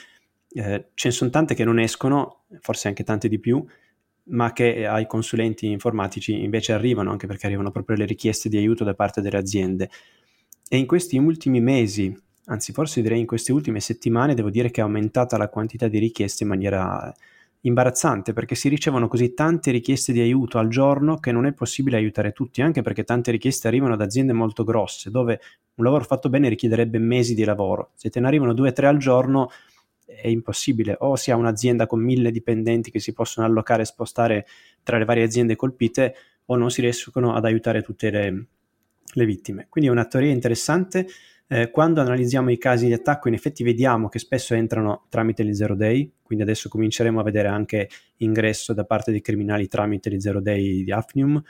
eh, 0.54 0.88
ce 0.92 1.08
ne 1.08 1.14
sono 1.14 1.30
tante 1.30 1.54
che 1.54 1.64
non 1.64 1.78
escono, 1.78 2.42
forse 2.60 2.88
anche 2.88 3.04
tante 3.04 3.28
di 3.28 3.38
più, 3.38 3.64
ma 4.24 4.52
che 4.52 4.86
ai 4.86 5.06
consulenti 5.06 5.70
informatici 5.70 6.42
invece 6.42 6.72
arrivano, 6.72 7.12
anche 7.12 7.28
perché 7.28 7.46
arrivano 7.46 7.70
proprio 7.70 7.96
le 7.96 8.06
richieste 8.06 8.48
di 8.48 8.56
aiuto 8.56 8.82
da 8.82 8.94
parte 8.94 9.20
delle 9.20 9.38
aziende. 9.38 9.88
E 10.68 10.76
in 10.78 10.86
questi 10.86 11.16
ultimi 11.16 11.60
mesi, 11.60 12.12
anzi 12.46 12.72
forse 12.72 13.02
direi 13.02 13.20
in 13.20 13.26
queste 13.26 13.52
ultime 13.52 13.80
settimane, 13.80 14.34
devo 14.34 14.50
dire 14.50 14.70
che 14.70 14.80
è 14.80 14.84
aumentata 14.84 15.36
la 15.36 15.48
quantità 15.48 15.88
di 15.88 15.98
richieste 15.98 16.42
in 16.42 16.50
maniera 16.50 17.12
imbarazzante 17.62 18.32
perché 18.32 18.54
si 18.54 18.68
ricevono 18.68 19.08
così 19.08 19.34
tante 19.34 19.70
richieste 19.72 20.12
di 20.12 20.20
aiuto 20.20 20.58
al 20.58 20.68
giorno 20.68 21.18
che 21.18 21.32
non 21.32 21.46
è 21.46 21.52
possibile 21.52 21.96
aiutare 21.96 22.32
tutti, 22.32 22.62
anche 22.62 22.82
perché 22.82 23.04
tante 23.04 23.30
richieste 23.30 23.66
arrivano 23.66 23.96
da 23.96 24.04
aziende 24.04 24.32
molto 24.32 24.62
grosse, 24.62 25.10
dove 25.10 25.40
un 25.74 25.84
lavoro 25.84 26.04
fatto 26.04 26.28
bene 26.28 26.48
richiederebbe 26.48 26.98
mesi 26.98 27.34
di 27.34 27.44
lavoro. 27.44 27.90
Se 27.94 28.08
te 28.08 28.20
ne 28.20 28.28
arrivano 28.28 28.54
due 28.54 28.68
o 28.68 28.72
tre 28.72 28.86
al 28.86 28.98
giorno 28.98 29.50
è 30.04 30.28
impossibile, 30.28 30.96
o 31.00 31.16
si 31.16 31.32
ha 31.32 31.36
un'azienda 31.36 31.86
con 31.86 32.00
mille 32.00 32.30
dipendenti 32.30 32.92
che 32.92 33.00
si 33.00 33.12
possono 33.12 33.44
allocare 33.44 33.82
e 33.82 33.86
spostare 33.86 34.46
tra 34.84 34.98
le 34.98 35.04
varie 35.04 35.24
aziende 35.24 35.56
colpite, 35.56 36.14
o 36.46 36.56
non 36.56 36.70
si 36.70 36.80
riescono 36.80 37.34
ad 37.34 37.44
aiutare 37.44 37.82
tutte 37.82 38.10
le, 38.10 38.46
le 39.12 39.24
vittime. 39.24 39.66
Quindi 39.68 39.90
è 39.90 39.92
una 39.92 40.04
teoria 40.06 40.30
interessante 40.30 41.08
eh, 41.48 41.70
quando 41.70 42.00
analizziamo 42.00 42.50
i 42.50 42.58
casi 42.58 42.86
di 42.86 42.92
attacco, 42.92 43.28
in 43.28 43.34
effetti 43.34 43.62
vediamo 43.62 44.08
che 44.08 44.18
spesso 44.18 44.54
entrano 44.54 45.06
tramite 45.08 45.44
gli 45.44 45.54
zero 45.54 45.76
day, 45.76 46.12
quindi 46.22 46.42
adesso 46.44 46.68
cominceremo 46.68 47.20
a 47.20 47.22
vedere 47.22 47.48
anche 47.48 47.88
ingresso 48.16 48.72
da 48.72 48.84
parte 48.84 49.12
dei 49.12 49.20
criminali 49.20 49.68
tramite 49.68 50.10
gli 50.10 50.20
zero 50.20 50.40
day 50.40 50.82
di 50.82 50.90
Afnium. 50.90 51.40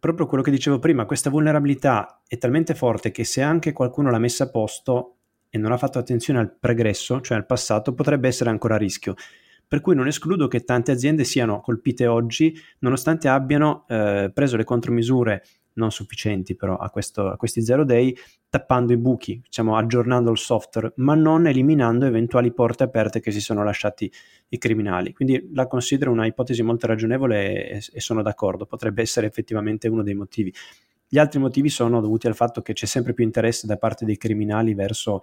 Proprio 0.00 0.26
quello 0.26 0.42
che 0.42 0.50
dicevo 0.50 0.78
prima, 0.78 1.04
questa 1.04 1.30
vulnerabilità 1.30 2.22
è 2.26 2.38
talmente 2.38 2.74
forte 2.74 3.10
che 3.10 3.24
se 3.24 3.42
anche 3.42 3.72
qualcuno 3.72 4.10
l'ha 4.10 4.18
messa 4.18 4.44
a 4.44 4.50
posto 4.50 5.16
e 5.48 5.58
non 5.58 5.72
ha 5.72 5.76
fatto 5.76 5.98
attenzione 5.98 6.38
al 6.38 6.56
pregresso, 6.58 7.20
cioè 7.20 7.36
al 7.36 7.46
passato, 7.46 7.92
potrebbe 7.92 8.28
essere 8.28 8.50
ancora 8.50 8.76
a 8.76 8.78
rischio. 8.78 9.14
Per 9.68 9.80
cui 9.80 9.94
non 9.94 10.08
escludo 10.08 10.48
che 10.48 10.64
tante 10.64 10.90
aziende 10.90 11.22
siano 11.22 11.60
colpite 11.60 12.06
oggi, 12.06 12.52
nonostante 12.80 13.28
abbiano 13.28 13.84
eh, 13.88 14.30
preso 14.34 14.56
le 14.56 14.64
contromisure 14.64 15.44
non 15.80 15.90
sufficienti 15.90 16.54
però 16.54 16.76
a, 16.76 16.90
questo, 16.90 17.28
a 17.28 17.36
questi 17.36 17.62
zero 17.62 17.84
day, 17.84 18.14
tappando 18.48 18.92
i 18.92 18.96
buchi, 18.96 19.40
diciamo 19.42 19.76
aggiornando 19.76 20.30
il 20.30 20.38
software, 20.38 20.92
ma 20.96 21.14
non 21.14 21.46
eliminando 21.46 22.06
eventuali 22.06 22.52
porte 22.52 22.84
aperte 22.84 23.20
che 23.20 23.30
si 23.30 23.40
sono 23.40 23.64
lasciati 23.64 24.10
i 24.48 24.58
criminali. 24.58 25.12
Quindi 25.12 25.50
la 25.52 25.66
considero 25.66 26.12
una 26.12 26.26
ipotesi 26.26 26.62
molto 26.62 26.86
ragionevole 26.86 27.68
e, 27.68 27.82
e 27.92 28.00
sono 28.00 28.22
d'accordo, 28.22 28.66
potrebbe 28.66 29.02
essere 29.02 29.26
effettivamente 29.26 29.88
uno 29.88 30.02
dei 30.02 30.14
motivi. 30.14 30.52
Gli 31.08 31.18
altri 31.18 31.40
motivi 31.40 31.68
sono 31.68 32.00
dovuti 32.00 32.28
al 32.28 32.36
fatto 32.36 32.62
che 32.62 32.72
c'è 32.72 32.86
sempre 32.86 33.14
più 33.14 33.24
interesse 33.24 33.66
da 33.66 33.76
parte 33.76 34.04
dei 34.04 34.16
criminali 34.16 34.74
verso 34.74 35.22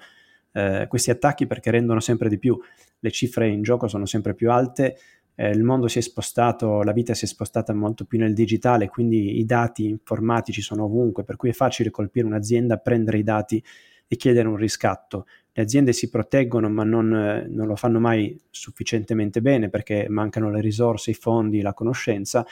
eh, 0.51 0.85
questi 0.87 1.11
attacchi 1.11 1.47
perché 1.47 1.71
rendono 1.71 1.99
sempre 1.99 2.29
di 2.29 2.37
più, 2.37 2.59
le 2.99 3.11
cifre 3.11 3.47
in 3.47 3.61
gioco 3.61 3.87
sono 3.87 4.05
sempre 4.05 4.33
più 4.33 4.51
alte, 4.51 4.97
eh, 5.39 5.51
il 5.51 5.63
mondo 5.63 5.87
si 5.87 5.99
è 5.99 6.01
spostato, 6.01 6.81
la 6.81 6.91
vita 6.91 7.13
si 7.13 7.25
è 7.25 7.27
spostata 7.27 7.71
molto 7.73 8.05
più 8.05 8.17
nel 8.17 8.33
digitale, 8.33 8.89
quindi 8.89 9.37
i 9.37 9.45
dati 9.45 9.87
informatici 9.87 10.61
sono 10.61 10.85
ovunque, 10.85 11.23
per 11.23 11.35
cui 11.35 11.49
è 11.49 11.53
facile 11.53 11.91
colpire 11.91 12.25
un'azienda, 12.25 12.77
prendere 12.77 13.19
i 13.19 13.23
dati 13.23 13.63
e 14.07 14.15
chiedere 14.15 14.47
un 14.47 14.55
riscatto. 14.55 15.27
Le 15.53 15.61
aziende 15.61 15.93
si 15.93 16.09
proteggono 16.09 16.69
ma 16.69 16.83
non, 16.83 17.13
eh, 17.13 17.47
non 17.47 17.67
lo 17.67 17.75
fanno 17.75 17.99
mai 17.99 18.39
sufficientemente 18.49 19.41
bene 19.41 19.69
perché 19.69 20.07
mancano 20.09 20.49
le 20.49 20.61
risorse, 20.61 21.11
i 21.11 21.15
fondi, 21.15 21.61
la 21.61 21.73
conoscenza 21.73 22.45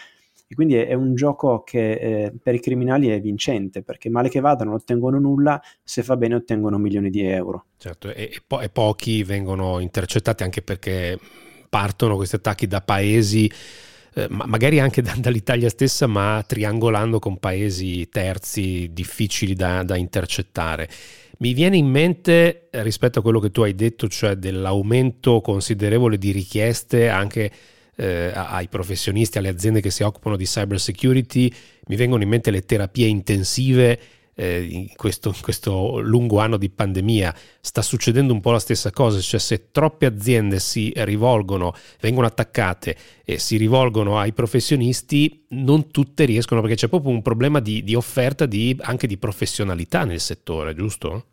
e 0.47 0.53
quindi 0.53 0.75
è, 0.75 0.87
è 0.87 0.93
un 0.93 1.15
gioco 1.15 1.63
che 1.63 1.91
eh, 1.93 2.33
per 2.41 2.53
i 2.53 2.59
criminali 2.59 3.07
è 3.07 3.19
vincente 3.19 3.81
perché 3.81 4.09
male 4.09 4.29
che 4.29 4.39
vadano 4.39 4.71
non 4.71 4.79
ottengono 4.79 5.19
nulla, 5.19 5.59
se 5.83 6.03
fa 6.03 6.17
bene 6.17 6.35
ottengono 6.35 6.77
milioni 6.77 7.09
di 7.09 7.21
euro. 7.21 7.65
Certo, 7.77 8.13
e, 8.13 8.41
po- 8.45 8.61
e 8.61 8.69
pochi 8.69 9.23
vengono 9.23 9.79
intercettati 9.79 10.43
anche 10.43 10.61
perché 10.61 11.17
partono 11.75 12.15
questi 12.15 12.38
attacchi 12.38 12.67
da 12.67 12.79
paesi 12.79 13.51
eh, 14.13 14.27
magari 14.29 14.79
anche 14.79 15.01
da, 15.01 15.13
dall'Italia 15.17 15.67
stessa, 15.67 16.07
ma 16.07 16.41
triangolando 16.47 17.19
con 17.19 17.38
paesi 17.38 18.07
terzi 18.07 18.91
difficili 18.93 19.55
da, 19.55 19.83
da, 19.83 19.97
intercettare. 19.97 20.88
Mi 21.39 21.51
viene 21.51 21.75
in 21.75 21.88
mente, 21.88 22.69
rispetto 22.71 23.19
a 23.19 23.21
quello 23.21 23.41
che 23.41 23.51
tu 23.51 23.61
hai 23.63 23.75
detto, 23.75 24.07
cioè 24.07 24.35
dell'aumento 24.35 25.41
considerevole 25.41 26.17
di 26.17 26.31
richieste 26.31 27.09
anche 27.09 27.51
eh, 27.97 28.31
ai 28.33 28.69
professionisti, 28.69 29.38
alle 29.38 29.49
aziende 29.49 29.81
che 29.81 29.91
si 29.91 30.03
occupano 30.03 30.38
di 30.38 30.45
cyber 30.45 30.79
security, 30.79 31.51
mi 31.88 31.97
vengono 31.97 32.23
in 32.23 32.29
mente 32.29 32.51
le 32.51 32.63
terapie 32.63 33.07
intensive 33.07 33.99
eh, 34.35 34.63
in, 34.63 34.87
questo, 34.95 35.29
in, 35.29 35.41
questo, 35.41 35.99
lungo 36.01 36.39
anno 36.39 36.57
di 36.57 36.69
pandemia 36.69 37.33
sta 37.61 37.81
succedendo 37.81 38.33
un 38.33 38.41
po' 38.41 38.51
la 38.51 38.59
stessa 38.59 38.91
cosa, 38.91 39.19
cioè 39.19 39.39
se 39.39 39.71
troppe 39.71 40.05
aziende 40.05 40.59
si 40.59 40.91
rivolgono, 40.95 41.73
vengono 42.01 42.27
attaccate 42.27 42.95
e 43.23 43.39
si 43.39 43.57
rivolgono 43.57 44.19
ai 44.19 44.33
professionisti, 44.33 45.45
non 45.49 45.89
tutte 45.89 46.25
riescono 46.25 46.61
perché 46.61 46.75
c'è 46.75 46.89
proprio 46.89 47.11
un 47.11 47.21
problema 47.21 47.59
di, 47.59 47.83
di 47.83 47.95
offerta 47.95 48.45
di, 48.45 48.77
anche 48.81 49.07
di 49.07 49.17
professionalità 49.17 50.03
nel 50.03 50.19
settore, 50.19 50.75
giusto? 50.75 51.27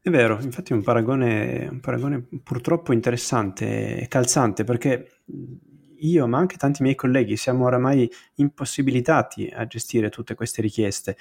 È 0.00 0.10
vero, 0.10 0.38
infatti 0.40 0.72
è 0.72 0.74
un 0.74 0.82
paragone, 0.82 1.68
un 1.70 1.80
paragone 1.80 2.26
purtroppo 2.42 2.92
interessante 2.92 3.98
e 3.98 4.08
calzante 4.08 4.64
perché 4.64 5.20
io, 6.02 6.26
ma 6.26 6.38
anche 6.38 6.56
tanti 6.56 6.82
miei 6.82 6.96
colleghi, 6.96 7.36
siamo 7.36 7.66
oramai 7.66 8.10
impossibilitati 8.34 9.48
a 9.54 9.64
gestire 9.66 10.10
tutte 10.10 10.34
queste 10.34 10.60
richieste 10.60 11.16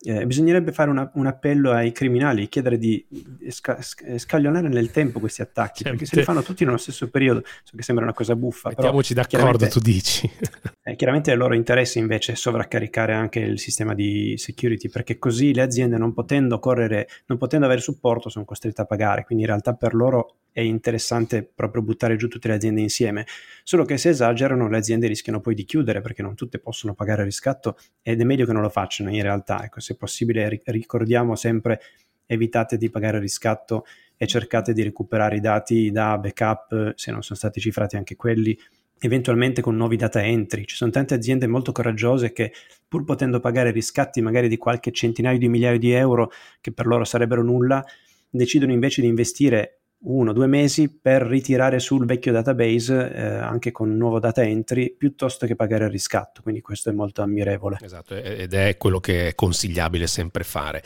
eh, 0.00 0.26
bisognerebbe 0.26 0.72
fare 0.72 0.90
una, 0.90 1.10
un 1.14 1.26
appello 1.26 1.72
ai 1.72 1.90
criminali, 1.90 2.48
chiedere 2.48 2.78
di 2.78 3.04
sca- 3.48 3.80
scaglionare 3.80 4.68
nel 4.68 4.90
tempo 4.92 5.18
questi 5.18 5.42
attacchi, 5.42 5.82
cioè, 5.82 5.92
perché 5.92 6.06
se 6.06 6.16
li 6.16 6.22
fanno 6.22 6.42
tutti 6.42 6.64
nello 6.64 6.76
stesso 6.76 7.08
periodo, 7.10 7.42
so 7.64 7.76
che 7.76 7.82
sembra 7.82 8.04
una 8.04 8.14
cosa 8.14 8.36
buffa. 8.36 8.68
Mettiamoci 8.68 9.14
d'accordo, 9.14 9.66
tu 9.66 9.80
dici. 9.80 10.30
eh, 10.84 10.94
chiaramente 10.94 11.30
è 11.30 11.34
il 11.34 11.40
loro 11.40 11.54
interesse 11.54 11.98
invece 11.98 12.36
sovraccaricare 12.36 13.12
anche 13.12 13.40
il 13.40 13.58
sistema 13.58 13.94
di 13.94 14.34
security, 14.36 14.88
perché 14.88 15.18
così 15.18 15.52
le 15.52 15.62
aziende 15.62 15.96
non 15.98 16.12
potendo 16.12 16.60
correre, 16.60 17.08
non 17.26 17.36
potendo 17.36 17.66
avere 17.66 17.80
supporto, 17.80 18.28
sono 18.28 18.44
costrette 18.44 18.82
a 18.82 18.84
pagare, 18.84 19.24
quindi 19.24 19.44
in 19.44 19.50
realtà 19.50 19.74
per 19.74 19.94
loro 19.94 20.36
è 20.58 20.60
interessante 20.60 21.48
proprio 21.54 21.82
buttare 21.82 22.16
giù 22.16 22.26
tutte 22.26 22.48
le 22.48 22.54
aziende 22.54 22.80
insieme, 22.80 23.26
solo 23.62 23.84
che 23.84 23.96
se 23.96 24.08
esagerano 24.08 24.68
le 24.68 24.76
aziende 24.76 25.06
rischiano 25.06 25.40
poi 25.40 25.54
di 25.54 25.64
chiudere 25.64 26.00
perché 26.00 26.20
non 26.20 26.34
tutte 26.34 26.58
possono 26.58 26.94
pagare 26.94 27.20
il 27.20 27.26
riscatto 27.26 27.76
ed 28.02 28.20
è 28.20 28.24
meglio 28.24 28.44
che 28.44 28.52
non 28.52 28.62
lo 28.62 28.68
facciano 28.68 29.10
in 29.10 29.22
realtà, 29.22 29.62
ecco, 29.62 29.78
se 29.88 29.96
possibile 29.96 30.60
ricordiamo 30.64 31.34
sempre 31.34 31.80
evitate 32.26 32.76
di 32.76 32.90
pagare 32.90 33.16
il 33.16 33.22
riscatto 33.22 33.86
e 34.16 34.26
cercate 34.26 34.74
di 34.74 34.82
recuperare 34.82 35.36
i 35.36 35.40
dati 35.40 35.90
da 35.90 36.18
backup 36.18 36.92
se 36.94 37.10
non 37.10 37.22
sono 37.22 37.38
stati 37.38 37.58
cifrati 37.58 37.96
anche 37.96 38.16
quelli 38.16 38.58
eventualmente 39.00 39.62
con 39.62 39.76
nuovi 39.76 39.96
data 39.96 40.22
entry. 40.22 40.64
Ci 40.64 40.76
sono 40.76 40.90
tante 40.90 41.14
aziende 41.14 41.46
molto 41.46 41.72
coraggiose 41.72 42.32
che 42.32 42.52
pur 42.86 43.04
potendo 43.04 43.40
pagare 43.40 43.70
riscatti 43.70 44.20
magari 44.20 44.48
di 44.48 44.56
qualche 44.58 44.92
centinaio 44.92 45.38
di 45.38 45.48
migliaia 45.48 45.78
di 45.78 45.92
euro 45.92 46.30
che 46.60 46.72
per 46.72 46.86
loro 46.86 47.04
sarebbero 47.04 47.42
nulla, 47.42 47.82
decidono 48.28 48.72
invece 48.72 49.00
di 49.00 49.06
investire 49.06 49.77
uno 50.00 50.30
o 50.30 50.32
due 50.32 50.46
mesi 50.46 50.88
per 50.88 51.22
ritirare 51.22 51.80
sul 51.80 52.06
vecchio 52.06 52.30
database 52.30 53.12
eh, 53.12 53.22
anche 53.22 53.72
con 53.72 53.90
un 53.90 53.96
nuovo 53.96 54.20
data 54.20 54.42
entry 54.42 54.94
piuttosto 54.96 55.46
che 55.46 55.56
pagare 55.56 55.86
il 55.86 55.90
riscatto. 55.90 56.40
Quindi 56.42 56.60
questo 56.60 56.90
è 56.90 56.92
molto 56.92 57.22
ammirevole. 57.22 57.78
Esatto 57.80 58.14
ed 58.14 58.54
è 58.54 58.76
quello 58.76 59.00
che 59.00 59.28
è 59.28 59.34
consigliabile 59.34 60.06
sempre 60.06 60.44
fare. 60.44 60.82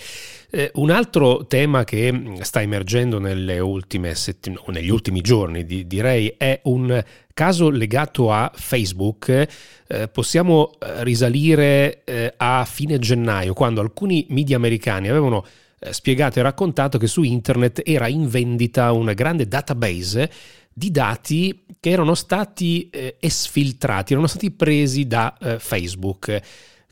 Eh, 0.50 0.70
un 0.74 0.90
altro 0.90 1.46
tema 1.46 1.84
che 1.84 2.36
sta 2.40 2.62
emergendo 2.62 3.18
nelle 3.18 3.58
ultime 3.58 4.14
settimane 4.14 4.60
negli 4.68 4.90
ultimi 4.90 5.20
giorni 5.20 5.64
di, 5.64 5.86
direi 5.86 6.34
è 6.36 6.60
un 6.64 7.02
caso 7.34 7.70
legato 7.70 8.32
a 8.32 8.50
Facebook. 8.54 9.46
Eh, 9.86 10.08
possiamo 10.08 10.72
eh, 10.78 11.04
risalire 11.04 12.02
eh, 12.04 12.32
a 12.36 12.64
fine 12.64 12.98
gennaio 12.98 13.52
quando 13.52 13.80
alcuni 13.80 14.26
media 14.30 14.56
americani 14.56 15.08
avevano 15.08 15.44
spiegato 15.90 16.38
e 16.38 16.42
raccontato 16.42 16.98
che 16.98 17.06
su 17.06 17.22
internet 17.22 17.82
era 17.84 18.06
in 18.08 18.28
vendita 18.28 18.92
un 18.92 19.12
grande 19.14 19.48
database 19.48 20.30
di 20.72 20.90
dati 20.90 21.64
che 21.80 21.90
erano 21.90 22.14
stati 22.14 22.88
eh, 22.90 23.16
esfiltrati, 23.18 24.12
erano 24.12 24.28
stati 24.28 24.50
presi 24.50 25.06
da 25.06 25.36
eh, 25.38 25.58
Facebook. 25.58 26.40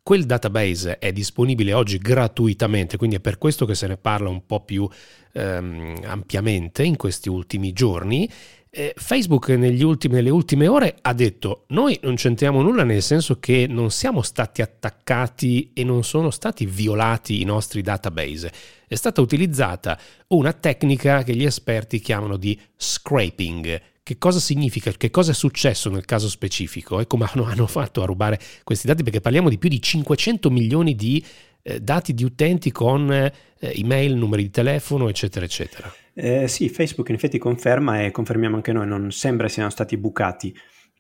Quel 0.03 0.25
database 0.25 0.99
è 0.99 1.13
disponibile 1.13 1.73
oggi 1.73 1.99
gratuitamente, 1.99 2.97
quindi 2.97 3.17
è 3.17 3.21
per 3.21 3.39
questo 3.39 3.67
che 3.67 3.75
se 3.75 3.87
ne 3.87 3.97
parla 3.97 4.29
un 4.29 4.45
po' 4.45 4.65
più 4.65 4.89
ehm, 5.33 6.01
ampiamente 6.05 6.83
in 6.83 6.97
questi 6.97 7.29
ultimi 7.29 7.73
giorni 7.73 8.29
eh, 8.73 8.95
Facebook 8.97 9.49
ultimi, 9.83 10.15
nelle 10.15 10.31
ultime 10.31 10.69
ore 10.69 10.97
ha 11.01 11.13
detto 11.13 11.65
noi 11.69 11.99
non 12.03 12.15
c'entriamo 12.15 12.63
nulla 12.63 12.85
nel 12.85 13.03
senso 13.03 13.41
che 13.41 13.67
non 13.69 13.91
siamo 13.91 14.23
stati 14.23 14.63
attaccati 14.63 15.73
e 15.75 15.83
non 15.83 16.05
sono 16.05 16.31
stati 16.31 16.67
violati 16.67 17.41
i 17.41 17.45
nostri 17.45 17.83
database. 17.83 18.53
È 18.87 18.95
stata 18.95 19.21
utilizzata 19.21 19.99
una 20.29 20.53
tecnica 20.53 21.25
che 21.25 21.35
gli 21.35 21.45
esperti 21.45 21.99
chiamano 21.99 22.37
di 22.37 22.59
scraping. 22.77 23.83
Che 24.03 24.19
cosa 24.19 24.39
significa? 24.39 24.91
Che 24.93 25.11
cosa 25.11 25.33
è 25.33 25.35
successo 25.35 25.91
nel 25.91 26.05
caso 26.05 26.29
specifico 26.29 27.01
e 27.01 27.07
come 27.07 27.27
hanno 27.35 27.67
fatto 27.67 28.03
a 28.03 28.07
rubare 28.07 28.39
questi 28.63 28.87
dati? 28.87 29.03
Perché 29.03 29.21
parliamo 29.21 29.49
di 29.49 29.59
più 29.59 29.69
di 29.69 29.83
500 29.83 30.49
milioni 30.51 30.95
di 30.95 31.25
eh, 31.63 31.81
dati 31.81 32.15
di 32.15 32.25
utenti 32.25 32.71
con 32.71 33.11
eh, 33.11 33.33
email, 33.59 34.15
numeri 34.15 34.45
di 34.45 34.51
telefono, 34.51 35.09
eccetera, 35.09 35.45
eccetera. 35.45 35.93
Eh, 36.23 36.49
sì, 36.49 36.69
Facebook 36.69 37.09
in 37.09 37.15
effetti 37.15 37.39
conferma 37.39 38.03
e 38.03 38.11
confermiamo 38.11 38.57
anche 38.57 38.75
noi, 38.75 38.87
non 38.87 39.11
sembra 39.11 39.49
siano 39.49 39.71
stati 39.71 39.97
bucati. 39.97 40.55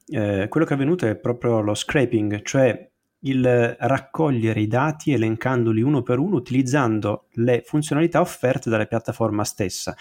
Eh, 0.06 0.46
quello 0.48 0.64
che 0.64 0.72
è 0.72 0.76
avvenuto 0.76 1.06
è 1.06 1.14
proprio 1.14 1.60
lo 1.60 1.74
scraping, 1.74 2.40
cioè 2.40 2.90
il 3.24 3.76
raccogliere 3.78 4.60
i 4.60 4.66
dati 4.66 5.12
elencandoli 5.12 5.82
uno 5.82 6.02
per 6.02 6.18
uno 6.18 6.36
utilizzando 6.36 7.26
le 7.32 7.62
funzionalità 7.66 8.22
offerte 8.22 8.70
dalla 8.70 8.86
piattaforma 8.86 9.44
stessa. 9.44 9.94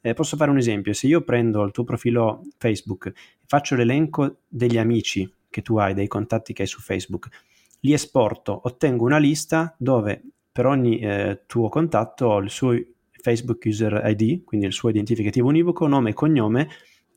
Eh, 0.00 0.14
posso 0.14 0.36
fare 0.36 0.52
un 0.52 0.58
esempio, 0.58 0.92
se 0.92 1.08
io 1.08 1.22
prendo 1.22 1.64
il 1.64 1.72
tuo 1.72 1.82
profilo 1.82 2.42
Facebook 2.56 3.12
faccio 3.46 3.74
l'elenco 3.74 4.42
degli 4.46 4.78
amici 4.78 5.28
che 5.50 5.62
tu 5.62 5.78
hai, 5.78 5.94
dei 5.94 6.06
contatti 6.06 6.52
che 6.52 6.62
hai 6.62 6.68
su 6.68 6.80
Facebook, 6.80 7.28
li 7.80 7.92
esporto, 7.92 8.60
ottengo 8.62 9.04
una 9.04 9.18
lista 9.18 9.74
dove 9.76 10.22
per 10.52 10.66
ogni 10.66 11.00
eh, 11.00 11.42
tuo 11.46 11.68
contatto 11.68 12.26
ho 12.26 12.38
il 12.38 12.50
suo 12.50 12.72
Facebook 13.20 13.62
User 13.64 14.02
ID, 14.04 14.44
quindi 14.44 14.66
il 14.66 14.72
suo 14.72 14.88
identificativo 14.88 15.48
univoco, 15.48 15.86
nome 15.86 16.10
e 16.10 16.14
cognome. 16.14 16.68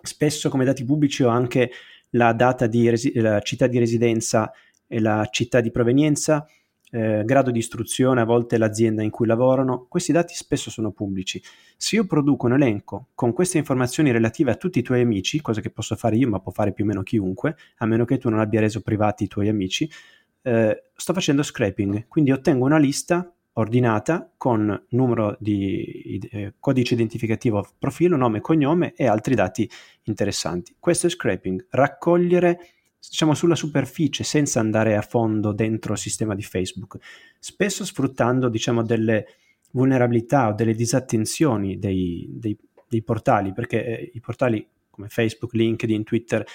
Spesso 0.02 0.50
come 0.50 0.66
dati 0.66 0.84
pubblici 0.84 1.24
ho 1.24 1.30
anche 1.30 1.72
la 2.12 2.34
data 2.34 2.68
di 2.68 2.90
resi- 2.90 3.20
la 3.20 3.40
città 3.42 3.68
di 3.68 3.80
residenza 3.80 4.52
e 4.88 5.00
la 5.00 5.28
città 5.32 5.62
di 5.62 5.72
provenienza, 5.72 6.46
eh, 6.92 7.24
grado 7.26 7.50
di 7.50 7.58
istruzione, 7.58 8.22
a 8.22 8.26
volte 8.26 8.58
l'azienda 8.58 9.02
in 9.02 9.10
cui 9.10 9.26
lavorano. 9.26 9.88
Questi 9.90 10.12
dati 10.12 10.36
spesso 10.36 10.70
sono 10.70 10.92
pubblici. 10.92 11.42
Se 11.76 11.96
io 11.96 12.06
produco 12.06 12.46
un 12.46 12.54
elenco 12.54 13.08
con 13.16 13.34
queste 13.34 13.58
informazioni 13.58 14.12
relative 14.12 14.52
a 14.52 14.56
tutti 14.56 14.80
i 14.80 14.84
tuoi 14.84 15.02
amici, 15.02 15.42
cosa 15.42 15.62
che 15.62 15.72
posso 15.72 15.96
fare 15.96 16.16
io, 16.18 16.30
ma 16.30 16.40
può 16.40 16.52
fare 16.52 16.72
più 16.72 16.84
o 16.84 16.88
meno 16.88 17.02
chiunque, 17.02 17.56
a 17.78 17.86
meno 17.86 18.06
che 18.06 18.18
tu 18.18 18.30
non 18.30 18.40
abbia 18.40 18.60
reso 18.60 18.82
privati 18.82 19.24
i 19.24 19.28
tuoi 19.28 19.50
amici, 19.50 19.90
eh, 20.44 20.84
sto 20.96 21.14
facendo 21.14 21.42
scraping, 21.42 22.08
quindi 22.08 22.32
ottengo 22.32 22.66
una 22.66 22.78
lista 22.78 23.34
ordinata 23.54 24.32
con 24.36 24.86
numero 24.90 25.38
di 25.40 26.20
eh, 26.32 26.54
codice 26.60 26.94
identificativo, 26.96 27.68
profilo, 27.78 28.18
nome, 28.18 28.42
cognome 28.42 28.94
e 28.96 29.06
altri 29.06 29.36
dati 29.36 29.70
interessanti. 30.04 30.76
Questo 30.80 31.08
è 31.08 31.10
scraping, 31.10 31.68
raccogliere 31.70 32.60
diciamo 33.00 33.34
sulla 33.34 33.56
superficie 33.56 34.24
senza 34.24 34.60
andare 34.60 34.96
a 34.96 35.02
fondo 35.02 35.52
dentro 35.52 35.94
il 35.94 36.00
sistema 36.00 36.36
di 36.36 36.42
Facebook, 36.42 36.98
spesso 37.38 37.86
sfruttando 37.86 38.50
diciamo 38.50 38.82
delle 38.82 39.26
vulnerabilità 39.72 40.48
o 40.48 40.54
delle 40.54 40.74
disattenzioni 40.74 41.78
dei, 41.78 42.28
dei, 42.30 42.58
dei 42.88 43.04
portali, 43.04 43.52
perché 43.54 43.86
eh, 43.86 44.12
i 44.14 44.20
portali 44.20 44.66
come 44.90 45.10
Facebook, 45.10 45.54
LinkedIn, 45.54 46.04
Twitter 46.04 46.46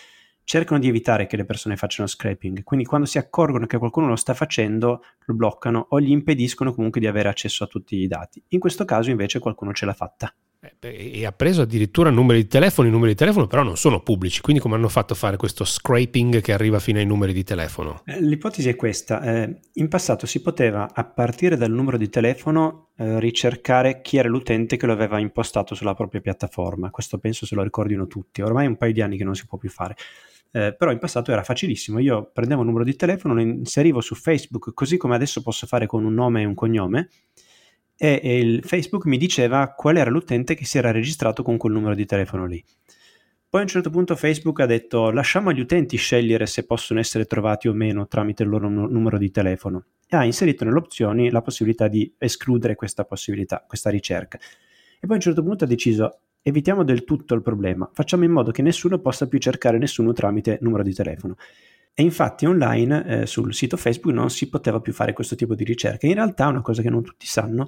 cercano 0.48 0.80
di 0.80 0.88
evitare 0.88 1.26
che 1.26 1.36
le 1.36 1.44
persone 1.44 1.76
facciano 1.76 2.08
scraping, 2.08 2.64
quindi 2.64 2.86
quando 2.86 3.06
si 3.06 3.18
accorgono 3.18 3.66
che 3.66 3.76
qualcuno 3.76 4.06
lo 4.06 4.16
sta 4.16 4.32
facendo, 4.32 5.02
lo 5.26 5.34
bloccano 5.34 5.88
o 5.90 6.00
gli 6.00 6.10
impediscono 6.10 6.72
comunque 6.72 7.02
di 7.02 7.06
avere 7.06 7.28
accesso 7.28 7.64
a 7.64 7.66
tutti 7.66 7.96
i 7.96 8.06
dati. 8.06 8.42
In 8.48 8.58
questo 8.58 8.86
caso 8.86 9.10
invece 9.10 9.40
qualcuno 9.40 9.74
ce 9.74 9.84
l'ha 9.84 9.92
fatta. 9.92 10.34
Eh, 10.60 11.20
e 11.20 11.24
ha 11.24 11.30
preso 11.30 11.62
addirittura 11.62 12.10
numeri 12.10 12.42
di 12.42 12.48
telefono, 12.48 12.88
i 12.88 12.90
numeri 12.90 13.12
di 13.12 13.16
telefono 13.16 13.46
però 13.46 13.62
non 13.62 13.76
sono 13.76 14.02
pubblici, 14.02 14.40
quindi 14.40 14.60
come 14.60 14.74
hanno 14.74 14.88
fatto 14.88 15.12
a 15.12 15.16
fare 15.16 15.36
questo 15.36 15.64
scraping 15.64 16.40
che 16.40 16.52
arriva 16.52 16.80
fino 16.80 16.98
ai 16.98 17.06
numeri 17.06 17.32
di 17.32 17.44
telefono? 17.44 18.02
Eh, 18.04 18.20
l'ipotesi 18.20 18.68
è 18.68 18.74
questa, 18.74 19.22
eh, 19.22 19.60
in 19.74 19.88
passato 19.88 20.26
si 20.26 20.42
poteva 20.42 20.90
a 20.92 21.04
partire 21.04 21.56
dal 21.56 21.70
numero 21.70 21.96
di 21.96 22.08
telefono 22.08 22.88
eh, 22.96 23.20
ricercare 23.20 24.00
chi 24.00 24.16
era 24.16 24.28
l'utente 24.28 24.76
che 24.76 24.86
lo 24.86 24.92
aveva 24.92 25.20
impostato 25.20 25.76
sulla 25.76 25.94
propria 25.94 26.20
piattaforma, 26.20 26.90
questo 26.90 27.18
penso 27.18 27.46
se 27.46 27.54
lo 27.54 27.62
ricordino 27.62 28.08
tutti, 28.08 28.42
ormai 28.42 28.64
è 28.64 28.68
un 28.68 28.76
paio 28.76 28.92
di 28.92 29.00
anni 29.00 29.16
che 29.16 29.24
non 29.24 29.36
si 29.36 29.46
può 29.46 29.58
più 29.58 29.70
fare. 29.70 29.94
Eh, 30.50 30.74
però 30.76 30.90
in 30.90 30.98
passato 30.98 31.30
era 31.30 31.44
facilissimo, 31.44 32.00
io 32.00 32.30
prendevo 32.32 32.62
un 32.62 32.66
numero 32.66 32.84
di 32.84 32.96
telefono, 32.96 33.34
lo 33.34 33.42
inserivo 33.42 34.00
su 34.00 34.16
Facebook 34.16 34.72
così 34.74 34.96
come 34.96 35.14
adesso 35.14 35.40
posso 35.40 35.68
fare 35.68 35.86
con 35.86 36.04
un 36.04 36.14
nome 36.14 36.42
e 36.42 36.46
un 36.46 36.54
cognome 36.54 37.10
e, 37.98 38.20
e 38.22 38.38
il 38.38 38.62
Facebook 38.64 39.06
mi 39.06 39.18
diceva 39.18 39.74
qual 39.74 39.96
era 39.96 40.08
l'utente 40.08 40.54
che 40.54 40.64
si 40.64 40.78
era 40.78 40.92
registrato 40.92 41.42
con 41.42 41.56
quel 41.56 41.72
numero 41.72 41.96
di 41.96 42.06
telefono 42.06 42.46
lì. 42.46 42.64
Poi 43.50 43.60
a 43.60 43.64
un 43.64 43.68
certo 43.68 43.90
punto 43.90 44.14
Facebook 44.14 44.60
ha 44.60 44.66
detto 44.66 45.10
lasciamo 45.10 45.48
agli 45.48 45.60
utenti 45.60 45.96
scegliere 45.96 46.46
se 46.46 46.64
possono 46.64 47.00
essere 47.00 47.24
trovati 47.24 47.66
o 47.66 47.72
meno 47.72 48.06
tramite 48.06 48.42
il 48.44 48.50
loro 48.50 48.68
numero 48.68 49.18
di 49.18 49.30
telefono 49.30 49.86
e 50.06 50.16
ha 50.16 50.24
inserito 50.24 50.64
nelle 50.64 50.76
opzioni 50.76 51.30
la 51.30 51.42
possibilità 51.42 51.88
di 51.88 52.14
escludere 52.18 52.74
questa 52.74 53.04
possibilità, 53.04 53.64
questa 53.66 53.90
ricerca. 53.90 54.38
E 54.38 55.00
poi 55.00 55.12
a 55.12 55.14
un 55.14 55.20
certo 55.20 55.42
punto 55.42 55.64
ha 55.64 55.66
deciso 55.66 56.20
evitiamo 56.42 56.84
del 56.84 57.04
tutto 57.04 57.34
il 57.34 57.42
problema, 57.42 57.88
facciamo 57.92 58.24
in 58.24 58.30
modo 58.30 58.50
che 58.50 58.62
nessuno 58.62 58.98
possa 58.98 59.26
più 59.26 59.38
cercare 59.38 59.78
nessuno 59.78 60.12
tramite 60.12 60.58
numero 60.60 60.82
di 60.82 60.94
telefono. 60.94 61.36
E 61.98 62.02
infatti 62.04 62.46
online 62.46 63.06
eh, 63.06 63.26
sul 63.26 63.52
sito 63.52 63.76
Facebook 63.76 64.14
non 64.14 64.30
si 64.30 64.48
poteva 64.48 64.78
più 64.78 64.92
fare 64.92 65.12
questo 65.12 65.34
tipo 65.34 65.56
di 65.56 65.64
ricerca. 65.64 66.06
In 66.06 66.14
realtà, 66.14 66.46
una 66.46 66.62
cosa 66.62 66.80
che 66.80 66.90
non 66.90 67.02
tutti 67.02 67.26
sanno, 67.26 67.66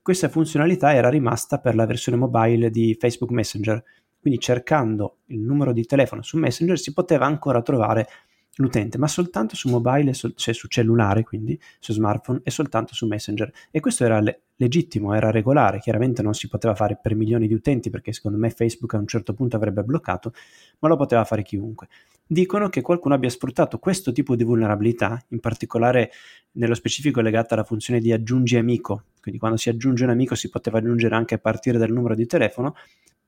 questa 0.00 0.30
funzionalità 0.30 0.94
era 0.94 1.10
rimasta 1.10 1.58
per 1.58 1.74
la 1.74 1.84
versione 1.84 2.16
mobile 2.16 2.70
di 2.70 2.96
Facebook 2.98 3.32
Messenger. 3.32 3.84
Quindi 4.18 4.40
cercando 4.40 5.18
il 5.26 5.40
numero 5.40 5.74
di 5.74 5.84
telefono 5.84 6.22
su 6.22 6.38
Messenger 6.38 6.78
si 6.78 6.94
poteva 6.94 7.26
ancora 7.26 7.60
trovare 7.60 8.08
l'utente, 8.54 8.96
ma 8.96 9.08
soltanto 9.08 9.54
su 9.56 9.68
mobile, 9.68 10.14
cioè 10.14 10.54
su 10.54 10.68
cellulare, 10.68 11.22
quindi 11.22 11.60
su 11.78 11.92
smartphone 11.92 12.40
e 12.44 12.50
soltanto 12.50 12.94
su 12.94 13.06
Messenger. 13.06 13.52
E 13.70 13.80
questo 13.80 14.04
era 14.04 14.20
le- 14.20 14.40
legittimo, 14.56 15.12
era 15.12 15.30
regolare, 15.30 15.80
chiaramente 15.80 16.22
non 16.22 16.32
si 16.32 16.48
poteva 16.48 16.74
fare 16.74 16.98
per 17.00 17.14
milioni 17.14 17.46
di 17.46 17.52
utenti 17.52 17.90
perché 17.90 18.14
secondo 18.14 18.38
me 18.38 18.48
Facebook 18.48 18.94
a 18.94 18.98
un 18.98 19.06
certo 19.06 19.34
punto 19.34 19.56
avrebbe 19.56 19.82
bloccato, 19.82 20.32
ma 20.78 20.88
lo 20.88 20.96
poteva 20.96 21.24
fare 21.24 21.42
chiunque. 21.42 21.88
Dicono 22.26 22.68
che 22.68 22.80
qualcuno 22.80 23.14
abbia 23.14 23.30
sfruttato 23.30 23.78
questo 23.78 24.12
tipo 24.12 24.34
di 24.34 24.44
vulnerabilità, 24.44 25.22
in 25.28 25.40
particolare 25.40 26.10
nello 26.52 26.74
specifico 26.74 27.20
legata 27.20 27.54
alla 27.54 27.64
funzione 27.64 28.00
di 28.00 28.12
aggiungi 28.12 28.56
amico, 28.56 29.04
quindi 29.20 29.38
quando 29.38 29.56
si 29.56 29.68
aggiunge 29.68 30.04
un 30.04 30.10
amico 30.10 30.34
si 30.34 30.48
poteva 30.48 30.78
aggiungere 30.78 31.14
anche 31.14 31.34
a 31.34 31.38
partire 31.38 31.78
dal 31.78 31.90
numero 31.90 32.14
di 32.14 32.26
telefono, 32.26 32.74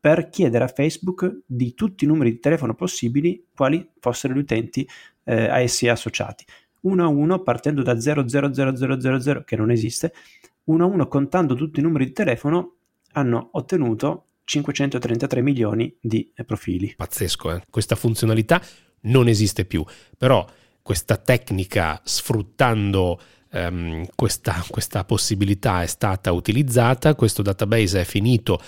per 0.00 0.28
chiedere 0.28 0.64
a 0.64 0.68
Facebook 0.68 1.40
di 1.44 1.74
tutti 1.74 2.04
i 2.04 2.06
numeri 2.06 2.32
di 2.32 2.38
telefono 2.38 2.74
possibili 2.74 3.46
quali 3.54 3.88
fossero 3.98 4.34
gli 4.34 4.38
utenti 4.38 4.88
eh, 5.24 5.48
a 5.48 5.60
essi 5.60 5.88
associati. 5.88 6.44
Uno 6.82 7.04
a 7.04 7.08
uno, 7.08 7.42
partendo 7.42 7.82
da 7.82 7.94
000000 7.94 9.42
che 9.44 9.56
non 9.56 9.70
esiste, 9.70 10.12
uno 10.64 10.84
a 10.84 10.86
uno 10.86 11.08
contando 11.08 11.54
tutti 11.54 11.80
i 11.80 11.82
numeri 11.82 12.06
di 12.06 12.12
telefono, 12.12 12.76
hanno 13.12 13.48
ottenuto 13.52 14.26
533 14.44 15.42
milioni 15.42 15.94
di 16.00 16.30
eh, 16.34 16.44
profili. 16.44 16.94
Pazzesco, 16.96 17.56
eh? 17.56 17.62
questa 17.68 17.96
funzionalità 17.96 18.62
non 19.02 19.28
esiste 19.28 19.64
più, 19.64 19.84
però 20.16 20.46
questa 20.82 21.16
tecnica 21.16 22.00
sfruttando 22.02 23.20
um, 23.52 24.06
questa, 24.14 24.64
questa 24.68 25.04
possibilità 25.04 25.82
è 25.82 25.86
stata 25.86 26.32
utilizzata, 26.32 27.14
questo 27.14 27.42
database 27.42 28.00
è 28.00 28.04
finito 28.04 28.60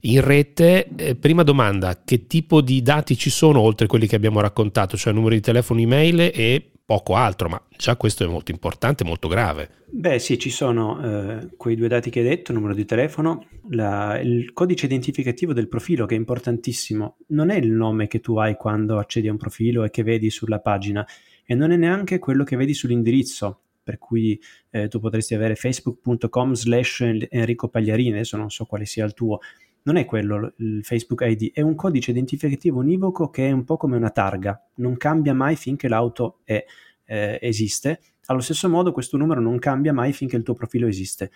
in 0.00 0.20
rete. 0.20 0.88
Eh, 0.96 1.14
prima 1.14 1.42
domanda, 1.42 2.02
che 2.04 2.26
tipo 2.26 2.60
di 2.60 2.82
dati 2.82 3.16
ci 3.16 3.30
sono 3.30 3.60
oltre 3.60 3.86
quelli 3.86 4.06
che 4.06 4.16
abbiamo 4.16 4.40
raccontato, 4.40 4.96
cioè 4.96 5.12
numeri 5.12 5.36
di 5.36 5.42
telefono, 5.42 5.80
email 5.80 6.20
e 6.20 6.70
poco 6.88 7.16
altro, 7.16 7.50
ma 7.50 7.62
già 7.76 7.96
questo 7.96 8.24
è 8.24 8.26
molto 8.26 8.50
importante, 8.50 9.04
molto 9.04 9.28
grave. 9.28 9.84
Beh 9.90 10.18
sì, 10.18 10.38
ci 10.38 10.48
sono 10.48 11.02
eh, 11.04 11.50
quei 11.54 11.76
due 11.76 11.86
dati 11.86 12.08
che 12.08 12.20
hai 12.20 12.24
detto, 12.24 12.54
numero 12.54 12.72
di 12.72 12.86
telefono, 12.86 13.46
la, 13.72 14.18
il 14.18 14.54
codice 14.54 14.86
identificativo 14.86 15.52
del 15.52 15.68
profilo 15.68 16.06
che 16.06 16.14
è 16.14 16.18
importantissimo, 16.18 17.18
non 17.26 17.50
è 17.50 17.56
il 17.56 17.70
nome 17.70 18.06
che 18.06 18.20
tu 18.20 18.38
hai 18.38 18.56
quando 18.56 18.96
accedi 18.96 19.28
a 19.28 19.32
un 19.32 19.36
profilo 19.36 19.84
e 19.84 19.90
che 19.90 20.02
vedi 20.02 20.30
sulla 20.30 20.60
pagina 20.60 21.06
e 21.44 21.54
non 21.54 21.72
è 21.72 21.76
neanche 21.76 22.18
quello 22.18 22.42
che 22.42 22.56
vedi 22.56 22.72
sull'indirizzo, 22.72 23.60
per 23.82 23.98
cui 23.98 24.40
eh, 24.70 24.88
tu 24.88 24.98
potresti 24.98 25.34
avere 25.34 25.56
facebook.com 25.56 26.54
slash 26.54 27.00
Enrico 27.28 27.68
Pagliarini, 27.68 28.12
adesso 28.12 28.38
non 28.38 28.48
so 28.48 28.64
quale 28.64 28.86
sia 28.86 29.04
il 29.04 29.12
tuo, 29.12 29.40
non 29.82 29.96
è 29.96 30.04
quello 30.04 30.52
il 30.56 30.80
Facebook 30.84 31.22
ID, 31.24 31.52
è 31.52 31.60
un 31.60 31.74
codice 31.74 32.10
identificativo 32.10 32.80
univoco 32.80 33.30
che 33.30 33.48
è 33.48 33.50
un 33.50 33.64
po' 33.64 33.76
come 33.76 33.96
una 33.96 34.10
targa, 34.10 34.60
non 34.76 34.96
cambia 34.96 35.34
mai 35.34 35.56
finché 35.56 35.88
l'auto 35.88 36.40
è, 36.44 36.64
eh, 37.04 37.38
esiste. 37.40 38.00
Allo 38.26 38.40
stesso 38.40 38.68
modo 38.68 38.92
questo 38.92 39.16
numero 39.16 39.40
non 39.40 39.58
cambia 39.58 39.92
mai 39.92 40.12
finché 40.12 40.36
il 40.36 40.42
tuo 40.42 40.54
profilo 40.54 40.86
esiste. 40.86 41.30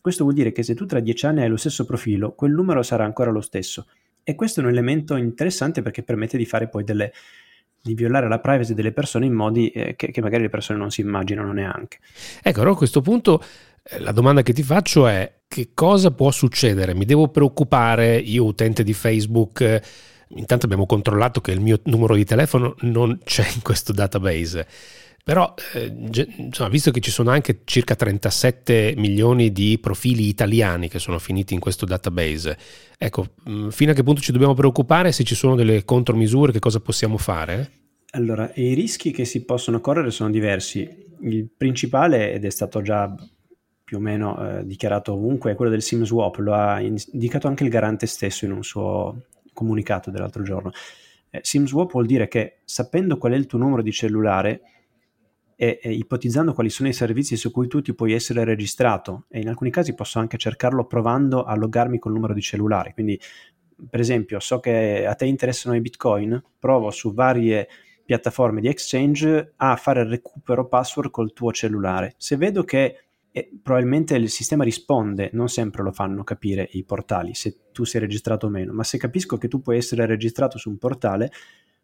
Questo 0.00 0.24
vuol 0.24 0.34
dire 0.34 0.52
che 0.52 0.62
se 0.62 0.74
tu 0.74 0.86
tra 0.86 1.00
dieci 1.00 1.26
anni 1.26 1.42
hai 1.42 1.48
lo 1.48 1.56
stesso 1.56 1.84
profilo, 1.84 2.32
quel 2.32 2.52
numero 2.52 2.82
sarà 2.82 3.04
ancora 3.04 3.30
lo 3.30 3.40
stesso. 3.40 3.86
E 4.22 4.34
questo 4.34 4.60
è 4.60 4.62
un 4.62 4.70
elemento 4.70 5.16
interessante 5.16 5.82
perché 5.82 6.02
permette 6.02 6.36
di 6.36 6.46
fare 6.46 6.68
poi 6.68 6.84
delle, 6.84 7.12
di 7.80 7.94
violare 7.94 8.28
la 8.28 8.40
privacy 8.40 8.74
delle 8.74 8.92
persone 8.92 9.26
in 9.26 9.32
modi 9.32 9.68
eh, 9.68 9.96
che, 9.96 10.10
che, 10.10 10.20
magari 10.20 10.42
le 10.42 10.48
persone 10.48 10.78
non 10.78 10.90
si 10.90 11.00
immaginano 11.00 11.52
neanche. 11.52 11.98
Ecco, 12.42 12.60
allora 12.60 12.74
a 12.74 12.78
questo 12.78 13.00
punto 13.00 13.42
la 13.98 14.12
domanda 14.12 14.42
che 14.42 14.52
ti 14.52 14.62
faccio 14.62 15.06
è 15.06 15.40
che 15.48 15.70
cosa 15.72 16.10
può 16.10 16.30
succedere? 16.30 16.94
Mi 16.94 17.06
devo 17.06 17.28
preoccupare 17.28 18.16
io 18.16 18.44
utente 18.44 18.82
di 18.84 18.92
Facebook? 18.92 19.60
Eh, 19.62 19.82
intanto 20.36 20.66
abbiamo 20.66 20.86
controllato 20.86 21.40
che 21.40 21.52
il 21.52 21.60
mio 21.60 21.80
numero 21.84 22.14
di 22.14 22.24
telefono 22.24 22.74
non 22.80 23.18
c'è 23.24 23.46
in 23.54 23.62
questo 23.62 23.92
database. 23.92 24.66
Però, 25.24 25.54
eh, 25.74 25.92
insomma, 26.38 26.70
visto 26.70 26.90
che 26.90 27.00
ci 27.00 27.10
sono 27.10 27.30
anche 27.30 27.60
circa 27.64 27.94
37 27.94 28.94
milioni 28.96 29.52
di 29.52 29.78
profili 29.78 30.26
italiani 30.26 30.88
che 30.88 30.98
sono 30.98 31.18
finiti 31.18 31.52
in 31.52 31.60
questo 31.60 31.84
database, 31.84 32.56
ecco, 32.96 33.34
mm, 33.48 33.68
fino 33.68 33.90
a 33.90 33.94
che 33.94 34.02
punto 34.02 34.22
ci 34.22 34.32
dobbiamo 34.32 34.54
preoccupare? 34.54 35.12
Se 35.12 35.24
ci 35.24 35.34
sono 35.34 35.54
delle 35.54 35.84
contromisure, 35.84 36.52
che 36.52 36.60
cosa 36.60 36.80
possiamo 36.80 37.18
fare? 37.18 37.72
Allora, 38.12 38.50
i 38.54 38.72
rischi 38.72 39.10
che 39.10 39.26
si 39.26 39.44
possono 39.44 39.80
correre 39.80 40.10
sono 40.10 40.30
diversi. 40.30 40.88
Il 41.20 41.50
principale, 41.54 42.32
ed 42.32 42.46
è 42.46 42.50
stato 42.50 42.80
già 42.80 43.14
più 43.88 43.96
o 43.96 44.00
meno 44.00 44.58
eh, 44.58 44.66
dichiarato 44.66 45.14
ovunque, 45.14 45.52
è 45.52 45.54
quello 45.54 45.70
del 45.70 45.80
SIM 45.80 46.04
swap, 46.04 46.36
lo 46.40 46.52
ha 46.52 46.78
indicato 46.78 47.48
anche 47.48 47.64
il 47.64 47.70
garante 47.70 48.04
stesso 48.04 48.44
in 48.44 48.52
un 48.52 48.62
suo 48.62 49.22
comunicato 49.54 50.10
dell'altro 50.10 50.42
giorno. 50.42 50.72
Eh, 51.30 51.40
SIM 51.42 51.64
swap 51.64 51.92
vuol 51.92 52.04
dire 52.04 52.28
che 52.28 52.58
sapendo 52.64 53.16
qual 53.16 53.32
è 53.32 53.36
il 53.36 53.46
tuo 53.46 53.58
numero 53.58 53.80
di 53.80 53.90
cellulare 53.90 54.60
e, 55.56 55.80
e, 55.82 55.90
ipotizzando 55.90 56.52
quali 56.52 56.68
sono 56.68 56.90
i 56.90 56.92
servizi 56.92 57.34
su 57.38 57.50
cui 57.50 57.66
tu 57.66 57.80
ti 57.80 57.94
puoi 57.94 58.12
essere 58.12 58.44
registrato 58.44 59.24
e 59.30 59.40
in 59.40 59.48
alcuni 59.48 59.70
casi 59.70 59.94
posso 59.94 60.18
anche 60.18 60.36
cercarlo 60.36 60.84
provando 60.84 61.44
a 61.44 61.56
loggarmi 61.56 61.98
col 61.98 62.12
numero 62.12 62.34
di 62.34 62.42
cellulare. 62.42 62.92
Quindi, 62.92 63.18
per 63.88 64.00
esempio, 64.00 64.38
so 64.38 64.60
che 64.60 65.06
a 65.06 65.14
te 65.14 65.24
interessano 65.24 65.74
i 65.74 65.80
bitcoin, 65.80 66.42
provo 66.58 66.90
su 66.90 67.14
varie 67.14 67.66
piattaforme 68.04 68.60
di 68.60 68.68
exchange 68.68 69.54
a 69.56 69.76
fare 69.76 70.02
il 70.02 70.10
recupero 70.10 70.68
password 70.68 71.10
col 71.10 71.32
tuo 71.32 71.52
cellulare. 71.52 72.12
Se 72.18 72.36
vedo 72.36 72.64
che 72.64 73.07
e 73.38 73.48
probabilmente 73.62 74.16
il 74.16 74.28
sistema 74.28 74.64
risponde, 74.64 75.30
non 75.32 75.48
sempre 75.48 75.84
lo 75.84 75.92
fanno 75.92 76.24
capire 76.24 76.68
i 76.72 76.82
portali 76.82 77.34
se 77.34 77.68
tu 77.70 77.84
sei 77.84 78.00
registrato 78.00 78.46
o 78.46 78.48
meno, 78.48 78.72
ma 78.72 78.82
se 78.82 78.98
capisco 78.98 79.38
che 79.38 79.46
tu 79.46 79.62
puoi 79.62 79.76
essere 79.76 80.06
registrato 80.06 80.58
su 80.58 80.68
un 80.68 80.76
portale, 80.76 81.30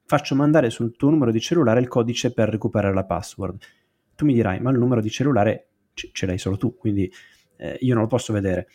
faccio 0.05 0.35
mandare 0.35 0.69
sul 0.71 0.97
tuo 0.97 1.11
numero 1.11 1.31
di 1.31 1.39
cellulare 1.39 1.79
il 1.79 1.87
codice 1.87 2.33
per 2.33 2.49
recuperare 2.49 2.93
la 2.93 3.05
password. 3.05 3.63
Tu 4.17 4.25
mi 4.25 4.35
dirai, 4.35 4.59
ma 4.59 4.73
il 4.73 4.79
numero 4.79 5.01
di 5.01 5.11
cellulare 5.11 5.69
ce, 5.95 6.11
ce 6.13 6.27
l'hai 6.27 6.39
solo 6.39 6.57
tu, 6.57 6.75
quindi 6.75 7.09
eh, 7.59 7.77
io 7.83 7.95
non 7.95 8.03
lo 8.03 8.09
posso 8.09 8.33
vedere. 8.33 8.67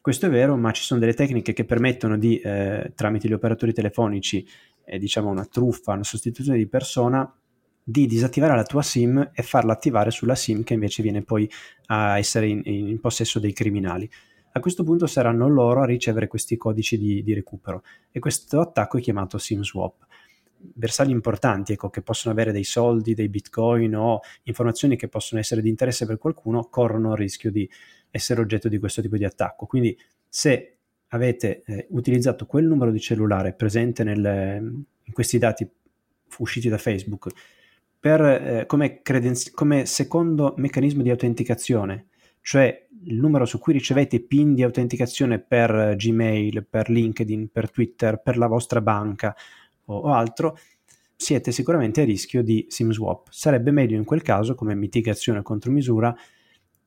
Questo 0.00 0.26
è 0.26 0.28
vero, 0.28 0.56
ma 0.56 0.72
ci 0.72 0.82
sono 0.82 0.98
delle 0.98 1.14
tecniche 1.14 1.52
che 1.52 1.64
permettono 1.64 2.18
di, 2.18 2.40
eh, 2.40 2.90
tramite 2.96 3.28
gli 3.28 3.34
operatori 3.34 3.72
telefonici, 3.72 4.44
eh, 4.84 4.98
diciamo 4.98 5.30
una 5.30 5.44
truffa, 5.44 5.92
una 5.92 6.02
sostituzione 6.02 6.58
di 6.58 6.66
persona, 6.66 7.32
di 7.88 8.06
disattivare 8.06 8.56
la 8.56 8.64
tua 8.64 8.82
SIM 8.82 9.30
e 9.32 9.42
farla 9.44 9.72
attivare 9.72 10.10
sulla 10.10 10.34
SIM 10.34 10.64
che 10.64 10.74
invece 10.74 11.04
viene 11.04 11.22
poi 11.22 11.48
a 11.86 12.18
essere 12.18 12.48
in, 12.48 12.60
in 12.64 12.98
possesso 12.98 13.38
dei 13.38 13.52
criminali. 13.52 14.10
A 14.50 14.58
questo 14.58 14.82
punto 14.82 15.06
saranno 15.06 15.48
loro 15.48 15.82
a 15.82 15.86
ricevere 15.86 16.26
questi 16.26 16.56
codici 16.56 16.98
di, 16.98 17.22
di 17.22 17.32
recupero 17.32 17.84
e 18.10 18.18
questo 18.18 18.58
attacco 18.58 18.98
è 18.98 19.00
chiamato 19.00 19.38
SIM 19.38 19.62
swap. 19.62 20.04
Bersagli 20.56 21.10
importanti, 21.10 21.74
ecco, 21.74 21.88
che 21.88 22.02
possono 22.02 22.34
avere 22.34 22.50
dei 22.50 22.64
soldi, 22.64 23.14
dei 23.14 23.28
bitcoin 23.28 23.94
o 23.94 24.18
informazioni 24.42 24.96
che 24.96 25.06
possono 25.06 25.40
essere 25.40 25.62
di 25.62 25.68
interesse 25.68 26.06
per 26.06 26.18
qualcuno, 26.18 26.64
corrono 26.64 27.12
il 27.12 27.18
rischio 27.18 27.52
di 27.52 27.70
essere 28.10 28.40
oggetto 28.40 28.68
di 28.68 28.78
questo 28.78 29.00
tipo 29.00 29.16
di 29.16 29.24
attacco. 29.24 29.66
Quindi 29.66 29.96
se 30.28 30.78
avete 31.08 31.62
eh, 31.64 31.86
utilizzato 31.90 32.46
quel 32.46 32.64
numero 32.64 32.90
di 32.90 32.98
cellulare 32.98 33.52
presente 33.52 34.02
nel, 34.02 34.24
in 35.04 35.12
questi 35.12 35.38
dati 35.38 35.70
usciti 36.38 36.68
da 36.68 36.78
Facebook 36.78 37.30
per, 38.06 38.20
eh, 38.20 38.66
come, 38.66 39.02
credenzi- 39.02 39.50
come 39.50 39.84
secondo 39.84 40.54
meccanismo 40.58 41.02
di 41.02 41.10
autenticazione, 41.10 42.06
cioè 42.40 42.86
il 43.06 43.18
numero 43.18 43.44
su 43.46 43.58
cui 43.58 43.72
ricevete 43.72 44.20
PIN 44.20 44.54
di 44.54 44.62
autenticazione 44.62 45.40
per 45.40 45.96
Gmail, 45.96 46.64
per 46.70 46.88
LinkedIn, 46.88 47.48
per 47.50 47.68
Twitter, 47.68 48.22
per 48.22 48.36
la 48.38 48.46
vostra 48.46 48.80
banca 48.80 49.34
o, 49.86 49.96
o 49.96 50.12
altro, 50.12 50.56
siete 51.16 51.50
sicuramente 51.50 52.02
a 52.02 52.04
rischio 52.04 52.44
di 52.44 52.66
SIM 52.68 52.92
swap. 52.92 53.26
Sarebbe 53.30 53.72
meglio 53.72 53.96
in 53.96 54.04
quel 54.04 54.22
caso, 54.22 54.54
come 54.54 54.76
mitigazione 54.76 55.40
o 55.40 55.42
contromisura, 55.42 56.14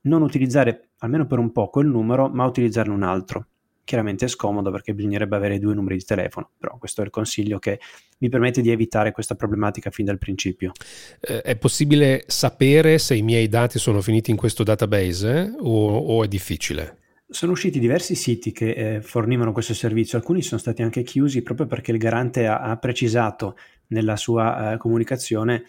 non 0.04 0.22
utilizzare 0.22 0.92
almeno 1.00 1.28
per 1.28 1.40
un 1.40 1.52
po' 1.52 1.68
quel 1.68 1.88
numero, 1.88 2.30
ma 2.30 2.46
utilizzarne 2.46 2.94
un 2.94 3.04
altro 3.04 3.48
chiaramente 3.90 4.26
è 4.26 4.28
scomodo 4.28 4.70
perché 4.70 4.94
bisognerebbe 4.94 5.36
avere 5.36 5.58
due 5.58 5.74
numeri 5.74 5.98
di 5.98 6.04
telefono, 6.04 6.52
però 6.60 6.78
questo 6.78 7.02
è 7.02 7.06
il 7.06 7.10
consiglio 7.10 7.58
che 7.58 7.80
mi 8.20 8.30
permette 8.30 8.62
di 8.62 8.70
evitare 8.70 9.12
questa 9.12 9.34
problematica 9.34 9.90
fin 9.90 10.06
dal 10.06 10.20
principio. 10.20 10.74
Eh, 11.20 11.42
è 11.42 11.56
possibile 11.56 12.24
sapere 12.28 13.00
se 13.00 13.16
i 13.16 13.24
miei 13.24 13.48
dati 13.48 13.80
sono 13.80 14.00
finiti 14.02 14.30
in 14.30 14.38
questo 14.38 14.62
database 14.62 15.32
eh? 15.32 15.56
o, 15.62 15.98
o, 15.98 16.24
è 16.24 16.28
difficile? 16.28 16.98
Sono 17.28 17.54
usciti 17.54 17.80
diversi 17.80 18.14
siti 18.14 18.52
che 18.52 18.74
eh, 18.74 19.02
fornivano 19.02 19.54
questo 19.54 19.74
servizio, 19.74 20.20
alcuni 20.20 20.44
sono 20.44 20.60
stati 20.60 20.84
anche 20.84 21.02
chiusi 21.02 21.42
proprio 21.42 21.66
perché 21.66 21.92
il 21.92 21.98
garante 21.98 22.46
ha, 22.46 22.60
ha 22.60 22.78
precisato 22.78 23.58
nella 23.88 24.18
sua 24.18 24.74
eh, 24.74 24.78
comunicazione 24.78 25.64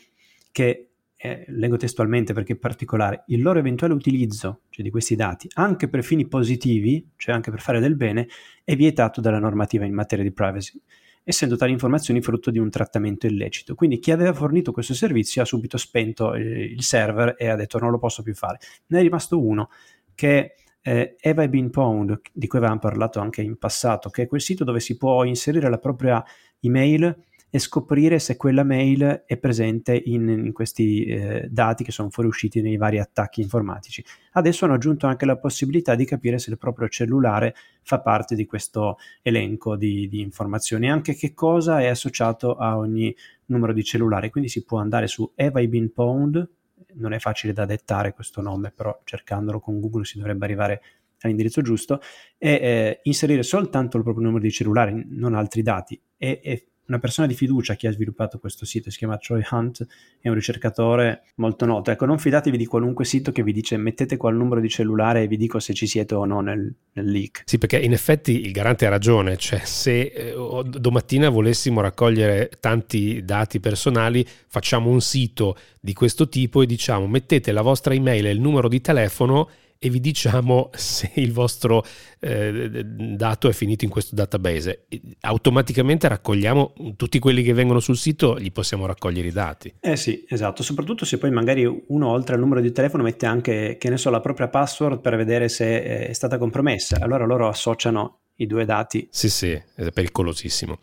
che 0.52 0.89
eh, 1.22 1.44
leggo 1.48 1.76
testualmente 1.76 2.32
perché 2.32 2.54
è 2.54 2.56
particolare, 2.56 3.24
il 3.26 3.42
loro 3.42 3.58
eventuale 3.58 3.92
utilizzo, 3.92 4.62
cioè 4.70 4.82
di 4.82 4.90
questi 4.90 5.16
dati, 5.16 5.48
anche 5.54 5.86
per 5.86 6.02
fini 6.02 6.26
positivi, 6.26 7.10
cioè 7.16 7.34
anche 7.34 7.50
per 7.50 7.60
fare 7.60 7.78
del 7.78 7.94
bene, 7.94 8.26
è 8.64 8.74
vietato 8.74 9.20
dalla 9.20 9.38
normativa 9.38 9.84
in 9.84 9.92
materia 9.92 10.24
di 10.24 10.32
privacy, 10.32 10.80
essendo 11.22 11.56
tali 11.56 11.72
informazioni 11.72 12.22
frutto 12.22 12.50
di 12.50 12.58
un 12.58 12.70
trattamento 12.70 13.26
illecito. 13.26 13.74
Quindi 13.74 13.98
chi 13.98 14.12
aveva 14.12 14.32
fornito 14.32 14.72
questo 14.72 14.94
servizio 14.94 15.42
ha 15.42 15.44
subito 15.44 15.76
spento 15.76 16.34
il 16.34 16.82
server 16.82 17.34
e 17.36 17.48
ha 17.48 17.54
detto 17.54 17.78
non 17.78 17.90
lo 17.90 17.98
posso 17.98 18.22
più 18.22 18.34
fare. 18.34 18.58
Ne 18.86 19.00
è 19.00 19.02
rimasto 19.02 19.38
uno 19.38 19.68
che 20.14 20.54
eh, 20.80 21.16
Eva 21.20 21.46
Been 21.48 21.68
Pwned, 21.68 22.20
di 22.32 22.46
cui 22.46 22.58
avevamo 22.58 22.80
parlato 22.80 23.20
anche 23.20 23.42
in 23.42 23.58
passato, 23.58 24.08
che 24.08 24.22
è 24.22 24.26
quel 24.26 24.40
sito 24.40 24.64
dove 24.64 24.80
si 24.80 24.96
può 24.96 25.24
inserire 25.24 25.68
la 25.68 25.78
propria 25.78 26.24
email 26.60 27.14
e 27.50 27.58
scoprire 27.58 28.20
se 28.20 28.36
quella 28.36 28.62
mail 28.62 29.24
è 29.26 29.36
presente 29.36 30.00
in, 30.06 30.28
in 30.28 30.52
questi 30.52 31.04
eh, 31.04 31.48
dati 31.50 31.82
che 31.82 31.90
sono 31.90 32.08
fuoriusciti 32.08 32.62
nei 32.62 32.76
vari 32.76 33.00
attacchi 33.00 33.40
informatici. 33.40 34.04
Adesso 34.32 34.64
hanno 34.64 34.74
aggiunto 34.74 35.08
anche 35.08 35.26
la 35.26 35.36
possibilità 35.36 35.96
di 35.96 36.04
capire 36.04 36.38
se 36.38 36.50
il 36.50 36.58
proprio 36.58 36.88
cellulare 36.88 37.54
fa 37.82 38.00
parte 38.00 38.36
di 38.36 38.46
questo 38.46 38.98
elenco 39.22 39.76
di, 39.76 40.08
di 40.08 40.20
informazioni, 40.20 40.88
anche 40.88 41.14
che 41.14 41.34
cosa 41.34 41.80
è 41.80 41.86
associato 41.86 42.54
a 42.54 42.78
ogni 42.78 43.14
numero 43.46 43.72
di 43.72 43.82
cellulare. 43.82 44.30
Quindi 44.30 44.48
si 44.48 44.64
può 44.64 44.78
andare 44.78 45.08
su 45.08 45.30
Have 45.34 45.60
I 45.60 45.68
Been 45.68 45.92
Pwned? 45.92 46.48
Non 46.92 47.12
è 47.12 47.18
facile 47.18 47.52
da 47.52 47.66
dettare 47.66 48.14
questo 48.14 48.40
nome, 48.40 48.70
però 48.70 49.00
cercandolo 49.04 49.58
con 49.60 49.80
Google 49.80 50.04
si 50.04 50.18
dovrebbe 50.18 50.44
arrivare 50.44 50.82
all'indirizzo 51.22 51.60
giusto 51.60 52.00
e 52.38 52.52
eh, 52.52 53.00
inserire 53.02 53.42
soltanto 53.42 53.96
il 53.96 54.02
proprio 54.02 54.24
numero 54.24 54.42
di 54.42 54.50
cellulare, 54.50 55.04
non 55.08 55.34
altri 55.34 55.62
dati. 55.62 56.00
E, 56.16 56.40
e, 56.42 56.69
una 56.90 56.98
persona 56.98 57.28
di 57.28 57.34
fiducia 57.34 57.76
che 57.76 57.86
ha 57.86 57.92
sviluppato 57.92 58.38
questo 58.38 58.64
sito 58.64 58.90
si 58.90 58.98
chiama 58.98 59.16
Troy 59.16 59.42
Hunt, 59.48 59.86
è 60.20 60.28
un 60.28 60.34
ricercatore 60.34 61.22
molto 61.36 61.64
noto. 61.64 61.92
Ecco, 61.92 62.04
non 62.04 62.18
fidatevi 62.18 62.56
di 62.56 62.66
qualunque 62.66 63.04
sito 63.04 63.30
che 63.30 63.44
vi 63.44 63.52
dice 63.52 63.76
mettete 63.76 64.16
qua 64.16 64.30
il 64.30 64.36
numero 64.36 64.60
di 64.60 64.68
cellulare 64.68 65.22
e 65.22 65.26
vi 65.28 65.36
dico 65.36 65.60
se 65.60 65.72
ci 65.72 65.86
siete 65.86 66.14
o 66.16 66.24
no 66.24 66.40
nel, 66.40 66.74
nel 66.92 67.10
leak. 67.10 67.44
Sì, 67.46 67.58
perché 67.58 67.78
in 67.78 67.92
effetti 67.92 68.44
il 68.44 68.50
garante 68.50 68.86
ha 68.86 68.90
ragione, 68.90 69.36
cioè 69.36 69.60
se 69.64 70.00
eh, 70.00 70.34
domattina 70.64 71.28
volessimo 71.28 71.80
raccogliere 71.80 72.50
tanti 72.58 73.24
dati 73.24 73.60
personali, 73.60 74.26
facciamo 74.48 74.90
un 74.90 75.00
sito 75.00 75.56
di 75.80 75.92
questo 75.92 76.28
tipo 76.28 76.60
e 76.60 76.66
diciamo 76.66 77.06
mettete 77.06 77.52
la 77.52 77.62
vostra 77.62 77.94
email 77.94 78.26
e 78.26 78.30
il 78.30 78.40
numero 78.40 78.68
di 78.68 78.80
telefono 78.80 79.48
e 79.82 79.88
vi 79.88 79.98
diciamo 79.98 80.70
se 80.76 81.10
il 81.14 81.32
vostro 81.32 81.84
eh, 82.20 82.84
dato 82.84 83.48
è 83.48 83.52
finito 83.52 83.84
in 83.84 83.90
questo 83.90 84.14
database. 84.14 84.84
Automaticamente 85.20 86.06
raccogliamo 86.06 86.74
tutti 86.96 87.18
quelli 87.18 87.42
che 87.42 87.54
vengono 87.54 87.80
sul 87.80 87.96
sito, 87.96 88.38
gli 88.38 88.52
possiamo 88.52 88.86
raccogliere 88.86 89.28
i 89.28 89.32
dati. 89.32 89.74
Eh 89.80 89.96
sì, 89.96 90.24
esatto, 90.28 90.62
soprattutto 90.62 91.04
se 91.04 91.16
poi 91.16 91.30
magari 91.30 91.64
uno 91.64 92.08
oltre 92.08 92.34
al 92.34 92.40
numero 92.40 92.60
di 92.60 92.70
telefono 92.72 93.02
mette 93.02 93.24
anche, 93.24 93.78
che 93.78 93.88
ne 93.88 93.96
so, 93.96 94.10
la 94.10 94.20
propria 94.20 94.48
password 94.48 95.00
per 95.00 95.16
vedere 95.16 95.48
se 95.48 96.08
è 96.08 96.12
stata 96.12 96.36
compromessa. 96.36 96.98
Allora 97.00 97.24
loro 97.24 97.48
associano 97.48 98.18
i 98.36 98.46
due 98.46 98.64
dati. 98.66 99.08
Sì, 99.10 99.30
sì, 99.30 99.50
è 99.50 99.90
pericolosissimo. 99.90 100.78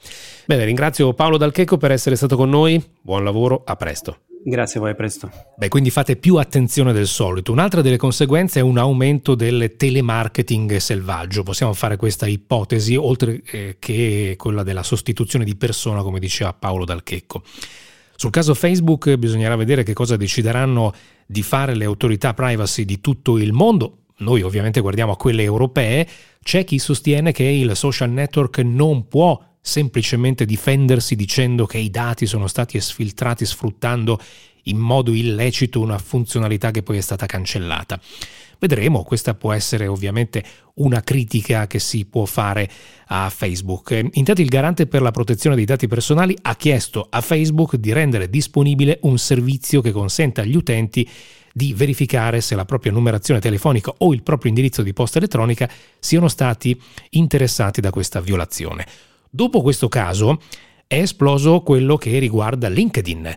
Bene, 0.45 0.65
ringrazio 0.65 1.13
Paolo 1.13 1.37
Dalcheco 1.37 1.77
per 1.77 1.91
essere 1.91 2.15
stato 2.15 2.35
con 2.35 2.49
noi. 2.49 2.83
Buon 3.01 3.23
lavoro, 3.23 3.61
a 3.65 3.75
presto. 3.75 4.26
Grazie 4.49 4.79
a 4.79 4.83
voi, 4.83 4.95
presto. 4.95 5.29
Beh, 5.57 5.67
quindi 5.67 5.89
fate 5.89 6.15
più 6.15 6.37
attenzione 6.37 6.93
del 6.93 7.07
solito. 7.07 7.51
Un'altra 7.51 7.81
delle 7.81 7.97
conseguenze 7.97 8.61
è 8.61 8.63
un 8.63 8.77
aumento 8.77 9.35
del 9.35 9.73
telemarketing 9.75 10.77
selvaggio. 10.77 11.43
Possiamo 11.43 11.73
fare 11.73 11.97
questa 11.97 12.27
ipotesi, 12.27 12.95
oltre 12.95 13.41
eh, 13.51 13.75
che 13.77 14.35
quella 14.37 14.63
della 14.63 14.83
sostituzione 14.83 15.43
di 15.43 15.57
persona, 15.57 16.01
come 16.01 16.19
diceva 16.19 16.53
Paolo 16.53 16.85
Dalchecco. 16.85 17.43
Sul 18.15 18.29
caso 18.29 18.53
Facebook 18.53 19.13
bisognerà 19.15 19.57
vedere 19.57 19.83
che 19.83 19.91
cosa 19.91 20.15
decideranno 20.15 20.93
di 21.25 21.43
fare 21.43 21.75
le 21.75 21.83
autorità 21.83 22.33
privacy 22.33 22.85
di 22.85 23.01
tutto 23.01 23.37
il 23.37 23.51
mondo. 23.51 24.03
Noi 24.19 24.43
ovviamente 24.43 24.79
guardiamo 24.79 25.11
a 25.11 25.17
quelle 25.17 25.43
europee. 25.43 26.07
C'è 26.41 26.63
chi 26.63 26.79
sostiene 26.79 27.33
che 27.33 27.43
il 27.43 27.75
social 27.75 28.11
network 28.11 28.59
non 28.59 29.09
può 29.09 29.37
semplicemente 29.67 30.45
difendersi 30.45 31.15
dicendo 31.15 31.65
che 31.65 31.77
i 31.77 31.89
dati 31.89 32.25
sono 32.25 32.47
stati 32.47 32.77
esfiltrati 32.77 33.45
sfruttando 33.45 34.17
in 34.63 34.77
modo 34.77 35.13
illecito 35.13 35.81
una 35.81 35.97
funzionalità 35.97 36.71
che 36.71 36.83
poi 36.83 36.97
è 36.97 37.01
stata 37.01 37.25
cancellata. 37.25 37.99
Vedremo, 38.59 39.03
questa 39.03 39.35
può 39.35 39.51
essere 39.51 39.85
ovviamente 39.85 40.43
una 40.75 41.01
critica 41.01 41.67
che 41.67 41.79
si 41.79 42.05
può 42.05 42.25
fare 42.25 42.69
a 43.07 43.29
Facebook. 43.29 43.91
Intanto 44.13 44.41
il 44.41 44.47
garante 44.47 44.87
per 44.87 45.01
la 45.01 45.11
protezione 45.11 45.55
dei 45.55 45.65
dati 45.65 45.87
personali 45.87 46.35
ha 46.43 46.55
chiesto 46.55 47.05
a 47.09 47.19
Facebook 47.19 47.75
di 47.75 47.91
rendere 47.91 48.29
disponibile 48.29 48.99
un 49.01 49.17
servizio 49.17 49.81
che 49.81 49.91
consenta 49.91 50.41
agli 50.41 50.55
utenti 50.55 51.07
di 51.53 51.73
verificare 51.73 52.39
se 52.39 52.55
la 52.55 52.65
propria 52.65 52.91
numerazione 52.91 53.41
telefonica 53.41 53.93
o 53.97 54.13
il 54.13 54.23
proprio 54.23 54.49
indirizzo 54.49 54.81
di 54.81 54.93
posta 54.93 55.17
elettronica 55.17 55.69
siano 55.99 56.29
stati 56.29 56.79
interessati 57.11 57.81
da 57.81 57.89
questa 57.89 58.21
violazione. 58.21 58.85
Dopo 59.29 59.61
questo 59.61 59.87
caso 59.87 60.41
è 60.87 60.99
esploso 60.99 61.61
quello 61.61 61.97
che 61.97 62.17
riguarda 62.19 62.69
LinkedIn. 62.69 63.35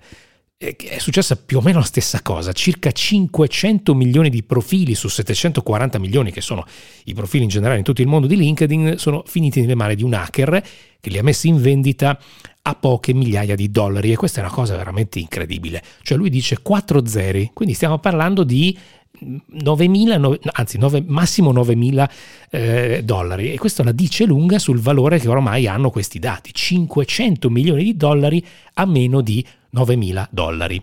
È 0.56 0.98
successa 0.98 1.36
più 1.36 1.56
o 1.56 1.62
meno 1.62 1.78
la 1.78 1.86
stessa 1.86 2.20
cosa, 2.20 2.52
circa 2.52 2.92
500 2.92 3.94
milioni 3.94 4.28
di 4.28 4.42
profili 4.42 4.94
su 4.94 5.08
740 5.08 5.98
milioni 5.98 6.30
che 6.30 6.42
sono 6.42 6.66
i 7.04 7.14
profili 7.14 7.44
in 7.44 7.48
generale 7.48 7.78
in 7.78 7.84
tutto 7.84 8.02
il 8.02 8.06
mondo 8.06 8.26
di 8.26 8.36
LinkedIn 8.36 8.98
sono 8.98 9.22
finiti 9.24 9.62
nelle 9.62 9.74
mani 9.74 9.94
di 9.94 10.02
un 10.02 10.12
hacker 10.12 10.62
che 11.00 11.08
li 11.08 11.16
ha 11.16 11.22
messi 11.22 11.48
in 11.48 11.62
vendita 11.62 12.20
a 12.60 12.74
poche 12.74 13.14
migliaia 13.14 13.54
di 13.54 13.70
dollari 13.70 14.12
e 14.12 14.16
questa 14.16 14.42
è 14.42 14.44
una 14.44 14.52
cosa 14.52 14.76
veramente 14.76 15.18
incredibile. 15.18 15.82
Cioè 16.02 16.18
lui 16.18 16.28
dice 16.28 16.60
4 16.60 17.06
zeri, 17.06 17.52
quindi 17.54 17.74
stiamo 17.74 17.98
parlando 17.98 18.44
di 18.44 18.78
9.000, 19.20 20.38
anzi 20.52 20.78
9, 20.78 21.04
massimo 21.06 21.52
9.000 21.52 22.10
eh, 22.50 23.00
dollari 23.04 23.52
e 23.52 23.58
questo 23.58 23.82
la 23.82 23.92
dice 23.92 24.24
lunga 24.24 24.58
sul 24.58 24.78
valore 24.78 25.18
che 25.18 25.28
ormai 25.28 25.66
hanno 25.66 25.90
questi 25.90 26.18
dati, 26.18 26.52
500 26.52 27.50
milioni 27.50 27.84
di 27.84 27.96
dollari 27.96 28.44
a 28.74 28.86
meno 28.86 29.20
di 29.20 29.44
9.000 29.74 30.28
dollari. 30.30 30.82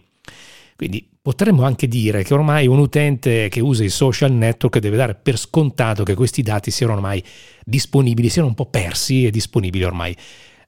Quindi 0.76 1.08
potremmo 1.20 1.64
anche 1.64 1.88
dire 1.88 2.24
che 2.24 2.34
ormai 2.34 2.68
un 2.68 2.80
utente 2.80 3.50
che 3.50 3.60
usa 3.60 3.84
i 3.84 3.90
social 3.90 4.32
network 4.32 4.78
deve 4.78 4.96
dare 4.96 5.16
per 5.16 5.38
scontato 5.38 6.04
che 6.04 6.14
questi 6.14 6.42
dati 6.44 6.72
siano 6.72 6.94
ormai 6.94 7.22
disponibili, 7.66 8.30
siano 8.30 8.48
un 8.48 8.54
po' 8.54 8.68
persi 8.68 9.26
e 9.26 9.32
disponibili 9.32 9.84
ormai 9.84 10.16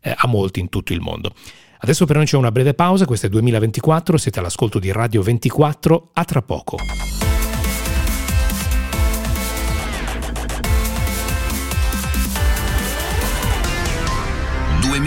eh, 0.02 0.14
a 0.16 0.28
molti 0.28 0.60
in 0.60 0.70
tutto 0.70 0.94
il 0.94 1.00
mondo. 1.00 1.34
Adesso 1.82 2.06
per 2.06 2.18
noi 2.18 2.26
c'è 2.26 2.36
una 2.36 2.52
breve 2.52 2.74
pausa, 2.74 3.06
questo 3.06 3.28
è 3.28 3.30
2024, 3.30 4.18
siete 4.18 4.40
all'ascolto 4.40 4.80
di 4.80 4.92
Radio 4.92 5.22
24, 5.22 6.10
a 6.12 6.26
tra 6.26 6.42
poco. 6.42 7.29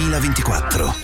2024. 0.02 0.94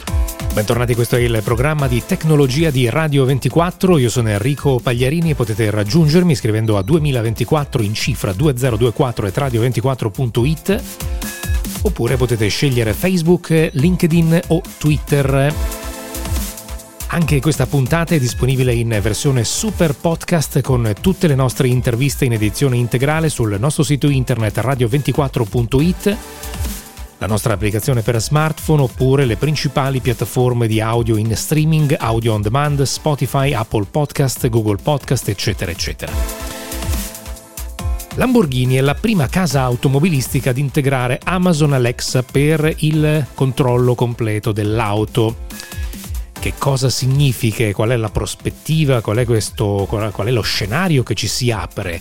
Bentornati, 0.52 0.94
questo 0.94 1.14
è 1.14 1.20
il 1.20 1.40
programma 1.44 1.86
di 1.86 2.02
tecnologia 2.04 2.70
di 2.70 2.88
Radio 2.88 3.24
24. 3.24 3.96
Io 3.96 4.10
sono 4.10 4.28
Enrico 4.28 4.80
Pagliarini 4.80 5.30
e 5.30 5.34
potete 5.36 5.70
raggiungermi 5.70 6.34
scrivendo 6.34 6.76
a 6.76 6.82
2024 6.82 7.82
in 7.82 7.94
cifra 7.94 8.32
2024 8.32 9.26
e 9.26 9.30
radio24.it 9.30 10.82
oppure 11.82 12.16
potete 12.16 12.48
scegliere 12.48 12.92
Facebook, 12.92 13.70
LinkedIn 13.72 14.40
o 14.48 14.60
Twitter. 14.78 15.54
Anche 17.06 17.40
questa 17.40 17.66
puntata 17.66 18.16
è 18.16 18.18
disponibile 18.18 18.74
in 18.74 18.98
versione 19.00 19.44
super 19.44 19.94
podcast 19.94 20.60
con 20.60 20.92
tutte 21.00 21.28
le 21.28 21.36
nostre 21.36 21.68
interviste 21.68 22.24
in 22.24 22.32
edizione 22.32 22.76
integrale 22.76 23.28
sul 23.28 23.56
nostro 23.60 23.84
sito 23.84 24.08
internet 24.08 24.58
radio24.it 24.58 26.16
la 27.18 27.26
nostra 27.26 27.54
applicazione 27.54 28.02
per 28.02 28.20
smartphone 28.20 28.82
oppure 28.82 29.24
le 29.24 29.36
principali 29.36 30.00
piattaforme 30.00 30.68
di 30.68 30.80
audio 30.80 31.16
in 31.16 31.34
streaming, 31.34 31.96
audio 31.98 32.32
on 32.32 32.42
demand, 32.42 32.82
Spotify, 32.82 33.52
Apple 33.52 33.86
Podcast, 33.90 34.48
Google 34.48 34.78
Podcast, 34.80 35.28
eccetera, 35.28 35.70
eccetera. 35.70 36.12
Lamborghini 38.14 38.76
è 38.76 38.80
la 38.80 38.94
prima 38.94 39.28
casa 39.28 39.62
automobilistica 39.62 40.50
ad 40.50 40.58
integrare 40.58 41.20
Amazon 41.22 41.72
Alexa 41.72 42.22
per 42.22 42.72
il 42.78 43.26
controllo 43.34 43.94
completo 43.96 44.52
dell'auto. 44.52 45.46
Che 46.38 46.52
cosa 46.56 46.88
significa? 46.88 47.68
Qual 47.72 47.90
è 47.90 47.96
la 47.96 48.10
prospettiva? 48.10 49.00
Qual 49.00 49.16
è, 49.16 49.24
questo, 49.24 49.86
qual 49.88 50.26
è 50.26 50.30
lo 50.30 50.42
scenario 50.42 51.02
che 51.02 51.14
ci 51.14 51.26
si 51.26 51.50
apre? 51.50 52.00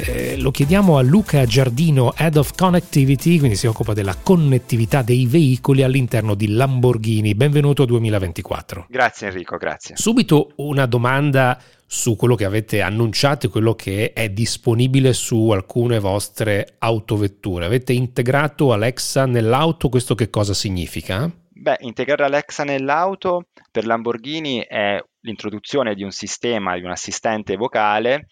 Eh, 0.00 0.38
lo 0.38 0.52
chiediamo 0.52 0.96
a 0.96 1.02
Luca 1.02 1.44
Giardino, 1.44 2.14
Head 2.14 2.36
of 2.36 2.54
Connectivity, 2.54 3.38
quindi 3.38 3.56
si 3.56 3.66
occupa 3.66 3.94
della 3.94 4.14
connettività 4.14 5.02
dei 5.02 5.26
veicoli 5.26 5.82
all'interno 5.82 6.36
di 6.36 6.52
Lamborghini. 6.52 7.34
Benvenuto 7.34 7.82
a 7.82 7.86
2024. 7.86 8.86
Grazie 8.88 9.26
Enrico, 9.26 9.56
grazie. 9.56 9.96
Subito 9.96 10.52
una 10.56 10.86
domanda 10.86 11.60
su 11.84 12.14
quello 12.14 12.36
che 12.36 12.44
avete 12.44 12.80
annunciato 12.80 13.46
e 13.46 13.48
quello 13.48 13.74
che 13.74 14.12
è 14.12 14.28
disponibile 14.28 15.12
su 15.12 15.50
alcune 15.50 15.98
vostre 15.98 16.76
autovetture. 16.78 17.64
Avete 17.64 17.92
integrato 17.92 18.72
Alexa 18.72 19.26
nell'auto, 19.26 19.88
questo 19.88 20.14
che 20.14 20.30
cosa 20.30 20.54
significa? 20.54 21.28
Beh, 21.50 21.78
integrare 21.80 22.22
Alexa 22.22 22.62
nell'auto 22.62 23.48
per 23.72 23.84
Lamborghini 23.84 24.64
è 24.64 25.02
l'introduzione 25.22 25.94
di 25.96 26.04
un 26.04 26.12
sistema, 26.12 26.76
di 26.76 26.84
un 26.84 26.90
assistente 26.90 27.56
vocale 27.56 28.28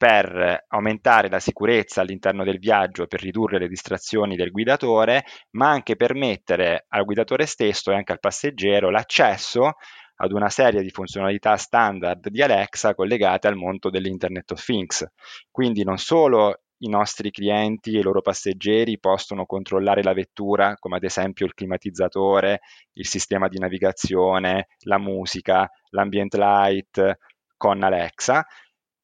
per 0.00 0.64
aumentare 0.68 1.28
la 1.28 1.40
sicurezza 1.40 2.00
all'interno 2.00 2.42
del 2.42 2.58
viaggio, 2.58 3.06
per 3.06 3.20
ridurre 3.20 3.58
le 3.58 3.68
distrazioni 3.68 4.34
del 4.34 4.50
guidatore, 4.50 5.26
ma 5.50 5.68
anche 5.68 5.94
permettere 5.94 6.86
al 6.88 7.04
guidatore 7.04 7.44
stesso 7.44 7.90
e 7.90 7.96
anche 7.96 8.12
al 8.12 8.18
passeggero 8.18 8.88
l'accesso 8.88 9.74
ad 10.16 10.32
una 10.32 10.48
serie 10.48 10.80
di 10.80 10.88
funzionalità 10.88 11.58
standard 11.58 12.30
di 12.30 12.40
Alexa 12.40 12.94
collegate 12.94 13.46
al 13.46 13.56
mondo 13.56 13.90
dell'Internet 13.90 14.50
of 14.52 14.64
Things. 14.64 15.06
Quindi 15.50 15.84
non 15.84 15.98
solo 15.98 16.62
i 16.78 16.88
nostri 16.88 17.30
clienti 17.30 17.94
e 17.94 17.98
i 17.98 18.02
loro 18.02 18.22
passeggeri 18.22 18.98
possono 18.98 19.44
controllare 19.44 20.02
la 20.02 20.14
vettura, 20.14 20.76
come 20.78 20.96
ad 20.96 21.04
esempio 21.04 21.44
il 21.44 21.52
climatizzatore, 21.52 22.60
il 22.94 23.06
sistema 23.06 23.48
di 23.48 23.58
navigazione, 23.58 24.68
la 24.84 24.96
musica, 24.96 25.70
l'ambient 25.90 26.34
light 26.36 27.18
con 27.58 27.82
Alexa, 27.82 28.46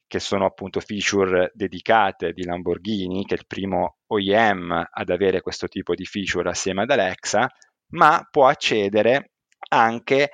che 0.07 0.21
sono 0.21 0.47
appunto 0.47 0.81
feature 0.81 1.51
dedicate 1.55 2.33
di 2.33 2.45
Lamborghini, 2.45 3.25
che 3.25 3.35
è 3.35 3.39
il 3.39 3.47
primo 3.47 3.97
OEM 4.07 4.89
ad 4.91 5.11
avere 5.11 5.41
questo 5.41 5.69
tipo 5.69 5.95
di 5.95 6.05
feature 6.05 6.49
assieme 6.49 6.83
ad 6.83 6.91
Alexa, 6.91 7.49
ma 7.93 8.27
può 8.31 8.47
accedere 8.47 9.33
anche 9.69 10.31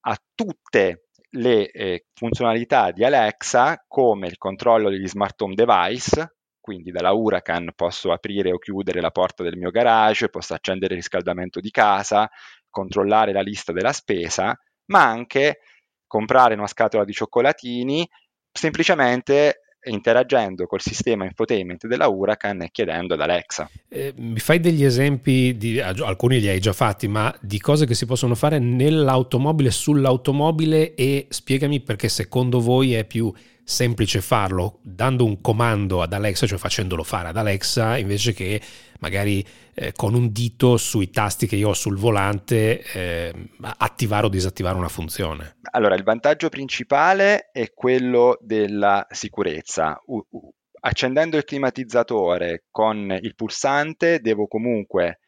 a 0.00 0.16
tutte 0.34 1.08
le 1.34 1.70
eh, 1.70 2.06
funzionalità 2.14 2.90
di 2.90 3.04
Alexa 3.04 3.84
come 3.86 4.26
il 4.26 4.38
controllo 4.38 4.90
degli 4.90 5.06
smart 5.06 5.40
home 5.40 5.54
device, 5.54 6.36
quindi 6.60 6.90
dalla 6.90 7.12
Huracan 7.12 7.72
posso 7.74 8.12
aprire 8.12 8.52
o 8.52 8.58
chiudere 8.58 9.00
la 9.00 9.10
porta 9.10 9.42
del 9.42 9.56
mio 9.56 9.70
garage, 9.70 10.28
posso 10.28 10.54
accendere 10.54 10.94
il 10.94 11.00
riscaldamento 11.00 11.60
di 11.60 11.70
casa, 11.70 12.28
controllare 12.68 13.32
la 13.32 13.42
lista 13.42 13.72
della 13.72 13.92
spesa, 13.92 14.58
ma 14.86 15.04
anche 15.04 15.60
comprare 16.06 16.54
una 16.54 16.66
scatola 16.66 17.04
di 17.04 17.12
cioccolatini 17.12 18.08
semplicemente 18.52 19.62
interagendo 19.84 20.66
col 20.66 20.80
sistema 20.80 21.24
infotainment 21.24 21.86
della 21.86 22.06
Huracan 22.08 22.62
e 22.62 22.70
chiedendo 22.70 23.14
ad 23.14 23.20
Alexa. 23.20 23.70
Eh, 23.88 24.12
mi 24.16 24.38
fai 24.38 24.60
degli 24.60 24.84
esempi, 24.84 25.56
di, 25.56 25.80
alcuni 25.80 26.38
li 26.38 26.48
hai 26.48 26.60
già 26.60 26.72
fatti, 26.72 27.08
ma 27.08 27.34
di 27.40 27.58
cose 27.58 27.86
che 27.86 27.94
si 27.94 28.04
possono 28.04 28.34
fare 28.34 28.58
nell'automobile, 28.58 29.70
sull'automobile 29.70 30.94
e 30.94 31.26
spiegami 31.30 31.80
perché 31.80 32.08
secondo 32.08 32.60
voi 32.60 32.94
è 32.94 33.04
più 33.04 33.32
semplice 33.64 34.20
farlo 34.20 34.78
dando 34.82 35.24
un 35.24 35.40
comando 35.40 36.02
ad 36.02 36.12
Alexa, 36.12 36.46
cioè 36.46 36.58
facendolo 36.58 37.02
fare 37.02 37.28
ad 37.28 37.36
Alexa, 37.36 37.96
invece 37.96 38.32
che 38.32 38.60
magari 39.00 39.44
eh, 39.74 39.92
con 39.92 40.14
un 40.14 40.30
dito 40.32 40.76
sui 40.76 41.10
tasti 41.10 41.46
che 41.46 41.56
io 41.56 41.70
ho 41.70 41.74
sul 41.74 41.96
volante 41.96 42.82
eh, 42.92 43.32
attivare 43.78 44.26
o 44.26 44.28
disattivare 44.28 44.76
una 44.76 44.88
funzione. 44.88 45.56
Allora, 45.72 45.94
il 45.94 46.02
vantaggio 46.02 46.48
principale 46.48 47.50
è 47.52 47.72
quello 47.72 48.38
della 48.40 49.06
sicurezza. 49.10 50.00
U- 50.06 50.24
u- 50.30 50.50
accendendo 50.80 51.36
il 51.36 51.44
climatizzatore 51.44 52.64
con 52.70 53.16
il 53.20 53.34
pulsante 53.34 54.20
devo 54.20 54.46
comunque 54.46 55.20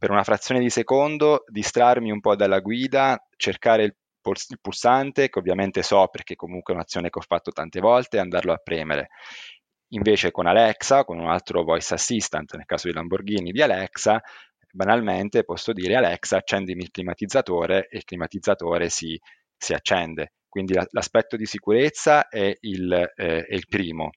per 0.00 0.10
una 0.10 0.24
frazione 0.24 0.60
di 0.60 0.70
secondo 0.70 1.44
distrarmi 1.46 2.10
un 2.10 2.20
po' 2.20 2.34
dalla 2.34 2.60
guida, 2.60 3.22
cercare 3.36 3.84
il 3.84 3.94
il 4.22 4.58
pulsante, 4.60 5.28
che 5.28 5.38
ovviamente 5.38 5.82
so 5.82 6.08
perché 6.08 6.34
comunque 6.36 6.72
è 6.72 6.76
un'azione 6.76 7.10
che 7.10 7.18
ho 7.18 7.22
fatto 7.22 7.50
tante 7.50 7.80
volte, 7.80 8.16
e 8.16 8.20
andarlo 8.20 8.52
a 8.52 8.60
premere. 8.62 9.08
Invece 9.92 10.30
con 10.30 10.46
Alexa, 10.46 11.04
con 11.04 11.18
un 11.18 11.28
altro 11.28 11.64
voice 11.64 11.94
assistant, 11.94 12.54
nel 12.54 12.66
caso 12.66 12.86
di 12.88 12.94
Lamborghini 12.94 13.50
di 13.50 13.62
Alexa, 13.62 14.20
banalmente 14.72 15.42
posso 15.44 15.72
dire 15.72 15.96
Alexa 15.96 16.36
accendimi 16.36 16.82
il 16.82 16.90
climatizzatore 16.90 17.88
e 17.88 17.96
il 17.96 18.04
climatizzatore 18.04 18.88
si, 18.88 19.18
si 19.56 19.72
accende. 19.72 20.34
Quindi 20.48 20.74
l'aspetto 20.90 21.36
di 21.36 21.46
sicurezza 21.46 22.28
è 22.28 22.52
il, 22.60 22.92
eh, 22.92 23.44
è 23.44 23.54
il 23.54 23.66
primo. 23.68 24.10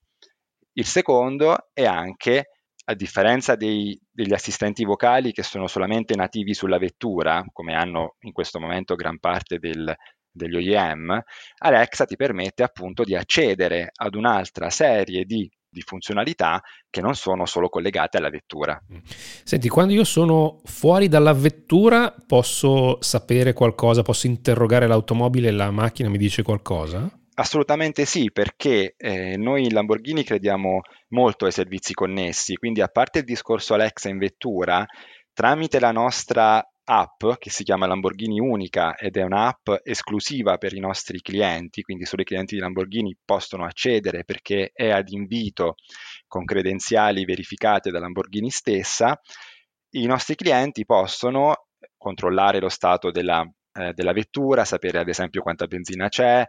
Il 0.73 0.85
secondo 0.85 1.69
è 1.73 1.85
anche 1.85 2.52
a 2.86 2.93
differenza 2.95 3.55
dei, 3.55 3.97
degli 4.11 4.34
assistenti 4.34 4.84
vocali 4.84 5.31
che 5.31 5.43
sono 5.43 5.67
solamente 5.67 6.15
nativi 6.15 6.53
sulla 6.53 6.77
vettura, 6.77 7.43
come 7.51 7.73
hanno 7.75 8.15
in 8.21 8.31
questo 8.31 8.59
momento 8.59 8.95
gran 8.95 9.19
parte 9.19 9.57
del, 9.57 9.95
degli 10.34 10.75
OEM, 10.75 11.21
Alexa 11.59 12.05
ti 12.05 12.15
permette 12.15 12.63
appunto 12.63 13.03
di 13.03 13.15
accedere 13.15 13.91
ad 13.93 14.15
un'altra 14.15 14.69
serie 14.69 15.23
di, 15.23 15.49
di, 15.69 15.81
funzionalità 15.81 16.61
che 16.89 17.01
non 17.01 17.15
sono 17.15 17.45
solo 17.45 17.69
collegate 17.69 18.17
alla 18.17 18.29
vettura. 18.29 18.77
Mm. 18.91 18.97
Senti, 19.43 19.69
quando 19.69 19.93
io 19.93 20.03
sono 20.03 20.59
fuori 20.65 21.07
dalla 21.07 21.34
vettura 21.34 22.13
posso 22.25 22.97
sapere 23.01 23.53
qualcosa, 23.53 24.01
posso 24.01 24.27
interrogare 24.27 24.88
l'automobile 24.88 25.47
e 25.47 25.51
la 25.51 25.71
macchina 25.71 26.09
mi 26.09 26.17
dice 26.17 26.43
qualcosa? 26.43 27.09
Assolutamente 27.36 28.05
sì, 28.05 28.31
perché 28.31 28.93
eh, 28.95 29.38
noi 29.38 29.63
in 29.65 29.73
Lamborghini 29.73 30.23
crediamo 30.23 30.81
molto 31.09 31.45
ai 31.45 31.51
servizi 31.51 31.93
connessi, 31.93 32.55
quindi 32.55 32.81
a 32.81 32.88
parte 32.88 33.19
il 33.19 33.25
discorso 33.25 33.73
Alexa 33.73 34.09
in 34.09 34.19
vettura, 34.19 34.86
tramite 35.34 35.79
la 35.79 35.91
nostra 35.91 36.63
app 36.86 37.23
che 37.39 37.49
si 37.49 37.63
chiama 37.63 37.88
Lamborghini 37.88 38.39
Unica 38.39 38.95
ed 38.95 39.17
è 39.17 39.23
un'app 39.23 39.67
esclusiva 39.84 40.57
per 40.57 40.73
i 40.73 40.79
nostri 40.79 41.21
clienti, 41.21 41.81
quindi 41.81 42.05
solo 42.05 42.21
i 42.21 42.25
clienti 42.25 42.53
di 42.53 42.61
Lamborghini 42.61 43.17
possono 43.25 43.65
accedere 43.65 44.23
perché 44.25 44.69
è 44.71 44.89
ad 44.91 45.09
invito 45.09 45.75
con 46.27 46.45
credenziali 46.45 47.25
verificate 47.25 47.89
da 47.89 47.99
Lamborghini 47.99 48.51
stessa, 48.51 49.19
i 49.95 50.05
nostri 50.05 50.36
clienti 50.36 50.86
possono 50.86 51.67
controllare 51.97 52.59
lo 52.59 52.69
stato 52.69 53.09
della 53.11 53.43
eh, 53.74 53.93
della 53.93 54.13
vettura, 54.13 54.65
sapere 54.65 54.99
ad 54.99 55.09
esempio 55.09 55.41
quanta 55.41 55.67
benzina 55.67 56.09
c'è, 56.09 56.47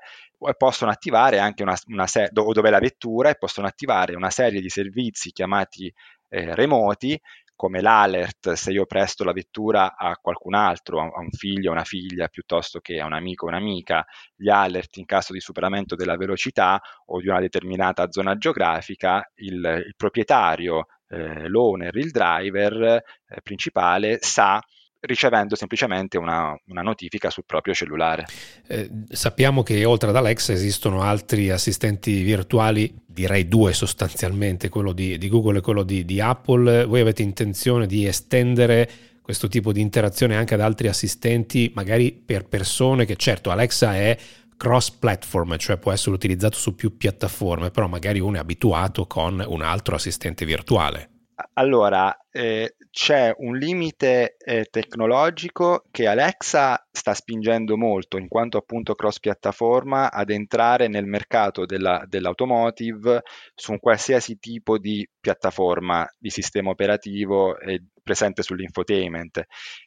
possono 0.56 0.90
attivare 0.90 1.38
anche 1.38 1.62
una, 1.62 1.76
una 1.86 2.06
serie, 2.06 2.30
do, 2.32 2.52
dove 2.52 2.68
è 2.68 2.70
la 2.70 2.78
vettura 2.78 3.30
e 3.30 3.36
possono 3.36 3.66
attivare 3.66 4.14
una 4.14 4.30
serie 4.30 4.60
di 4.60 4.68
servizi 4.68 5.32
chiamati 5.32 5.92
eh, 6.28 6.54
remoti 6.54 7.18
come 7.56 7.80
l'alert 7.80 8.52
se 8.52 8.72
io 8.72 8.84
presto 8.84 9.24
la 9.24 9.32
vettura 9.32 9.96
a 9.96 10.16
qualcun 10.20 10.54
altro, 10.54 11.00
a 11.00 11.20
un 11.20 11.30
figlio, 11.30 11.70
a 11.70 11.72
una 11.74 11.84
figlia, 11.84 12.28
piuttosto 12.28 12.80
che 12.80 13.00
a 13.00 13.06
un 13.06 13.12
amico 13.12 13.46
o 13.46 13.48
un'amica, 13.48 14.04
gli 14.34 14.48
alert 14.48 14.96
in 14.96 15.04
caso 15.04 15.32
di 15.32 15.40
superamento 15.40 15.94
della 15.94 16.16
velocità 16.16 16.80
o 17.06 17.20
di 17.20 17.28
una 17.28 17.40
determinata 17.40 18.10
zona 18.10 18.36
geografica, 18.36 19.30
il, 19.36 19.82
il 19.86 19.94
proprietario, 19.96 20.86
eh, 21.08 21.48
l'owner, 21.48 21.96
il 21.96 22.10
driver 22.10 22.82
eh, 22.82 23.02
principale 23.42 24.18
sa 24.20 24.60
ricevendo 25.04 25.54
semplicemente 25.54 26.18
una, 26.18 26.56
una, 26.66 26.82
notifica 26.82 27.30
sul 27.30 27.44
proprio 27.46 27.74
cellulare. 27.74 28.26
Eh, 28.66 28.90
sappiamo 29.10 29.62
che 29.62 29.84
oltre 29.84 30.10
ad 30.10 30.16
Alexa 30.16 30.52
esistono 30.52 31.02
altri 31.02 31.50
assistenti 31.50 32.22
virtuali, 32.22 32.92
direi 33.06 33.48
due 33.48 33.72
sostanzialmente, 33.72 34.68
quello 34.68 34.92
di, 34.92 35.18
di 35.18 35.28
Google 35.28 35.58
e 35.58 35.62
quello 35.62 35.82
di, 35.82 36.04
di 36.04 36.20
Apple. 36.20 36.84
Voi 36.84 37.00
avete 37.00 37.22
intenzione 37.22 37.86
di 37.86 38.06
estendere 38.06 38.90
questo 39.20 39.48
tipo 39.48 39.72
di 39.72 39.80
interazione 39.80 40.36
anche 40.36 40.54
ad 40.54 40.60
altri 40.60 40.88
assistenti, 40.88 41.70
magari 41.74 42.12
per 42.12 42.46
persone 42.46 43.06
che 43.06 43.16
certo 43.16 43.50
Alexa 43.50 43.96
è 43.96 44.16
cross 44.56 44.90
platform, 44.90 45.56
cioè 45.56 45.78
può 45.78 45.92
essere 45.92 46.14
utilizzato 46.14 46.58
su 46.58 46.74
più 46.74 46.96
piattaforme, 46.96 47.70
però 47.70 47.86
magari 47.86 48.20
uno 48.20 48.36
è 48.36 48.40
abituato 48.40 49.06
con 49.06 49.42
un 49.46 49.62
altro 49.62 49.94
assistente 49.94 50.44
virtuale. 50.44 51.10
Allora, 51.54 52.16
eh, 52.30 52.76
c'è 52.94 53.34
un 53.38 53.56
limite 53.56 54.36
eh, 54.38 54.66
tecnologico 54.70 55.82
che 55.90 56.06
Alexa 56.06 56.86
sta 56.92 57.12
spingendo 57.12 57.76
molto, 57.76 58.18
in 58.18 58.28
quanto 58.28 58.56
appunto 58.56 58.94
cross 58.94 59.18
piattaforma, 59.18 60.12
ad 60.12 60.30
entrare 60.30 60.86
nel 60.86 61.04
mercato 61.04 61.66
della, 61.66 62.04
dell'automotive 62.06 63.22
su 63.52 63.72
un 63.72 63.80
qualsiasi 63.80 64.38
tipo 64.38 64.78
di 64.78 65.04
piattaforma 65.18 66.06
di 66.16 66.30
sistema 66.30 66.70
operativo 66.70 67.58
eh, 67.58 67.82
presente 68.00 68.44
sull'infotainment. 68.44 69.42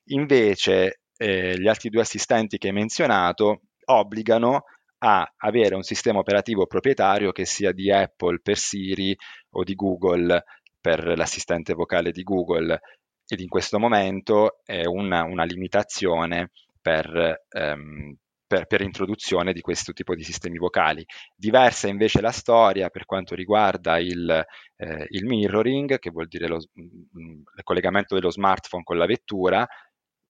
Invece, 0.08 1.00
eh, 1.16 1.58
gli 1.58 1.70
altri 1.70 1.88
due 1.88 2.02
assistenti 2.02 2.58
che 2.58 2.68
hai 2.68 2.74
menzionato 2.74 3.62
obbligano 3.86 4.64
a 4.98 5.26
avere 5.38 5.76
un 5.76 5.84
sistema 5.84 6.20
operativo 6.20 6.66
proprietario 6.66 7.32
che 7.32 7.46
sia 7.46 7.72
di 7.72 7.90
Apple 7.90 8.42
per 8.44 8.58
Siri 8.58 9.16
o 9.52 9.64
di 9.64 9.76
Google 9.76 10.44
per 10.88 11.18
l'assistente 11.18 11.74
vocale 11.74 12.12
di 12.12 12.24
Google 12.24 12.80
ed 13.28 13.42
in 13.42 13.50
questo 13.50 13.78
momento 13.78 14.62
è 14.64 14.86
una, 14.86 15.24
una 15.24 15.44
limitazione 15.44 16.52
per, 16.82 17.46
um, 17.52 18.16
per, 18.48 18.66
per, 18.66 18.82
introduzione 18.82 19.52
di 19.52 19.60
questo 19.60 19.92
tipo 19.92 20.16
di 20.16 20.24
sistemi 20.24 20.58
vocali. 20.58 21.06
Diversa 21.36 21.90
invece 21.90 22.22
la 22.22 22.32
storia 22.32 22.90
per 22.90 23.06
quanto 23.06 23.36
riguarda 23.36 24.00
il, 24.00 24.46
eh, 24.78 25.06
il 25.10 25.26
mirroring, 25.26 26.00
che 26.00 26.10
vuol 26.10 26.28
dire 26.28 26.48
lo, 26.48 26.58
mm, 26.58 27.42
il 27.58 27.64
collegamento 27.64 28.16
dello 28.16 28.32
smartphone 28.32 28.84
con 28.84 28.98
la 28.98 29.06
vettura. 29.06 29.68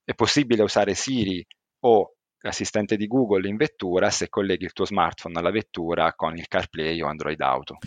È 0.04 0.14
possibile 0.16 0.64
usare 0.64 0.95
Siri 0.95 1.45
o 1.82 2.16
l'assistente 2.39 2.98
di 2.98 3.08
Google 3.08 3.48
in 3.48 3.58
vettura 3.58 4.10
se 4.10 4.30
colleghi 4.30 4.66
il 4.66 4.74
tuo 4.74 4.86
smartphone 4.86 5.38
alla 5.38 5.52
vettura 5.52 6.14
con 6.14 6.36
il 6.36 6.48
CarPlay 6.48 7.00
o 7.02 7.08
Android 7.08 7.39
Auto. 7.41 7.78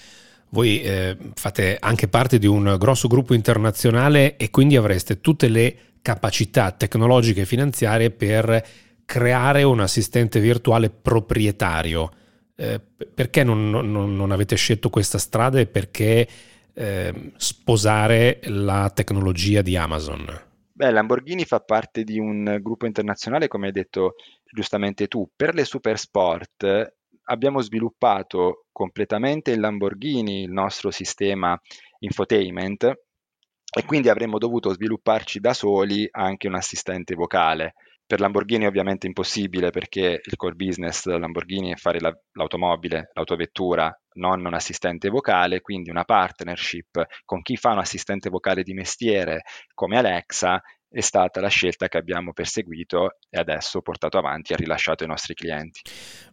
Voi 0.50 0.82
eh, 0.82 1.16
fate 1.34 1.76
anche 1.80 2.08
parte 2.08 2.38
di 2.38 2.46
un 2.46 2.76
grosso 2.78 3.08
gruppo 3.08 3.34
internazionale 3.34 4.36
e 4.36 4.50
quindi 4.50 4.76
avreste 4.76 5.20
tutte 5.20 5.48
le 5.48 5.76
capacità 6.02 6.72
tecnologiche 6.72 7.42
e 7.42 7.46
finanziarie 7.46 8.10
per 8.10 8.66
creare 9.04 9.62
un 9.62 9.80
assistente 9.80 10.40
virtuale 10.40 10.90
proprietario. 10.90 12.10
Eh, 12.56 12.80
perché 13.14 13.42
non, 13.42 13.70
non, 13.70 13.90
non, 13.90 14.30
avete 14.32 14.54
scelto 14.54 14.90
questa 14.90 15.18
strada 15.18 15.58
e 15.58 15.66
perché 15.66 16.28
eh, 16.74 17.32
sposare 17.36 18.40
la 18.44 18.90
tecnologia 18.94 19.62
di 19.62 19.76
Amazon? 19.76 20.26
Beh, 20.72 20.90
Lamborghini 20.90 21.44
fa 21.44 21.60
parte 21.60 22.04
di 22.04 22.18
un 22.18 22.58
gruppo 22.60 22.86
internazionale, 22.86 23.48
come 23.48 23.66
hai 23.66 23.72
detto 23.72 24.14
giustamente 24.52 25.08
tu. 25.08 25.28
Per 25.34 25.54
le 25.54 25.64
super 25.64 25.98
sport 25.98 26.96
abbiamo 27.30 27.60
sviluppato 27.60 28.66
completamente 28.72 29.52
il 29.52 29.60
Lamborghini, 29.60 30.42
il 30.42 30.50
nostro 30.50 30.90
sistema 30.90 31.58
infotainment, 32.00 32.84
e 32.84 33.84
quindi 33.84 34.08
avremmo 34.08 34.38
dovuto 34.38 34.72
svilupparci 34.72 35.38
da 35.38 35.54
soli 35.54 36.08
anche 36.10 36.48
un 36.48 36.56
assistente 36.56 37.14
vocale. 37.14 37.74
Per 38.04 38.18
Lamborghini 38.18 38.66
ovviamente 38.66 39.06
impossibile 39.06 39.70
perché 39.70 40.20
il 40.24 40.36
core 40.36 40.56
business 40.56 41.06
Lamborghini 41.06 41.70
è 41.70 41.76
fare 41.76 42.00
la, 42.00 42.12
l'automobile, 42.32 43.10
l'autovettura, 43.12 43.96
non 44.14 44.44
un 44.44 44.52
assistente 44.52 45.08
vocale, 45.08 45.60
quindi 45.60 45.90
una 45.90 46.02
partnership 46.02 47.04
con 47.24 47.40
chi 47.42 47.56
fa 47.56 47.70
un 47.70 47.78
assistente 47.78 48.28
vocale 48.28 48.64
di 48.64 48.74
mestiere 48.74 49.42
come 49.74 49.96
Alexa 49.96 50.60
è 50.90 51.00
stata 51.00 51.40
la 51.40 51.48
scelta 51.48 51.88
che 51.88 51.98
abbiamo 51.98 52.32
perseguito 52.32 53.16
e 53.28 53.38
adesso 53.38 53.80
portato 53.80 54.18
avanti 54.18 54.52
e 54.52 54.56
rilasciato 54.56 55.04
ai 55.04 55.08
nostri 55.08 55.34
clienti. 55.34 55.80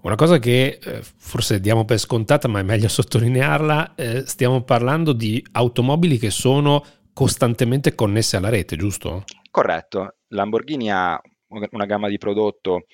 Una 0.02 0.16
cosa 0.16 0.40
che 0.40 0.80
eh, 0.82 1.02
forse 1.02 1.60
diamo 1.60 1.86
per 1.86 2.00
scontata, 2.00 2.48
ma 2.48 2.60
è 2.60 2.64
meglio 2.64 2.88
sottolinearla, 2.90 3.94
eh, 3.96 4.26
stiamo 4.26 4.64
parlando 4.64 5.14
di 5.14 5.46
automobili 5.52 6.18
che 6.18 6.32
sono 6.32 6.84
costantemente 7.14 7.94
connesse 7.94 8.38
alla 8.38 8.50
rete, 8.50 8.76
giusto? 8.76 9.24
Corretto. 9.52 10.16
Lamborghini 10.30 10.92
ha 10.92 11.20
una 11.48 11.86
gamma 11.86 12.10
di 12.10 12.18
prodotto 12.18 12.86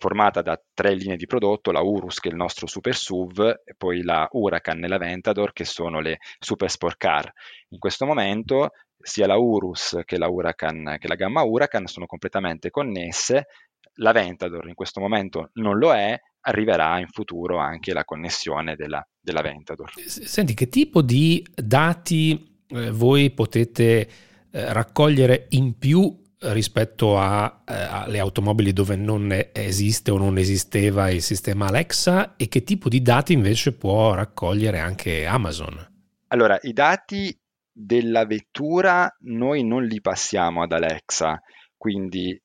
formata 0.00 0.40
da 0.40 0.58
tre 0.72 0.94
linee 0.94 1.16
di 1.16 1.26
prodotto, 1.26 1.70
la 1.70 1.82
Urus 1.82 2.20
che 2.20 2.28
è 2.28 2.32
il 2.32 2.38
nostro 2.38 2.66
super 2.66 2.96
SUV 2.96 3.60
e 3.62 3.74
poi 3.76 4.02
la 4.02 4.26
Huracan 4.30 4.82
e 4.82 4.88
la 4.88 4.96
Ventador 4.96 5.52
che 5.52 5.66
sono 5.66 6.00
le 6.00 6.16
super 6.38 6.70
sport 6.70 6.96
car. 6.96 7.30
In 7.68 7.78
questo 7.78 8.06
momento 8.06 8.70
sia 9.02 9.26
la 9.26 9.36
Urus 9.36 10.00
che 10.04 10.18
la 10.18 10.28
Huracan 10.28 10.96
che 10.98 11.08
la 11.08 11.14
gamma 11.14 11.42
Huracan 11.42 11.86
sono 11.86 12.06
completamente 12.06 12.70
connesse, 12.70 13.46
la 13.94 14.12
Ventador 14.12 14.68
in 14.68 14.74
questo 14.74 15.00
momento 15.00 15.50
non 15.54 15.78
lo 15.78 15.92
è, 15.92 16.18
arriverà 16.42 16.98
in 16.98 17.08
futuro 17.08 17.58
anche 17.58 17.92
la 17.92 18.04
connessione 18.04 18.76
della, 18.76 19.06
della 19.20 19.42
Ventador. 19.42 19.90
Senti, 20.06 20.54
che 20.54 20.68
tipo 20.68 21.02
di 21.02 21.44
dati 21.54 22.62
eh, 22.68 22.90
voi 22.90 23.30
potete 23.30 24.08
eh, 24.50 24.72
raccogliere 24.72 25.46
in 25.50 25.78
più 25.78 26.18
rispetto 26.42 27.18
a, 27.18 27.62
eh, 27.68 27.74
alle 27.74 28.18
automobili 28.18 28.72
dove 28.72 28.96
non 28.96 29.30
esiste 29.52 30.10
o 30.10 30.16
non 30.16 30.38
esisteva 30.38 31.10
il 31.10 31.20
sistema 31.20 31.66
Alexa 31.66 32.36
e 32.36 32.48
che 32.48 32.64
tipo 32.64 32.88
di 32.88 33.02
dati 33.02 33.34
invece 33.34 33.72
può 33.72 34.14
raccogliere 34.14 34.78
anche 34.78 35.26
Amazon? 35.26 35.88
Allora, 36.28 36.58
i 36.62 36.72
dati 36.72 37.36
della 37.72 38.26
vettura 38.26 39.14
noi 39.20 39.64
non 39.64 39.84
li 39.84 40.00
passiamo 40.00 40.62
ad 40.62 40.72
Alexa, 40.72 41.40
quindi 41.76 42.40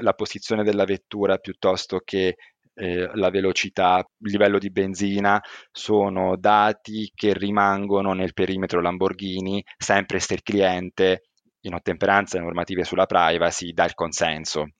la 0.00 0.12
posizione 0.12 0.62
della 0.62 0.84
vettura 0.84 1.38
piuttosto 1.38 2.00
che 2.04 2.36
eh, 2.74 3.10
la 3.14 3.30
velocità, 3.30 3.98
il 3.98 4.30
livello 4.30 4.58
di 4.58 4.70
benzina 4.70 5.42
sono 5.70 6.36
dati 6.36 7.10
che 7.14 7.34
rimangono 7.34 8.12
nel 8.12 8.32
perimetro 8.32 8.80
Lamborghini, 8.80 9.62
sempre 9.76 10.20
se 10.20 10.34
il 10.34 10.42
cliente 10.42 11.24
in 11.64 11.74
ottemperanza 11.74 12.36
alle 12.36 12.46
normative 12.46 12.84
sulla 12.84 13.06
privacy, 13.06 13.72
dà 13.72 13.84
il 13.84 13.94
consenso. 13.94 14.70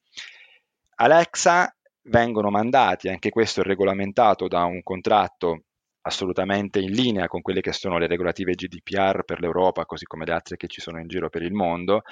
Alexa 0.96 1.74
vengono 2.04 2.50
mandati, 2.50 3.08
anche 3.08 3.30
questo 3.30 3.60
è 3.60 3.64
regolamentato 3.64 4.48
da 4.48 4.64
un 4.64 4.82
contratto 4.82 5.64
assolutamente 6.02 6.78
in 6.80 6.92
linea 6.92 7.28
con 7.28 7.40
quelle 7.42 7.60
che 7.60 7.72
sono 7.72 7.98
le 7.98 8.06
regolative 8.06 8.54
GDPR 8.54 9.24
per 9.24 9.40
l'Europa, 9.40 9.84
così 9.84 10.04
come 10.04 10.24
le 10.24 10.32
altre 10.32 10.56
che 10.56 10.66
ci 10.66 10.80
sono 10.80 11.00
in 11.00 11.08
giro 11.08 11.28
per 11.28 11.42
il 11.42 11.52
mondo. 11.52 12.02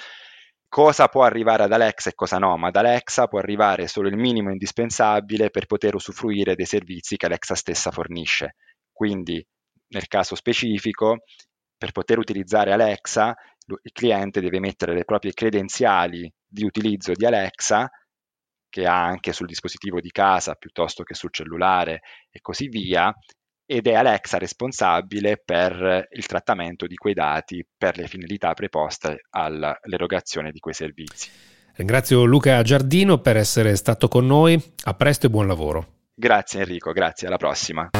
Cosa 0.69 1.09
può 1.09 1.25
arrivare 1.25 1.65
ad 1.65 1.73
Alexa 1.73 2.11
e 2.11 2.15
cosa 2.15 2.39
no? 2.39 2.57
Ma 2.57 2.69
ad 2.69 2.77
Alexa 2.77 3.27
può 3.27 3.41
arrivare 3.41 3.89
solo 3.89 4.09
il 4.09 4.17
minimo 4.17 4.51
indispensabile 4.51 5.51
per 5.51 5.67
poter 5.67 5.97
usufruire 5.97 6.55
dei 6.55 6.67
servizi 6.67 7.17
che 7.17 7.27
Alexa 7.27 7.57
stessa 7.57 7.91
fornisce. 7.91 8.55
Quindi, 8.93 9.45
nel 9.89 10.07
caso 10.07 10.37
specifico, 10.37 11.25
per 11.77 11.91
poter 11.91 12.19
utilizzare 12.19 12.73
Alexa, 12.73 13.35
il 13.83 13.93
cliente 13.93 14.41
deve 14.41 14.61
mettere 14.61 14.95
le 14.95 15.05
proprie 15.05 15.33
credenziali 15.33 16.33
di 16.47 16.65
utilizzo 16.65 17.13
di 17.15 17.25
Alexa, 17.25 17.91
che 18.69 18.87
ha 18.87 19.05
anche 19.05 19.33
sul 19.33 19.47
dispositivo 19.47 20.01
di 20.01 20.11
casa 20.11 20.55
piuttosto 20.55 21.03
che 21.03 21.15
sul 21.15 21.33
cellulare 21.33 22.03
e 22.31 22.41
così 22.41 22.69
via, 22.69 23.13
ed 23.73 23.87
è 23.87 23.95
Alexa 23.95 24.37
responsabile 24.37 25.41
per 25.45 26.09
il 26.11 26.27
trattamento 26.27 26.89
di 26.89 26.97
quei 26.97 27.15
dati 27.15 27.65
per 27.79 27.97
le 27.97 28.09
finalità 28.09 28.53
preposte 28.53 29.27
all'erogazione 29.31 30.51
di 30.51 30.59
quei 30.59 30.75
servizi. 30.75 31.31
Ringrazio 31.77 32.25
Luca 32.25 32.61
Giardino 32.63 33.19
per 33.19 33.37
essere 33.37 33.77
stato 33.77 34.09
con 34.09 34.27
noi, 34.27 34.61
a 34.87 34.95
presto 34.95 35.27
e 35.27 35.31
buon 35.31 35.47
lavoro. 35.47 35.87
Grazie 36.13 36.63
Enrico, 36.63 36.91
grazie, 36.91 37.29
alla 37.29 37.37
prossima. 37.37 37.91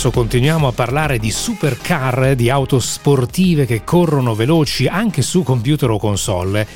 Adesso 0.00 0.18
continuiamo 0.18 0.66
a 0.66 0.72
parlare 0.72 1.18
di 1.18 1.30
supercar, 1.30 2.34
di 2.34 2.48
auto 2.48 2.78
sportive 2.78 3.66
che 3.66 3.84
corrono 3.84 4.34
veloci 4.34 4.86
anche 4.86 5.20
su 5.20 5.42
computer 5.42 5.90
o 5.90 5.98
console. 5.98 6.66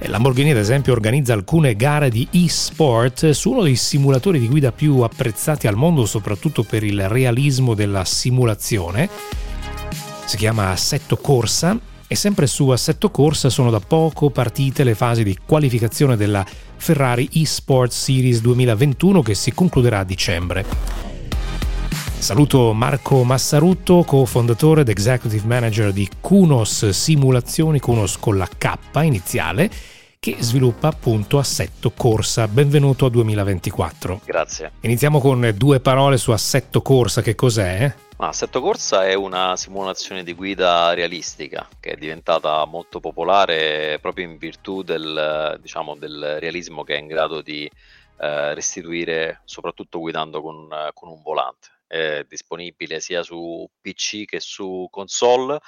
Lamborghini 0.00 0.50
ad 0.50 0.58
esempio 0.58 0.92
organizza 0.92 1.32
alcune 1.32 1.76
gare 1.76 2.10
di 2.10 2.28
e-sport 2.30 3.30
su 3.30 3.52
uno 3.52 3.62
dei 3.62 3.74
simulatori 3.74 4.38
di 4.38 4.48
guida 4.48 4.70
più 4.70 5.00
apprezzati 5.00 5.66
al 5.66 5.76
mondo 5.76 6.04
soprattutto 6.04 6.62
per 6.62 6.82
il 6.82 7.08
realismo 7.08 7.72
della 7.72 8.04
simulazione. 8.04 9.08
Si 10.26 10.36
chiama 10.36 10.68
Assetto 10.68 11.16
Corsa 11.16 11.74
e 12.06 12.14
sempre 12.14 12.46
su 12.46 12.68
Assetto 12.68 13.10
Corsa 13.10 13.48
sono 13.48 13.70
da 13.70 13.80
poco 13.80 14.28
partite 14.28 14.84
le 14.84 14.94
fasi 14.94 15.24
di 15.24 15.38
qualificazione 15.42 16.18
della 16.18 16.44
Ferrari 16.76 17.30
eSport 17.32 17.92
Series 17.92 18.42
2021 18.42 19.22
che 19.22 19.34
si 19.34 19.54
concluderà 19.54 20.00
a 20.00 20.04
dicembre. 20.04 21.07
Saluto 22.18 22.72
Marco 22.74 23.22
Massarutto, 23.22 24.02
co-fondatore 24.02 24.82
ed 24.82 24.88
executive 24.88 25.46
manager 25.46 25.92
di 25.92 26.06
Kunos 26.20 26.88
Simulazioni, 26.90 27.78
Kunos 27.78 28.18
con 28.18 28.36
la 28.36 28.46
K 28.46 28.76
iniziale, 29.02 29.70
che 30.18 30.36
sviluppa 30.40 30.88
appunto 30.88 31.38
Assetto 31.38 31.92
Corsa. 31.92 32.46
Benvenuto 32.48 33.06
a 33.06 33.10
2024. 33.10 34.20
Grazie. 34.24 34.72
Iniziamo 34.80 35.20
con 35.20 35.54
due 35.56 35.80
parole 35.80 36.18
su 36.18 36.32
Assetto 36.32 36.82
Corsa, 36.82 37.22
che 37.22 37.34
cos'è? 37.34 37.94
Assetto 38.18 38.60
Corsa 38.60 39.06
è 39.06 39.14
una 39.14 39.56
simulazione 39.56 40.24
di 40.24 40.34
guida 40.34 40.92
realistica 40.92 41.68
che 41.78 41.92
è 41.92 41.96
diventata 41.96 42.64
molto 42.66 42.98
popolare 42.98 43.98
proprio 44.02 44.26
in 44.26 44.38
virtù 44.38 44.82
del, 44.82 45.56
diciamo, 45.62 45.94
del 45.94 46.36
realismo 46.40 46.82
che 46.82 46.96
è 46.96 46.98
in 46.98 47.06
grado 47.06 47.40
di 47.42 47.70
eh, 48.18 48.54
restituire, 48.54 49.42
soprattutto 49.44 49.98
guidando 49.98 50.40
con, 50.40 50.68
con 50.94 51.08
un 51.08 51.22
volante 51.22 51.68
è 51.88 52.24
disponibile 52.28 53.00
sia 53.00 53.22
su 53.22 53.68
PC 53.80 54.26
che 54.26 54.38
su 54.40 54.86
console. 54.90 55.58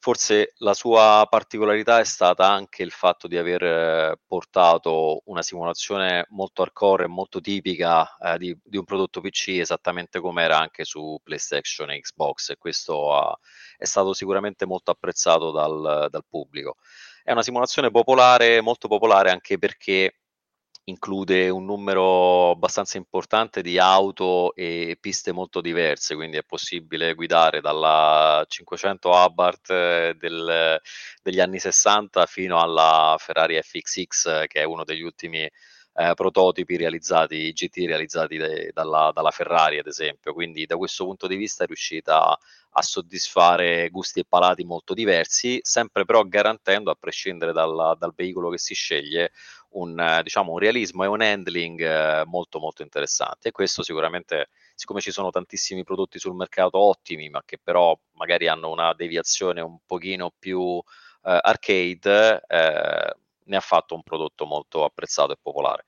Forse 0.00 0.52
la 0.58 0.74
sua 0.74 1.26
particolarità 1.28 1.98
è 1.98 2.04
stata 2.04 2.48
anche 2.48 2.84
il 2.84 2.92
fatto 2.92 3.26
di 3.26 3.36
aver 3.36 3.62
eh, 3.64 4.20
portato 4.28 5.22
una 5.24 5.42
simulazione 5.42 6.26
molto 6.28 6.62
hardcore 6.62 7.04
e 7.04 7.08
molto 7.08 7.40
tipica 7.40 8.16
eh, 8.18 8.38
di, 8.38 8.56
di, 8.62 8.76
un 8.76 8.84
prodotto 8.84 9.20
PC 9.20 9.58
esattamente 9.58 10.20
come 10.20 10.44
era 10.44 10.56
anche 10.56 10.84
su 10.84 11.18
PlayStation 11.20 11.90
e 11.90 12.00
Xbox 12.00 12.50
e 12.50 12.58
questo 12.58 13.12
ha, 13.12 13.36
è 13.76 13.86
stato 13.86 14.12
sicuramente 14.12 14.66
molto 14.66 14.92
apprezzato 14.92 15.50
dal, 15.50 16.06
dal 16.08 16.24
pubblico. 16.28 16.76
È 17.24 17.32
una 17.32 17.42
simulazione 17.42 17.90
popolare, 17.90 18.60
molto 18.60 18.86
popolare 18.86 19.30
anche 19.32 19.58
perché 19.58 20.14
include 20.88 21.48
un 21.50 21.64
numero 21.64 22.50
abbastanza 22.50 22.96
importante 22.96 23.62
di 23.62 23.78
auto 23.78 24.54
e 24.54 24.96
piste 25.00 25.32
molto 25.32 25.60
diverse, 25.60 26.14
quindi 26.14 26.38
è 26.38 26.42
possibile 26.42 27.14
guidare 27.14 27.60
dalla 27.60 28.44
500 28.46 29.12
Abarth 29.12 29.70
eh, 29.70 30.16
del, 30.18 30.80
degli 31.22 31.40
anni 31.40 31.58
60 31.58 32.26
fino 32.26 32.60
alla 32.60 33.16
Ferrari 33.18 33.60
FXX, 33.60 34.46
che 34.46 34.60
è 34.60 34.64
uno 34.64 34.84
degli 34.84 35.02
ultimi 35.02 35.48
eh, 35.98 36.14
prototipi 36.14 36.76
realizzati, 36.76 37.52
GT 37.52 37.84
realizzati 37.86 38.36
de, 38.36 38.70
dalla, 38.72 39.10
dalla, 39.12 39.30
Ferrari, 39.30 39.78
ad 39.78 39.86
esempio. 39.86 40.32
Quindi 40.32 40.64
da 40.64 40.76
questo 40.76 41.04
punto 41.04 41.26
di 41.26 41.36
vista 41.36 41.64
è 41.64 41.66
riuscita 41.66 42.38
a 42.70 42.82
soddisfare 42.82 43.88
gusti 43.90 44.20
e 44.20 44.24
palati 44.28 44.64
molto 44.64 44.94
diversi, 44.94 45.58
sempre 45.62 46.04
però 46.04 46.22
garantendo, 46.22 46.90
a 46.90 46.96
prescindere 46.98 47.52
dal, 47.52 47.96
dal 47.98 48.12
veicolo 48.14 48.50
che 48.50 48.58
si 48.58 48.74
sceglie, 48.74 49.32
un, 49.70 49.98
eh, 49.98 50.22
diciamo, 50.22 50.52
un 50.52 50.58
realismo 50.58 51.04
e 51.04 51.06
un 51.06 51.20
handling 51.20 51.80
eh, 51.80 52.24
molto 52.24 52.58
molto 52.58 52.82
interessante 52.82 53.48
e 53.48 53.52
questo 53.52 53.82
sicuramente 53.82 54.48
siccome 54.74 55.00
ci 55.00 55.10
sono 55.10 55.30
tantissimi 55.30 55.84
prodotti 55.84 56.18
sul 56.18 56.34
mercato 56.34 56.78
ottimi 56.78 57.28
ma 57.28 57.42
che 57.44 57.58
però 57.58 57.98
magari 58.12 58.48
hanno 58.48 58.70
una 58.70 58.94
deviazione 58.94 59.60
un 59.60 59.78
pochino 59.84 60.32
più 60.38 60.82
eh, 61.22 61.38
arcade 61.42 62.42
eh, 62.46 63.14
ne 63.48 63.56
ha 63.56 63.60
fatto 63.60 63.94
un 63.94 64.02
prodotto 64.02 64.46
molto 64.46 64.84
apprezzato 64.84 65.32
e 65.32 65.38
popolare. 65.40 65.86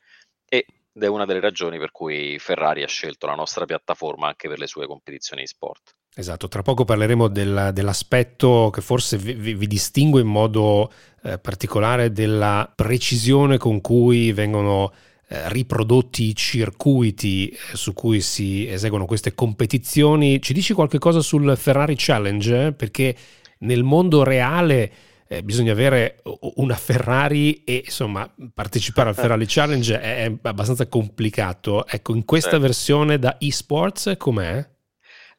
Ed 0.48 0.64
è 0.92 1.06
una 1.06 1.24
delle 1.24 1.40
ragioni 1.40 1.78
per 1.78 1.90
cui 1.92 2.38
Ferrari 2.38 2.82
ha 2.82 2.88
scelto 2.88 3.26
la 3.26 3.34
nostra 3.34 3.64
piattaforma 3.64 4.26
anche 4.28 4.48
per 4.48 4.58
le 4.58 4.66
sue 4.66 4.86
competizioni 4.86 5.42
di 5.42 5.48
sport. 5.48 5.94
Esatto, 6.14 6.48
tra 6.48 6.62
poco 6.62 6.84
parleremo 6.84 7.28
del, 7.28 7.70
dell'aspetto 7.72 8.70
che 8.72 8.80
forse 8.80 9.16
vi, 9.16 9.54
vi 9.54 9.66
distingue 9.66 10.20
in 10.20 10.26
modo 10.26 10.92
eh, 11.22 11.38
particolare 11.38 12.10
della 12.12 12.70
precisione 12.74 13.58
con 13.58 13.80
cui 13.80 14.32
vengono 14.32 14.92
eh, 15.28 15.48
riprodotti 15.50 16.24
i 16.24 16.34
circuiti 16.34 17.48
eh, 17.48 17.76
su 17.76 17.92
cui 17.92 18.20
si 18.20 18.68
eseguono 18.68 19.06
queste 19.06 19.34
competizioni. 19.34 20.42
Ci 20.42 20.52
dici 20.52 20.72
qualche 20.72 20.98
cosa 20.98 21.20
sul 21.20 21.56
Ferrari 21.56 21.94
Challenge? 21.96 22.72
Perché 22.72 23.16
nel 23.58 23.84
mondo 23.84 24.24
reale 24.24 24.92
eh, 25.28 25.44
bisogna 25.44 25.70
avere 25.70 26.20
una 26.56 26.74
Ferrari 26.74 27.62
e 27.62 27.82
insomma 27.84 28.28
partecipare 28.52 29.10
al 29.10 29.14
Ferrari 29.14 29.44
Challenge 29.46 30.00
è, 30.00 30.24
è 30.24 30.32
abbastanza 30.42 30.88
complicato. 30.88 31.86
Ecco, 31.86 32.16
in 32.16 32.24
questa 32.24 32.50
certo. 32.50 32.64
versione 32.64 33.18
da 33.20 33.36
esports 33.38 34.14
com'è? 34.18 34.69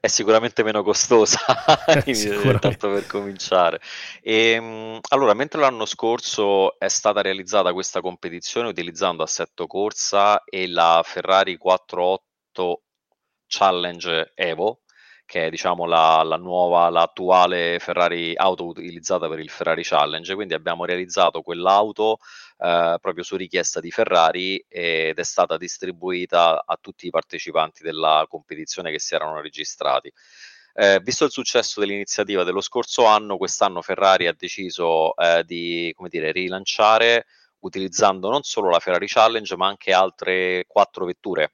È 0.02 0.08
sicuramente 0.08 0.64
meno 0.64 0.82
costosa, 0.82 1.38
tanto 2.60 2.90
per 2.90 3.06
cominciare. 3.06 3.80
E, 4.20 4.54
ehm, 4.54 5.00
allora, 5.10 5.36
mentre 5.36 5.62
l'anno 5.62 5.86
scorso 5.86 6.80
è 6.80 6.88
stata 6.88 7.22
realizzata 7.22 7.72
questa 7.72 8.02
competizione 8.02 8.68
utilizzando 8.68 9.22
assetto 9.22 9.68
corsa 9.68 10.44
e 10.44 10.68
la 10.68 11.02
Ferrari 11.06 11.56
48 11.56 12.82
Challenge 13.46 14.32
Evo, 14.34 14.82
che 15.24 15.46
è 15.46 15.50
diciamo 15.52 15.86
la, 15.86 16.24
la 16.24 16.38
nuova, 16.38 16.90
l'attuale 16.90 17.78
Ferrari 17.80 18.34
auto 18.36 18.66
utilizzata 18.66 19.30
per 19.30 19.40
il 19.40 19.52
Ferrari 19.52 19.84
Challenge. 19.84 20.34
Quindi 20.34 20.56
abbiamo 20.56 20.84
realizzato 20.84 21.44
quell'auto 21.44 22.18
eh, 22.64 22.98
proprio 23.02 23.24
su 23.24 23.36
richiesta 23.36 23.80
di 23.80 23.90
Ferrari 23.90 24.64
ed 24.68 25.18
è 25.18 25.24
stata 25.24 25.58
distribuita 25.58 26.64
a 26.64 26.78
tutti 26.80 27.08
i 27.08 27.10
partecipanti 27.10 27.82
della 27.82 28.26
competizione 28.30 28.92
che 28.92 29.00
si 29.00 29.16
erano 29.16 29.42
registrati. 29.42 30.12
Eh, 30.74 31.00
visto 31.04 31.26
il 31.26 31.32
successo 31.32 31.80
dell'iniziativa 31.80 32.44
dello 32.44 32.62
scorso 32.62 33.06
anno, 33.06 33.38
quest'anno 33.38 33.82
Ferrari 33.82 34.28
ha 34.28 34.36
deciso 34.38 35.16
eh, 35.16 35.44
di 35.44 35.94
dire, 36.08 36.32
rilanciare 36.32 37.26
utilizzando 37.62 38.30
non 38.30 38.44
solo 38.44 38.70
la 38.70 38.80
Ferrari 38.80 39.08
Challenge 39.08 39.56
ma 39.56 39.68
anche 39.68 39.92
altre 39.92 40.66
quattro 40.68 41.06
vetture 41.06 41.54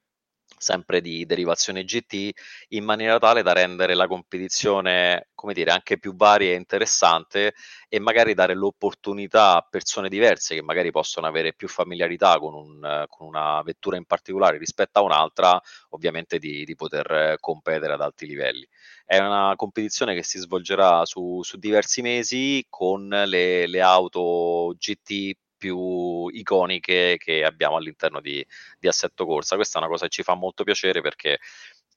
sempre 0.58 1.02
di 1.02 1.26
derivazione 1.26 1.84
GT, 1.84 2.32
in 2.70 2.84
maniera 2.84 3.20
tale 3.20 3.44
da 3.44 3.54
rendere 3.54 3.94
la 3.94 4.08
competizione, 4.08 5.30
come 5.36 5.54
dire, 5.54 5.72
anche 5.72 6.00
più 6.00 6.16
varia 6.16 6.52
e 6.52 6.56
interessante 6.56 7.54
e 7.88 8.00
magari 8.00 8.34
dare 8.34 8.54
l'opportunità 8.56 9.56
a 9.56 9.68
persone 9.70 10.10
diverse 10.10 10.56
che 10.56 10.64
magari 10.64 10.92
possono 10.92 11.28
avere 11.28 11.54
più 11.54 11.68
familiarità 11.68 12.40
con, 12.40 12.54
un, 12.56 13.06
con 13.08 13.28
una 13.28 13.62
vettura 13.62 13.98
in 13.98 14.06
particolare 14.06 14.58
rispetto 14.58 15.00
a 15.00 15.04
un'altra, 15.04 15.62
ovviamente 15.90 16.40
di, 16.40 16.66
di, 16.66 16.76
poter 16.76 17.38
competere 17.40 17.94
ad 17.94 18.02
alti 18.02 18.26
livelli. 18.26 18.68
È 19.06 19.18
una 19.20 19.54
competizione 19.56 20.16
che 20.16 20.24
si 20.24 20.40
svolgerà 20.40 21.06
su, 21.06 21.42
su 21.44 21.58
diversi 21.58 22.02
mesi 22.02 22.66
con 22.70 23.08
le, 23.08 23.68
le 23.68 23.82
auto 23.82 24.76
GT 24.78 25.36
più 25.58 26.28
iconiche 26.28 27.18
che 27.18 27.44
abbiamo 27.44 27.76
all'interno 27.76 28.22
di, 28.22 28.46
di 28.80 28.88
Assetto 28.88 29.26
Corsa. 29.26 29.56
Questa 29.56 29.80
è 29.80 29.82
una 29.82 29.92
cosa 29.92 30.06
che 30.06 30.12
ci 30.12 30.24
fa 30.24 30.36
molto 30.36 30.64
piacere 30.64 31.02
perché 31.02 31.40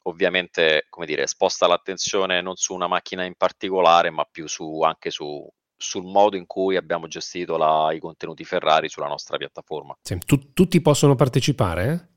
ovviamente, 0.02 0.86
come 0.88 1.06
dire, 1.06 1.26
sposta 1.26 1.66
l'attenzione 1.66 2.40
non 2.40 2.56
su 2.56 2.74
una 2.74 2.86
macchina 2.86 3.24
in 3.24 3.34
particolare, 3.34 4.11
ma 4.11 4.24
più 4.24 4.46
su, 4.46 4.80
anche 4.80 5.11
su, 5.11 5.46
sul 5.76 6.04
modo 6.04 6.36
in 6.36 6.46
cui 6.46 6.76
abbiamo 6.76 7.06
gestito 7.06 7.56
la, 7.56 7.92
i 7.92 7.98
contenuti 7.98 8.44
Ferrari 8.44 8.88
sulla 8.88 9.08
nostra 9.08 9.36
piattaforma. 9.36 9.96
Sì, 10.02 10.18
tu, 10.18 10.52
tutti 10.52 10.80
possono 10.80 11.14
partecipare? 11.14 12.08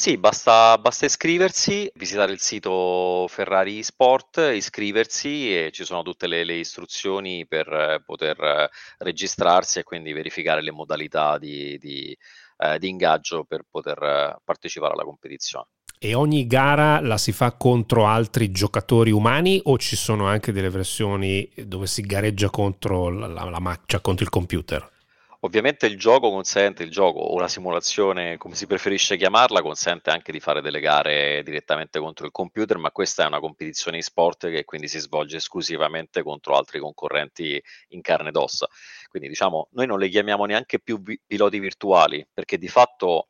Sì, 0.00 0.16
basta, 0.16 0.78
basta, 0.78 1.06
iscriversi, 1.06 1.90
visitare 1.96 2.30
il 2.30 2.38
sito 2.38 3.26
Ferrari 3.26 3.82
Sport, 3.82 4.52
iscriversi 4.54 5.52
e 5.52 5.70
ci 5.72 5.84
sono 5.84 6.02
tutte 6.02 6.28
le, 6.28 6.44
le 6.44 6.54
istruzioni 6.54 7.48
per 7.48 7.66
eh, 7.66 8.02
poter 8.06 8.40
eh, 8.40 8.70
registrarsi 8.98 9.80
e 9.80 9.82
quindi 9.82 10.12
verificare 10.12 10.62
le 10.62 10.70
modalità 10.70 11.36
di, 11.36 11.76
di, 11.78 12.16
eh, 12.58 12.78
di 12.78 12.88
ingaggio 12.88 13.42
per 13.42 13.64
poter 13.68 14.00
eh, 14.00 14.36
partecipare 14.44 14.92
alla 14.92 15.02
competizione. 15.02 15.66
E 15.98 16.14
ogni 16.14 16.46
gara 16.46 17.00
la 17.00 17.18
si 17.18 17.32
fa 17.32 17.50
contro 17.56 18.06
altri 18.06 18.52
giocatori 18.52 19.10
umani 19.10 19.60
o 19.64 19.78
ci 19.78 19.96
sono 19.96 20.28
anche 20.28 20.52
delle 20.52 20.70
versioni 20.70 21.50
dove 21.56 21.88
si 21.88 22.02
gareggia 22.02 22.50
contro 22.50 23.10
la, 23.10 23.26
la, 23.26 23.50
la 23.50 23.80
cioè 23.84 24.00
contro 24.00 24.22
il 24.24 24.30
computer? 24.30 24.97
Ovviamente 25.42 25.86
il 25.86 25.96
gioco 25.96 26.30
consente, 26.30 26.82
il 26.82 26.90
gioco 26.90 27.20
o 27.20 27.38
la 27.38 27.46
simulazione, 27.46 28.36
come 28.38 28.56
si 28.56 28.66
preferisce 28.66 29.16
chiamarla, 29.16 29.62
consente 29.62 30.10
anche 30.10 30.32
di 30.32 30.40
fare 30.40 30.60
delle 30.60 30.80
gare 30.80 31.42
direttamente 31.44 32.00
contro 32.00 32.26
il 32.26 32.32
computer, 32.32 32.76
ma 32.78 32.90
questa 32.90 33.22
è 33.22 33.26
una 33.26 33.38
competizione 33.38 33.98
in 33.98 34.02
sport 34.02 34.48
che 34.48 34.64
quindi 34.64 34.88
si 34.88 34.98
svolge 34.98 35.36
esclusivamente 35.36 36.22
contro 36.24 36.56
altri 36.56 36.80
concorrenti 36.80 37.62
in 37.90 38.00
carne 38.00 38.30
ed 38.30 38.36
ossa. 38.36 38.66
Quindi 39.08 39.28
diciamo, 39.28 39.68
noi 39.72 39.86
non 39.86 40.00
le 40.00 40.08
chiamiamo 40.08 40.44
neanche 40.44 40.80
più 40.80 41.00
vi- 41.00 41.20
piloti 41.24 41.60
virtuali, 41.60 42.26
perché 42.32 42.58
di 42.58 42.68
fatto 42.68 43.28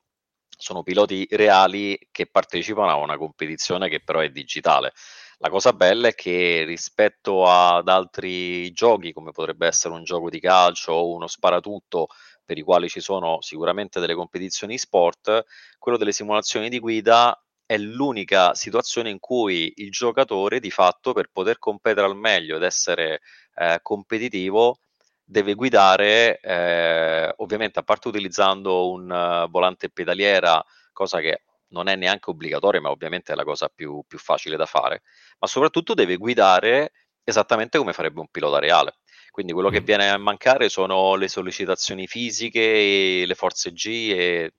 sono 0.49 0.83
piloti 0.83 1.27
reali 1.31 1.99
che 2.11 2.27
partecipano 2.27 2.91
a 2.91 2.97
una 2.97 3.19
competizione 3.19 3.89
che 3.91 4.01
però 4.03 4.21
è 4.21 4.31
digitale. 4.31 4.93
La 5.41 5.51
cosa 5.51 5.73
bella 5.73 6.09
è 6.09 6.15
che 6.15 6.65
rispetto 6.65 7.47
ad 7.47 7.89
altri 7.89 8.73
giochi, 8.73 9.13
come 9.13 9.31
potrebbe 9.31 9.69
essere 9.69 9.95
un 9.95 10.03
gioco 10.03 10.31
di 10.31 10.41
calcio 10.41 10.93
o 10.93 11.13
uno 11.13 11.29
sparatutto, 11.29 12.09
per 12.45 12.59
i 12.59 12.63
quali 12.63 12.89
ci 12.89 13.01
sono 13.01 13.41
sicuramente 13.41 14.01
delle 14.01 14.15
competizioni 14.15 14.79
sport, 14.79 15.45
quello 15.79 15.97
delle 15.97 16.13
simulazioni 16.13 16.69
di 16.69 16.81
guida 16.81 17.41
è 17.65 17.77
l'unica 17.77 18.55
situazione 18.55 19.11
in 19.11 19.19
cui 19.21 19.73
il 19.77 19.91
giocatore 19.91 20.59
di 20.59 20.71
fatto 20.71 21.13
per 21.13 21.29
poter 21.31 21.59
competere 21.59 22.07
al 22.07 22.17
meglio 22.17 22.57
ed 22.57 22.63
essere 22.63 23.21
eh, 23.55 23.79
competitivo 23.83 24.81
deve 25.23 25.53
guidare 25.53 26.41
eh, 26.41 27.33
ovviamente 27.37 27.79
a 27.79 27.83
parte 27.83 28.09
utilizzando 28.09 28.91
un 28.91 29.11
uh, 29.11 29.51
volante 29.51 29.91
pedaliera 29.91 30.65
cosa 30.91 31.21
che 31.21 31.43
non 31.69 31.89
è 31.89 31.97
neanche 31.97 32.31
obbligatorio, 32.31 32.81
ma 32.81 32.91
ovviamente 32.91 33.33
è 33.33 33.37
la 33.37 33.45
cosa 33.45 33.69
più, 33.69 34.03
più 34.07 34.19
facile 34.19 34.57
da 34.57 34.67
fare, 34.67 35.03
ma 35.39 35.47
soprattutto 35.47 35.95
deve 35.95 36.17
guidare 36.17 36.93
esattamente 37.25 37.79
come 37.79 37.93
farebbe 37.93 38.21
un 38.21 38.29
pilota 38.31 38.59
reale. 38.59 38.99
Quindi 39.31 39.53
quello 39.53 39.71
che 39.71 39.83
viene 39.83 40.11
a 40.11 40.19
mancare 40.19 40.69
sono 40.69 41.15
le 41.15 41.29
sollecitazioni 41.29 42.07
fisiche, 42.07 43.25
le 43.25 43.35
forze 43.35 43.73
G 43.73 44.11
e 44.13 44.53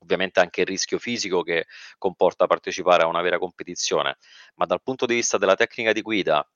ovviamente 0.00 0.40
anche 0.40 0.62
il 0.62 0.66
rischio 0.66 0.98
fisico 0.98 1.42
che 1.42 1.66
comporta 1.96 2.46
partecipare 2.46 3.02
a 3.02 3.06
una 3.06 3.22
vera 3.22 3.38
competizione, 3.38 4.18
ma 4.56 4.66
dal 4.66 4.82
punto 4.82 5.06
di 5.06 5.14
vista 5.14 5.38
della 5.38 5.54
tecnica 5.54 5.92
di 5.92 6.02
guida, 6.02 6.46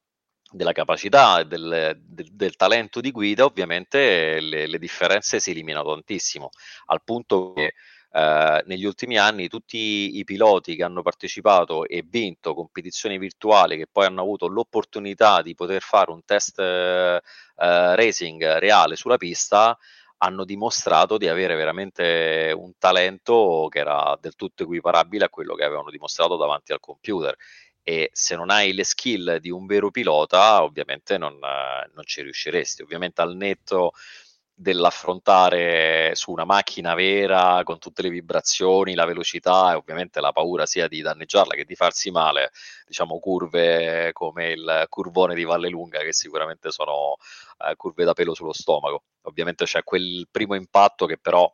della 0.51 0.73
capacità 0.73 1.41
e 1.41 1.47
del, 1.47 1.99
del, 2.01 2.29
del, 2.33 2.57
talento 2.57 3.01
di 3.01 3.11
guida, 3.11 3.45
ovviamente 3.45 4.41
le, 4.41 4.67
le, 4.67 4.79
differenze 4.79 5.41
si 5.41 5.51
eliminano 5.51 5.93
tantissimo, 5.93 6.51
al 6.87 7.03
punto 7.03 7.53
che 7.53 7.75
eh, 8.17 8.63
negli 8.67 8.85
ultimi 8.85 9.19
anni 9.19 9.49
tutti 9.49 10.19
i 10.19 10.23
piloti 10.23 10.77
che 10.77 10.85
hanno 10.85 11.03
partecipato 11.03 11.85
e 11.85 12.05
vinto 12.07 12.55
competizioni 12.55 13.19
virtuali 13.19 13.77
che 13.77 13.89
poi 13.91 14.07
hanno 14.07 14.21
avuto 14.21 14.47
l'opportunità 14.47 15.43
di 15.43 15.57
poter 15.57 15.83
fare 15.83 16.13
un 16.13 16.25
test 16.25 16.61
eh, 16.61 17.21
racing 17.57 18.59
reale 18.59 18.95
sulla 18.95 19.17
pista 19.17 19.77
hanno 20.19 20.45
dimostrato 20.45 21.19
di 21.19 21.29
avere 21.29 21.57
veramente 21.57 22.55
un 22.57 22.73
talento 22.79 23.67
che 23.69 23.81
era 23.81 24.17
del 24.21 24.37
tutto 24.37 24.63
equiparabile 24.63 25.25
a 25.25 25.29
quello 25.29 25.57
che 25.57 25.65
avevano 25.65 25.91
dimostrato 25.91 26.37
davanti 26.37 26.73
al 26.73 26.81
computer. 26.81 27.37
E 27.83 28.11
se 28.13 28.37
non 28.37 28.49
hai 28.49 28.73
le 28.73 28.85
skill 28.85 29.37
di 29.39 29.51
un 29.51 29.67
vero 29.67 29.91
pilota 29.91 30.63
ovviamente 30.63 31.19
non, 31.19 31.37
non 31.39 32.05
ci 32.05 32.23
riusciresti. 32.23 32.83
Ovviamente 32.83 33.21
al 33.21 33.37
netto 33.37 33.93
dell'affrontare 34.57 36.15
su 36.15 36.31
una 36.31 36.45
macchina 36.45 36.95
vera 36.95 37.63
con 37.65 37.79
tutte 37.79 38.03
le 38.03 38.09
vibrazioni, 38.09 38.95
la 38.95 39.05
velocità 39.05 39.73
e 39.73 39.75
ovviamente 39.75 40.21
la 40.21 40.31
paura 40.31 40.65
sia 40.65 40.87
di 40.87 41.03
danneggiarla 41.03 41.55
che 41.55 41.65
di 41.65 41.75
farsi 41.75 42.11
male, 42.13 42.53
diciamo 42.87 43.19
curve 43.19 44.11
come 44.13 44.53
il 44.53 44.87
curvone 44.89 45.35
di 45.35 45.43
Valle 45.43 45.69
Lunga 45.69 45.99
che 46.01 46.13
sicuramente 46.13 46.71
sono 46.71 47.17
eh, 47.59 47.75
curve 47.77 48.05
da 48.05 48.13
pelo 48.13 48.35
sullo 48.35 48.53
stomaco. 48.53 49.05
Ovviamente 49.23 49.65
c'è 49.65 49.83
quel 49.83 50.29
primo 50.31 50.55
impatto 50.55 51.07
che 51.07 51.19
però 51.19 51.53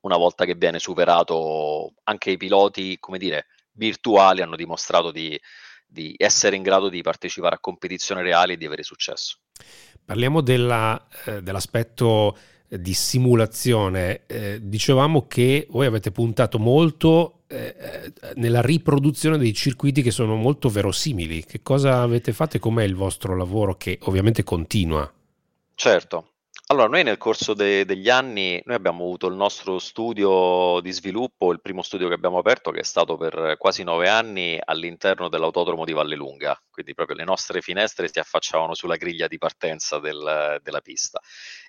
una 0.00 0.16
volta 0.16 0.44
che 0.44 0.54
viene 0.54 0.78
superato 0.78 1.92
anche 2.04 2.30
i 2.30 2.36
piloti, 2.36 2.98
come 2.98 3.18
dire, 3.18 3.46
virtuali 3.72 4.42
hanno 4.42 4.56
dimostrato 4.56 5.10
di, 5.10 5.38
di 5.86 6.14
essere 6.18 6.56
in 6.56 6.62
grado 6.62 6.88
di 6.88 7.00
partecipare 7.00 7.54
a 7.54 7.60
competizioni 7.60 8.22
reali 8.22 8.54
e 8.54 8.56
di 8.56 8.66
avere 8.66 8.82
successo. 8.82 9.38
Parliamo 10.04 10.40
della, 10.40 11.06
eh, 11.26 11.42
dell'aspetto 11.42 12.36
di 12.68 12.92
simulazione. 12.92 14.22
Eh, 14.26 14.60
dicevamo 14.62 15.26
che 15.26 15.66
voi 15.70 15.86
avete 15.86 16.10
puntato 16.10 16.58
molto 16.58 17.42
eh, 17.46 17.74
eh, 17.78 18.12
nella 18.36 18.60
riproduzione 18.60 19.38
dei 19.38 19.54
circuiti 19.54 20.02
che 20.02 20.10
sono 20.10 20.34
molto 20.34 20.68
verosimili. 20.68 21.44
Che 21.44 21.62
cosa 21.62 22.00
avete 22.02 22.32
fatto 22.32 22.56
e 22.56 22.60
com'è 22.60 22.84
il 22.84 22.94
vostro 22.94 23.36
lavoro 23.36 23.76
che 23.76 23.98
ovviamente 24.02 24.42
continua? 24.42 25.10
Certo. 25.74 26.33
Allora, 26.68 26.88
noi 26.88 27.02
nel 27.02 27.18
corso 27.18 27.52
de- 27.52 27.84
degli 27.84 28.08
anni, 28.08 28.60
noi 28.64 28.74
abbiamo 28.76 29.04
avuto 29.04 29.26
il 29.26 29.34
nostro 29.34 29.78
studio 29.78 30.80
di 30.80 30.92
sviluppo, 30.92 31.52
il 31.52 31.60
primo 31.60 31.82
studio 31.82 32.08
che 32.08 32.14
abbiamo 32.14 32.38
aperto, 32.38 32.70
che 32.70 32.80
è 32.80 32.82
stato 32.82 33.18
per 33.18 33.56
quasi 33.58 33.82
nove 33.82 34.08
anni 34.08 34.58
all'interno 34.64 35.28
dell'autodromo 35.28 35.84
di 35.84 35.92
Vallelunga, 35.92 36.58
quindi 36.70 36.94
proprio 36.94 37.16
le 37.16 37.24
nostre 37.24 37.60
finestre 37.60 38.08
si 38.10 38.18
affacciavano 38.18 38.74
sulla 38.74 38.96
griglia 38.96 39.26
di 39.28 39.36
partenza 39.36 39.98
del- 39.98 40.58
della 40.62 40.80
pista. 40.80 41.20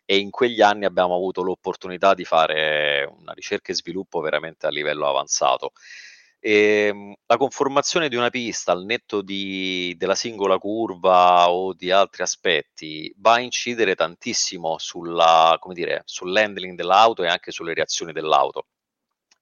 E 0.06 0.18
in 0.18 0.30
quegli 0.30 0.62
anni 0.62 0.86
abbiamo 0.86 1.16
avuto 1.16 1.42
l'opportunità 1.44 2.14
di 2.14 2.24
fare 2.24 3.04
una 3.18 3.34
ricerca 3.34 3.74
e 3.74 3.76
sviluppo 3.76 4.22
veramente 4.22 4.66
a 4.66 4.70
livello 4.70 5.08
avanzato. 5.10 5.72
E, 6.48 6.90
ehm, 6.90 7.14
la 7.26 7.38
conformazione 7.38 8.08
di 8.08 8.16
una 8.16 8.30
pista 8.30 8.72
al 8.72 8.86
netto 8.86 9.24
di, 9.24 9.96
della 9.98 10.14
singola 10.14 10.60
curva 10.60 11.50
o 11.50 11.74
di 11.74 11.90
altri 11.90 12.22
aspetti 12.22 13.12
va 13.18 13.34
a 13.34 13.40
incidere 13.40 13.96
tantissimo 13.96 14.78
sulla, 14.78 15.58
dire, 15.74 16.04
sull'handling 16.06 16.76
dell'auto 16.76 17.24
e 17.24 17.30
anche 17.30 17.50
sulle 17.52 17.74
reazioni 17.74 18.12
dell'auto. 18.12 18.68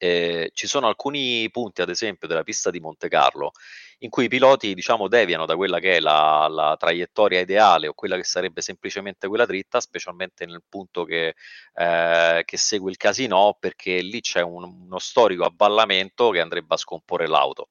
Eh, 0.03 0.51
ci 0.53 0.67
sono 0.67 0.87
alcuni 0.87 1.49
punti, 1.49 1.81
ad 1.81 1.87
esempio, 1.87 2.27
della 2.27 2.43
pista 2.43 2.69
di 2.69 2.81
Monte 2.81 3.07
Carlo, 3.07 3.53
in 3.99 4.09
cui 4.09 4.25
i 4.25 4.27
piloti, 4.27 4.73
diciamo, 4.73 5.07
deviano 5.07 5.45
da 5.45 5.55
quella 5.55 5.79
che 5.79 5.95
è 5.95 5.99
la, 6.01 6.45
la, 6.49 6.75
traiettoria 6.77 7.39
ideale 7.39 7.87
o 7.87 7.93
quella 7.93 8.17
che 8.17 8.25
sarebbe 8.25 8.59
semplicemente 8.61 9.29
quella 9.29 9.45
dritta, 9.45 9.79
specialmente 9.79 10.45
nel 10.45 10.61
punto 10.67 11.05
che, 11.05 11.35
eh, 11.75 12.41
che 12.43 12.57
segue 12.57 12.91
il 12.91 12.97
casino, 12.97 13.55
perché 13.57 14.01
lì 14.01 14.19
c'è 14.19 14.41
un, 14.41 14.63
uno 14.65 14.99
storico 14.99 15.45
avvallamento 15.45 16.31
che 16.31 16.41
andrebbe 16.41 16.73
a 16.73 16.77
scomporre 16.77 17.27
l'auto. 17.27 17.69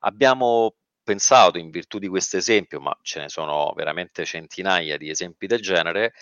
Abbiamo 0.00 0.76
pensato, 1.02 1.58
in 1.58 1.68
virtù 1.68 1.98
di 1.98 2.08
questo 2.08 2.38
esempio, 2.38 2.80
ma 2.80 2.96
ce 3.02 3.20
ne 3.20 3.28
sono 3.28 3.74
veramente 3.76 4.24
centinaia 4.24 4.96
di 4.96 5.10
esempi 5.10 5.46
del 5.46 5.60
genere, 5.60 6.14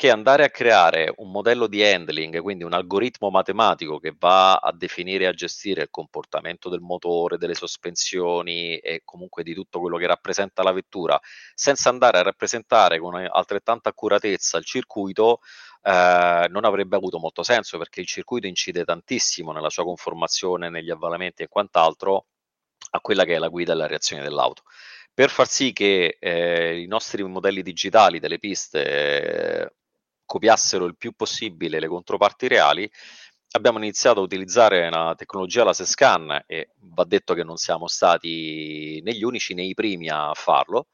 che 0.00 0.08
andare 0.08 0.44
a 0.44 0.48
creare 0.48 1.12
un 1.16 1.30
modello 1.30 1.66
di 1.66 1.84
handling, 1.84 2.40
quindi 2.40 2.64
un 2.64 2.72
algoritmo 2.72 3.28
matematico 3.28 3.98
che 3.98 4.14
va 4.18 4.54
a 4.54 4.72
definire 4.72 5.24
e 5.24 5.26
a 5.26 5.34
gestire 5.34 5.82
il 5.82 5.90
comportamento 5.90 6.70
del 6.70 6.80
motore, 6.80 7.36
delle 7.36 7.54
sospensioni 7.54 8.78
e 8.78 9.02
comunque 9.04 9.42
di 9.42 9.52
tutto 9.52 9.78
quello 9.78 9.98
che 9.98 10.06
rappresenta 10.06 10.62
la 10.62 10.72
vettura, 10.72 11.20
senza 11.52 11.90
andare 11.90 12.16
a 12.16 12.22
rappresentare 12.22 12.98
con 12.98 13.14
altrettanta 13.14 13.90
accuratezza 13.90 14.56
il 14.56 14.64
circuito, 14.64 15.40
eh, 15.82 16.46
non 16.48 16.64
avrebbe 16.64 16.96
avuto 16.96 17.18
molto 17.18 17.42
senso 17.42 17.76
perché 17.76 18.00
il 18.00 18.06
circuito 18.06 18.46
incide 18.46 18.84
tantissimo 18.84 19.52
nella 19.52 19.68
sua 19.68 19.84
conformazione, 19.84 20.70
negli 20.70 20.88
avvalamenti 20.88 21.42
e 21.42 21.48
quant'altro 21.48 22.24
a 22.92 23.00
quella 23.02 23.24
che 23.24 23.34
è 23.34 23.38
la 23.38 23.48
guida 23.48 23.74
e 23.74 23.76
la 23.76 23.86
reazione 23.86 24.22
dell'auto. 24.22 24.62
Per 25.12 25.28
far 25.28 25.46
sì 25.46 25.74
che 25.74 26.16
eh, 26.18 26.80
i 26.80 26.86
nostri 26.86 27.22
modelli 27.22 27.60
digitali 27.60 28.18
delle 28.18 28.38
piste 28.38 28.84
eh, 29.66 29.72
copiassero 30.30 30.84
il 30.84 30.96
più 30.96 31.10
possibile 31.10 31.80
le 31.80 31.88
controparti 31.88 32.46
reali, 32.46 32.88
abbiamo 33.50 33.78
iniziato 33.78 34.20
a 34.20 34.22
utilizzare 34.22 34.86
una 34.86 35.16
tecnologia, 35.16 35.64
la 35.64 35.72
SESCAN, 35.72 36.44
e 36.46 36.70
va 36.78 37.02
detto 37.02 37.34
che 37.34 37.42
non 37.42 37.56
siamo 37.56 37.88
stati 37.88 39.00
né 39.02 39.12
gli 39.12 39.24
unici 39.24 39.54
né 39.54 39.64
i 39.64 39.74
primi 39.74 40.08
a 40.08 40.30
farlo, 40.34 40.86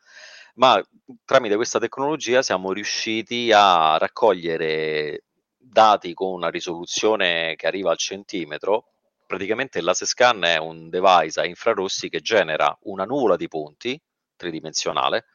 ma 0.54 0.82
tramite 1.26 1.56
questa 1.56 1.78
tecnologia 1.78 2.40
siamo 2.40 2.72
riusciti 2.72 3.52
a 3.52 3.98
raccogliere 3.98 5.24
dati 5.58 6.14
con 6.14 6.32
una 6.32 6.48
risoluzione 6.48 7.56
che 7.56 7.66
arriva 7.66 7.90
al 7.90 7.98
centimetro. 7.98 8.86
Praticamente 9.26 9.82
la 9.82 9.92
SESCAN 9.92 10.44
è 10.44 10.56
un 10.56 10.88
device 10.88 11.40
a 11.40 11.44
infrarossi 11.44 12.08
che 12.08 12.20
genera 12.20 12.74
una 12.84 13.04
nuvola 13.04 13.36
di 13.36 13.48
punti 13.48 14.00
tridimensionale 14.34 15.26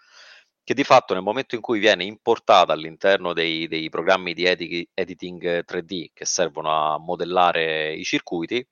che 0.63 0.73
di 0.73 0.83
fatto 0.83 1.13
nel 1.13 1.23
momento 1.23 1.55
in 1.55 1.61
cui 1.61 1.79
viene 1.79 2.03
importata 2.03 2.73
all'interno 2.73 3.33
dei, 3.33 3.67
dei 3.67 3.89
programmi 3.89 4.33
di 4.33 4.45
edi- 4.45 4.89
editing 4.93 5.63
3D 5.65 6.11
che 6.13 6.25
servono 6.25 6.93
a 6.93 6.97
modellare 6.99 7.93
i 7.93 8.03
circuiti, 8.03 8.65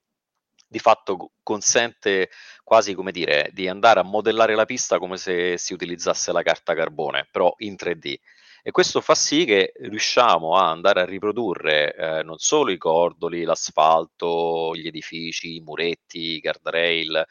di 0.67 0.79
fatto 0.79 1.31
consente 1.41 2.29
quasi 2.63 2.93
come 2.93 3.11
dire 3.11 3.49
di 3.53 3.67
andare 3.67 3.99
a 3.99 4.03
modellare 4.03 4.53
la 4.55 4.65
pista 4.65 4.99
come 4.99 5.17
se 5.17 5.57
si 5.57 5.73
utilizzasse 5.73 6.31
la 6.31 6.43
carta 6.43 6.75
carbone, 6.75 7.27
però 7.31 7.53
in 7.59 7.75
3D. 7.75 8.19
E 8.61 8.71
questo 8.71 9.01
fa 9.01 9.15
sì 9.15 9.45
che 9.45 9.71
riusciamo 9.77 10.55
a 10.55 10.69
andare 10.69 11.01
a 11.01 11.05
riprodurre 11.05 11.95
eh, 11.95 12.23
non 12.23 12.37
solo 12.37 12.71
i 12.71 12.77
cordoli, 12.77 13.43
l'asfalto, 13.43 14.75
gli 14.75 14.85
edifici, 14.85 15.55
i 15.55 15.61
muretti, 15.61 16.19
i 16.35 16.39
guardrail, 16.39 17.25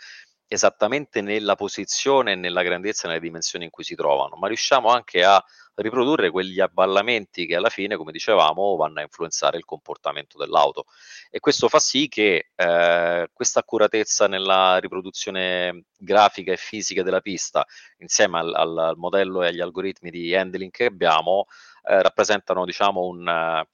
esattamente 0.49 1.21
nella 1.21 1.55
posizione 1.55 2.35
nella 2.35 2.63
grandezza 2.63 3.05
e 3.05 3.09
nelle 3.09 3.21
dimensioni 3.21 3.67
in 3.67 3.71
cui 3.71 3.85
si 3.85 3.95
trovano, 3.95 4.37
ma 4.37 4.49
riusciamo 4.49 4.89
anche 4.89 5.23
a 5.23 5.43
riprodurre 5.75 6.31
quegli 6.31 6.59
avvallamenti 6.59 7.47
che 7.47 7.55
alla 7.55 7.69
fine, 7.69 7.97
come 7.97 8.11
dicevamo, 8.11 8.75
vanno 8.77 8.99
a 8.99 9.03
influenzare 9.03 9.59
il 9.59 9.65
comportamento 9.65 10.39
dell'auto. 10.39 10.87
E 11.31 11.39
questo 11.39 11.69
fa 11.69 11.79
sì 11.79 12.09
che 12.09 12.51
eh, 12.55 13.29
questa 13.33 13.61
accuratezza 13.61 14.27
nella 14.27 14.79
riproduzione 14.79 15.85
grafica 15.97 16.53
e 16.53 16.57
fisica 16.57 17.03
della 17.03 17.21
pista, 17.21 17.65
insieme 17.99 18.39
al, 18.39 18.55
al, 18.55 18.79
al 18.79 18.97
modello 18.97 19.43
e 19.43 19.49
agli 19.49 19.61
algoritmi 19.61 20.11
di 20.11 20.35
handling 20.35 20.73
che 20.73 20.87
abbiamo, 20.87 21.47
eh, 21.85 22.03
rappresentano 22.03 22.65
diciamo 22.65 23.03
un 23.03 23.67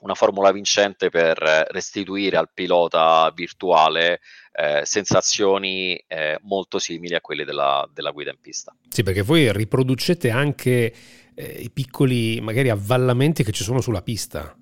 una 0.00 0.14
formula 0.14 0.52
vincente 0.52 1.10
per 1.10 1.38
restituire 1.70 2.36
al 2.36 2.50
pilota 2.52 3.30
virtuale 3.34 4.20
eh, 4.52 4.82
sensazioni 4.84 5.94
eh, 6.06 6.38
molto 6.42 6.78
simili 6.78 7.14
a 7.14 7.20
quelle 7.20 7.44
della, 7.44 7.88
della, 7.92 8.10
guida 8.10 8.30
in 8.30 8.38
pista. 8.40 8.74
Sì, 8.88 9.02
perché 9.02 9.22
voi 9.22 9.52
riproducete 9.52 10.30
anche 10.30 10.92
eh, 11.34 11.44
i 11.44 11.70
piccoli 11.70 12.40
magari 12.40 12.68
avvallamenti 12.68 13.44
che 13.44 13.52
ci 13.52 13.62
sono 13.62 13.80
sulla 13.80 14.02
pista. 14.02 14.56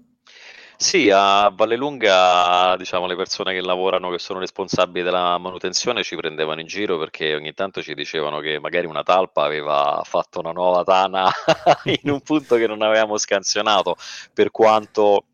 Sì, 0.79 1.11
a 1.11 1.49
Vallelunga, 1.55 2.77
diciamo, 2.77 3.07
le 3.07 3.17
persone 3.17 3.55
che 3.55 3.63
lavorano, 3.63 4.11
che 4.11 4.19
sono 4.19 4.39
responsabili 4.41 5.03
della 5.05 5.39
manutenzione, 5.39 6.03
ci 6.03 6.17
prendevano 6.17 6.61
in 6.61 6.67
giro 6.67 6.99
perché 6.99 7.35
ogni 7.35 7.55
tanto 7.55 7.83
ci 7.83 7.95
dicevano 7.95 8.41
che 8.41 8.59
magari 8.61 8.87
una 8.87 9.03
talpa 9.03 9.43
aveva 9.45 10.03
fatto 10.05 10.39
una 10.41 10.53
nuova 10.53 10.85
tana 10.85 11.31
in 12.03 12.11
un 12.11 12.21
punto 12.21 12.57
che 12.57 12.67
non 12.67 12.83
avevamo 12.83 13.17
scansionato, 13.17 13.97
per 14.35 14.51
quanto 14.51 15.25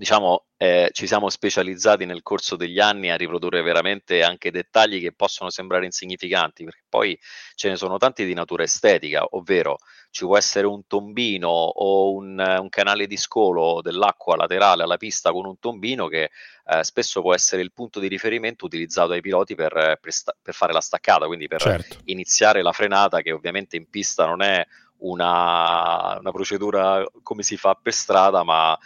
diciamo, 0.00 0.46
eh, 0.56 0.88
ci 0.92 1.06
siamo 1.06 1.28
specializzati 1.28 2.06
nel 2.06 2.22
corso 2.22 2.56
degli 2.56 2.78
anni 2.78 3.10
a 3.10 3.16
riprodurre 3.16 3.60
veramente 3.60 4.22
anche 4.22 4.50
dettagli 4.50 4.98
che 4.98 5.12
possono 5.12 5.50
sembrare 5.50 5.84
insignificanti, 5.84 6.64
perché 6.64 6.84
poi 6.88 7.18
ce 7.54 7.68
ne 7.68 7.76
sono 7.76 7.98
tanti 7.98 8.24
di 8.24 8.32
natura 8.32 8.62
estetica, 8.62 9.26
ovvero 9.32 9.76
ci 10.10 10.24
può 10.24 10.38
essere 10.38 10.66
un 10.66 10.86
tombino 10.86 11.50
o 11.50 12.14
un, 12.14 12.38
un 12.38 12.68
canale 12.70 13.06
di 13.06 13.18
scolo 13.18 13.82
dell'acqua 13.82 14.36
laterale 14.36 14.84
alla 14.84 14.96
pista 14.96 15.32
con 15.32 15.44
un 15.44 15.58
tombino 15.58 16.08
che 16.08 16.30
eh, 16.64 16.82
spesso 16.82 17.20
può 17.20 17.34
essere 17.34 17.60
il 17.60 17.72
punto 17.74 18.00
di 18.00 18.08
riferimento 18.08 18.64
utilizzato 18.64 19.08
dai 19.08 19.20
piloti 19.20 19.54
per, 19.54 19.98
per, 20.00 20.12
sta- 20.12 20.34
per 20.40 20.54
fare 20.54 20.72
la 20.72 20.80
staccata, 20.80 21.26
quindi 21.26 21.46
per 21.46 21.60
certo. 21.60 21.98
iniziare 22.06 22.62
la 22.62 22.72
frenata 22.72 23.20
che 23.20 23.32
ovviamente 23.32 23.76
in 23.76 23.90
pista 23.90 24.24
non 24.24 24.40
è 24.40 24.66
una, 25.00 26.16
una 26.18 26.32
procedura 26.32 27.04
come 27.22 27.42
si 27.42 27.58
fa 27.58 27.74
per 27.74 27.92
strada, 27.92 28.42
ma 28.42 28.78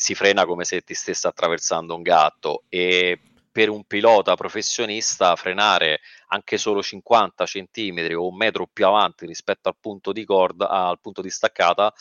si 0.00 0.14
frena 0.14 0.46
come 0.46 0.64
se 0.64 0.80
ti 0.80 0.94
stesse 0.94 1.28
attraversando 1.28 1.94
un 1.94 2.00
gatto 2.00 2.64
e 2.70 3.20
per 3.52 3.68
un 3.68 3.84
pilota 3.84 4.34
professionista 4.34 5.36
frenare 5.36 6.00
anche 6.28 6.56
solo 6.56 6.82
50 6.82 7.44
cm 7.44 8.14
o 8.16 8.28
un 8.28 8.36
metro 8.36 8.66
più 8.66 8.86
avanti 8.86 9.26
rispetto 9.26 9.68
al 9.68 9.76
punto 9.78 10.12
di 10.12 10.24
corda, 10.24 10.70
al 10.70 11.00
punto 11.00 11.20
di 11.20 11.28
staccata, 11.28 11.92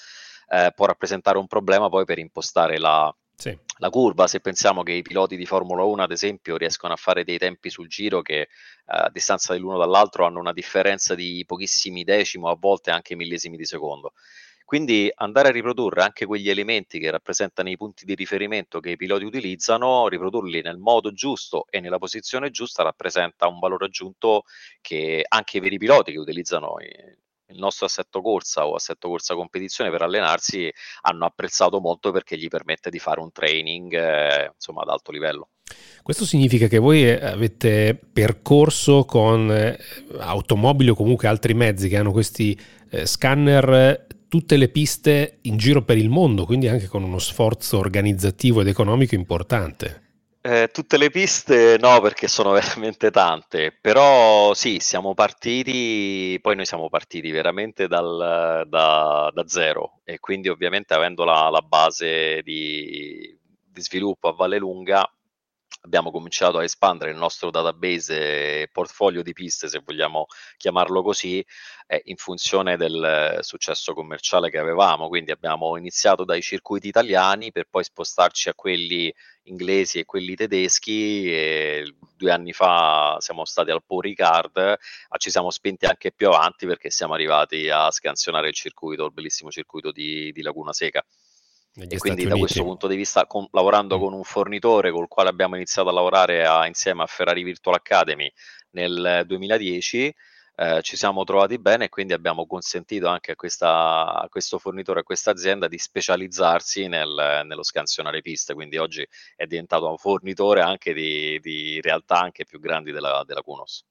eh, 0.47 0.71
può 0.73 0.85
rappresentare 0.85 1.37
un 1.37 1.47
problema 1.47 1.89
poi 1.89 2.05
per 2.05 2.19
impostare 2.19 2.79
la, 2.79 3.13
sì. 3.35 3.57
la, 3.79 3.89
curva. 3.89 4.27
Se 4.27 4.39
pensiamo 4.39 4.81
che 4.81 4.93
i 4.93 5.01
piloti 5.01 5.35
di 5.35 5.45
Formula 5.45 5.83
1, 5.83 6.01
ad 6.01 6.11
esempio, 6.11 6.55
riescono 6.55 6.93
a 6.93 6.97
fare 6.97 7.25
dei 7.25 7.37
tempi 7.37 7.69
sul 7.69 7.89
giro 7.89 8.21
che 8.21 8.39
eh, 8.39 8.47
a 8.85 9.09
distanza 9.11 9.51
dell'uno 9.51 9.77
dall'altro 9.77 10.25
hanno 10.25 10.39
una 10.39 10.53
differenza 10.53 11.15
di 11.15 11.43
pochissimi 11.45 12.05
decimi, 12.05 12.47
a 12.47 12.55
volte 12.57 12.91
anche 12.91 13.17
millesimi 13.17 13.57
di 13.57 13.65
secondo. 13.65 14.13
Quindi 14.69 15.11
andare 15.15 15.47
a 15.47 15.51
riprodurre 15.51 16.03
anche 16.03 16.27
quegli 16.27 16.47
elementi 16.47 16.99
che 16.99 17.09
rappresentano 17.09 17.71
i 17.71 17.75
punti 17.75 18.05
di 18.05 18.13
riferimento 18.13 18.79
che 18.79 18.91
i 18.91 18.97
piloti 18.97 19.23
utilizzano, 19.23 20.07
riprodurli 20.07 20.61
nel 20.61 20.77
modo 20.77 21.11
giusto 21.11 21.65
e 21.71 21.79
nella 21.79 21.97
posizione 21.97 22.51
giusta 22.51 22.83
rappresenta 22.83 23.47
un 23.47 23.57
valore 23.57 23.85
aggiunto 23.85 24.43
che 24.79 25.25
anche 25.27 25.57
i 25.57 25.59
veri 25.59 25.79
piloti 25.79 26.11
che 26.11 26.19
utilizzano 26.19 26.75
il 27.47 27.57
nostro 27.57 27.87
assetto 27.87 28.21
corsa 28.21 28.67
o 28.67 28.75
assetto 28.75 29.07
corsa 29.07 29.33
competizione 29.33 29.89
per 29.89 30.03
allenarsi 30.03 30.71
hanno 31.01 31.25
apprezzato 31.25 31.79
molto 31.79 32.11
perché 32.11 32.37
gli 32.37 32.47
permette 32.47 32.91
di 32.91 32.99
fare 32.99 33.21
un 33.21 33.31
training 33.31 33.91
eh, 33.93 34.51
insomma 34.53 34.83
ad 34.83 34.89
alto 34.89 35.11
livello. 35.11 35.49
Questo 36.03 36.25
significa 36.25 36.67
che 36.67 36.77
voi 36.77 37.09
avete 37.09 37.99
percorso 38.13 39.03
con 39.05 39.51
eh, 39.51 39.79
automobili 40.19 40.91
o 40.91 40.93
comunque 40.93 41.27
altri 41.27 41.55
mezzi 41.55 41.89
che 41.89 41.97
hanno 41.97 42.11
questi 42.11 42.55
eh, 42.91 43.07
scanner 43.07 44.05
tutte 44.29 44.55
le 44.55 44.69
piste 44.69 45.39
in 45.41 45.57
giro 45.57 45.81
per 45.83 45.97
il 45.97 46.09
mondo, 46.09 46.45
quindi 46.45 46.67
anche 46.67 46.87
con 46.87 47.03
uno 47.03 47.19
sforzo 47.19 47.79
organizzativo 47.79 48.61
ed 48.61 48.67
economico 48.67 49.15
importante. 49.15 50.03
Eh, 50.41 50.69
tutte 50.71 50.97
le 50.97 51.09
piste 51.09 51.77
no, 51.77 51.99
perché 51.99 52.29
sono 52.29 52.51
veramente 52.53 53.11
tante, 53.11 53.77
però 53.79 54.53
sì, 54.53 54.79
siamo 54.79 55.13
partiti, 55.13 56.39
poi 56.41 56.55
noi 56.55 56.65
siamo 56.65 56.87
partiti 56.87 57.29
veramente 57.31 57.87
dal, 57.87 58.65
da, 58.67 59.29
da 59.33 59.47
zero 59.47 59.99
e 60.05 60.19
quindi 60.19 60.47
ovviamente 60.47 60.93
avendo 60.93 61.25
la, 61.25 61.49
la 61.49 61.61
base 61.61 62.41
di, 62.43 63.37
di 63.65 63.81
sviluppo 63.81 64.29
a 64.29 64.33
Valle 64.33 64.59
Lunga 64.59 65.11
abbiamo 65.81 66.11
cominciato 66.11 66.57
a 66.57 66.63
espandere 66.63 67.11
il 67.11 67.17
nostro 67.17 67.51
database 67.51 68.69
portfolio 68.71 69.23
di 69.23 69.33
piste, 69.33 69.67
se 69.67 69.81
vogliamo 69.83 70.27
chiamarlo 70.57 71.01
così, 71.01 71.45
eh, 71.87 72.01
in 72.05 72.17
funzione 72.17 72.77
del 72.77 73.39
successo 73.41 73.93
commerciale 73.93 74.49
che 74.49 74.57
avevamo. 74.57 75.07
Quindi 75.07 75.31
abbiamo 75.31 75.77
iniziato 75.77 76.23
dai 76.25 76.41
circuiti 76.41 76.87
italiani 76.87 77.51
per 77.51 77.67
poi 77.69 77.83
spostarci 77.83 78.49
a 78.49 78.53
quelli 78.53 79.13
inglesi 79.43 79.99
e 79.99 80.05
quelli 80.05 80.35
tedeschi. 80.35 81.31
E 81.31 81.95
due 82.15 82.31
anni 82.31 82.53
fa 82.53 83.17
siamo 83.19 83.45
stati 83.45 83.71
al 83.71 83.83
Paul 83.85 84.03
Ricard, 84.03 84.57
ma 84.57 85.17
ci 85.17 85.29
siamo 85.31 85.49
spinti 85.49 85.85
anche 85.85 86.11
più 86.11 86.27
avanti 86.27 86.65
perché 86.65 86.89
siamo 86.89 87.13
arrivati 87.13 87.69
a 87.69 87.89
scansionare 87.91 88.49
il 88.49 88.53
circuito, 88.53 89.05
il 89.05 89.13
bellissimo 89.13 89.49
circuito 89.49 89.91
di, 89.91 90.31
di 90.31 90.41
Laguna 90.41 90.73
Seca. 90.73 91.03
E 91.87 91.97
quindi 91.97 92.25
da 92.25 92.35
questo 92.35 92.63
punto 92.63 92.87
di 92.87 92.95
vista, 92.95 93.25
con, 93.25 93.47
lavorando 93.51 93.97
mm. 93.97 94.01
con 94.01 94.13
un 94.13 94.23
fornitore 94.23 94.91
col 94.91 95.07
quale 95.07 95.29
abbiamo 95.29 95.55
iniziato 95.55 95.89
a 95.89 95.93
lavorare 95.93 96.45
a, 96.45 96.65
insieme 96.67 97.03
a 97.03 97.05
Ferrari 97.05 97.43
Virtual 97.43 97.75
Academy 97.75 98.31
nel 98.71 99.23
2010, 99.25 100.13
eh, 100.61 100.81
ci 100.81 100.97
siamo 100.97 101.23
trovati 101.23 101.57
bene 101.57 101.85
e 101.85 101.89
quindi 101.89 102.11
abbiamo 102.11 102.45
consentito 102.45 103.07
anche 103.07 103.31
a, 103.31 103.35
questa, 103.35 104.19
a 104.19 104.27
questo 104.29 104.59
fornitore, 104.59 104.99
a 104.99 105.03
questa 105.03 105.31
azienda 105.31 105.69
di 105.69 105.77
specializzarsi 105.77 106.87
nel, 106.87 107.43
nello 107.45 107.63
scansionare 107.63 108.21
piste, 108.21 108.53
quindi 108.53 108.77
oggi 108.77 109.07
è 109.37 109.45
diventato 109.45 109.89
un 109.89 109.97
fornitore 109.97 110.61
anche 110.61 110.93
di, 110.93 111.39
di 111.39 111.79
realtà 111.79 112.19
anche 112.19 112.43
più 112.43 112.59
grandi 112.59 112.91
della, 112.91 113.23
della 113.25 113.41
Kunos. 113.41 113.85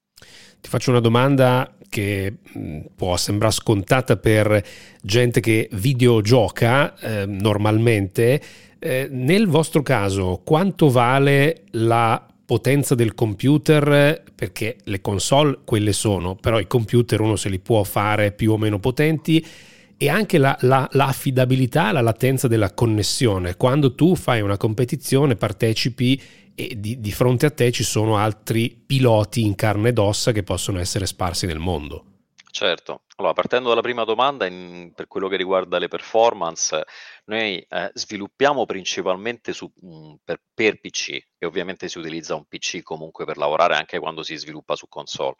Ti 0.61 0.69
faccio 0.69 0.91
una 0.91 0.99
domanda 0.99 1.73
che 1.89 2.33
mm, 2.57 2.79
può 2.95 3.17
sembrare 3.17 3.53
scontata 3.53 4.17
per 4.17 4.63
gente 5.01 5.39
che 5.39 5.69
videogioca 5.73 6.97
eh, 6.97 7.25
normalmente. 7.25 8.41
Eh, 8.79 9.07
nel 9.11 9.47
vostro 9.47 9.81
caso, 9.81 10.41
quanto 10.43 10.89
vale 10.89 11.63
la 11.71 12.25
potenza 12.45 12.95
del 12.95 13.13
computer? 13.13 14.23
Perché 14.33 14.77
le 14.83 15.01
console 15.01 15.59
quelle 15.65 15.93
sono, 15.93 16.35
però 16.35 16.59
i 16.59 16.67
computer 16.67 17.19
uno 17.19 17.35
se 17.35 17.49
li 17.49 17.59
può 17.59 17.83
fare 17.83 18.31
più 18.31 18.53
o 18.53 18.57
meno 18.57 18.79
potenti 18.79 19.45
e 20.01 20.07
anche 20.07 20.37
la, 20.37 20.57
la, 20.61 20.87
l'affidabilità, 20.93 21.91
la 21.91 21.99
latenza 21.99 22.47
della 22.47 22.71
connessione. 22.73 23.57
Quando 23.57 23.95
tu 23.95 24.15
fai 24.15 24.39
una 24.39 24.55
competizione, 24.55 25.35
partecipi 25.35 26.21
e 26.59 26.77
di, 26.77 26.99
di, 26.99 27.11
fronte 27.13 27.45
a 27.45 27.51
te 27.51 27.71
ci 27.71 27.83
sono 27.83 28.17
altri 28.17 28.69
piloti 28.69 29.45
in 29.45 29.55
carne 29.55 29.89
ed 29.89 29.97
ossa 29.97 30.33
che 30.33 30.43
possono 30.43 30.79
essere 30.79 31.05
sparsi 31.05 31.45
nel 31.45 31.57
mondo. 31.57 32.03
Certo, 32.51 33.03
allora 33.15 33.31
partendo 33.31 33.69
dalla 33.69 33.79
prima 33.79 34.03
domanda, 34.03 34.45
in, 34.45 34.91
per 34.93 35.07
quello 35.07 35.29
che 35.29 35.37
riguarda 35.37 35.77
le 35.77 35.87
performance, 35.87 36.83
noi 37.25 37.65
eh, 37.69 37.91
sviluppiamo 37.93 38.65
principalmente 38.65 39.53
su, 39.53 39.71
mh, 39.73 39.87
mm, 39.87 40.13
per, 40.25 40.41
per, 40.53 40.81
PC 40.81 41.17
e 41.37 41.45
ovviamente 41.45 41.87
si 41.87 41.97
utilizza 41.97 42.35
un 42.35 42.43
PC 42.45 42.81
comunque 42.81 43.23
per 43.23 43.37
lavorare 43.37 43.75
anche 43.75 43.99
quando 43.99 44.21
si 44.23 44.35
sviluppa 44.35 44.75
su 44.75 44.89
console. 44.89 45.35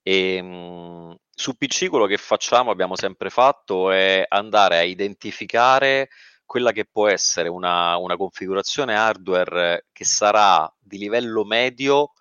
E, 0.00 0.40
mh, 0.40 0.46
mm, 0.46 1.12
su 1.30 1.56
PC 1.58 1.88
quello 1.88 2.06
che 2.06 2.16
facciamo, 2.16 2.70
abbiamo 2.70 2.96
sempre 2.96 3.28
fatto, 3.28 3.90
è 3.90 4.24
andare 4.26 4.78
a 4.78 4.82
identificare 4.82 6.08
quella 6.54 6.70
che 6.70 6.84
può 6.84 7.08
essere 7.08 7.48
una, 7.48 7.96
una 7.96 8.16
configurazione 8.16 8.94
hardware 8.94 9.86
che 9.90 10.04
sarà 10.04 10.72
di 10.78 10.98
livello 10.98 11.44
medio 11.44 12.12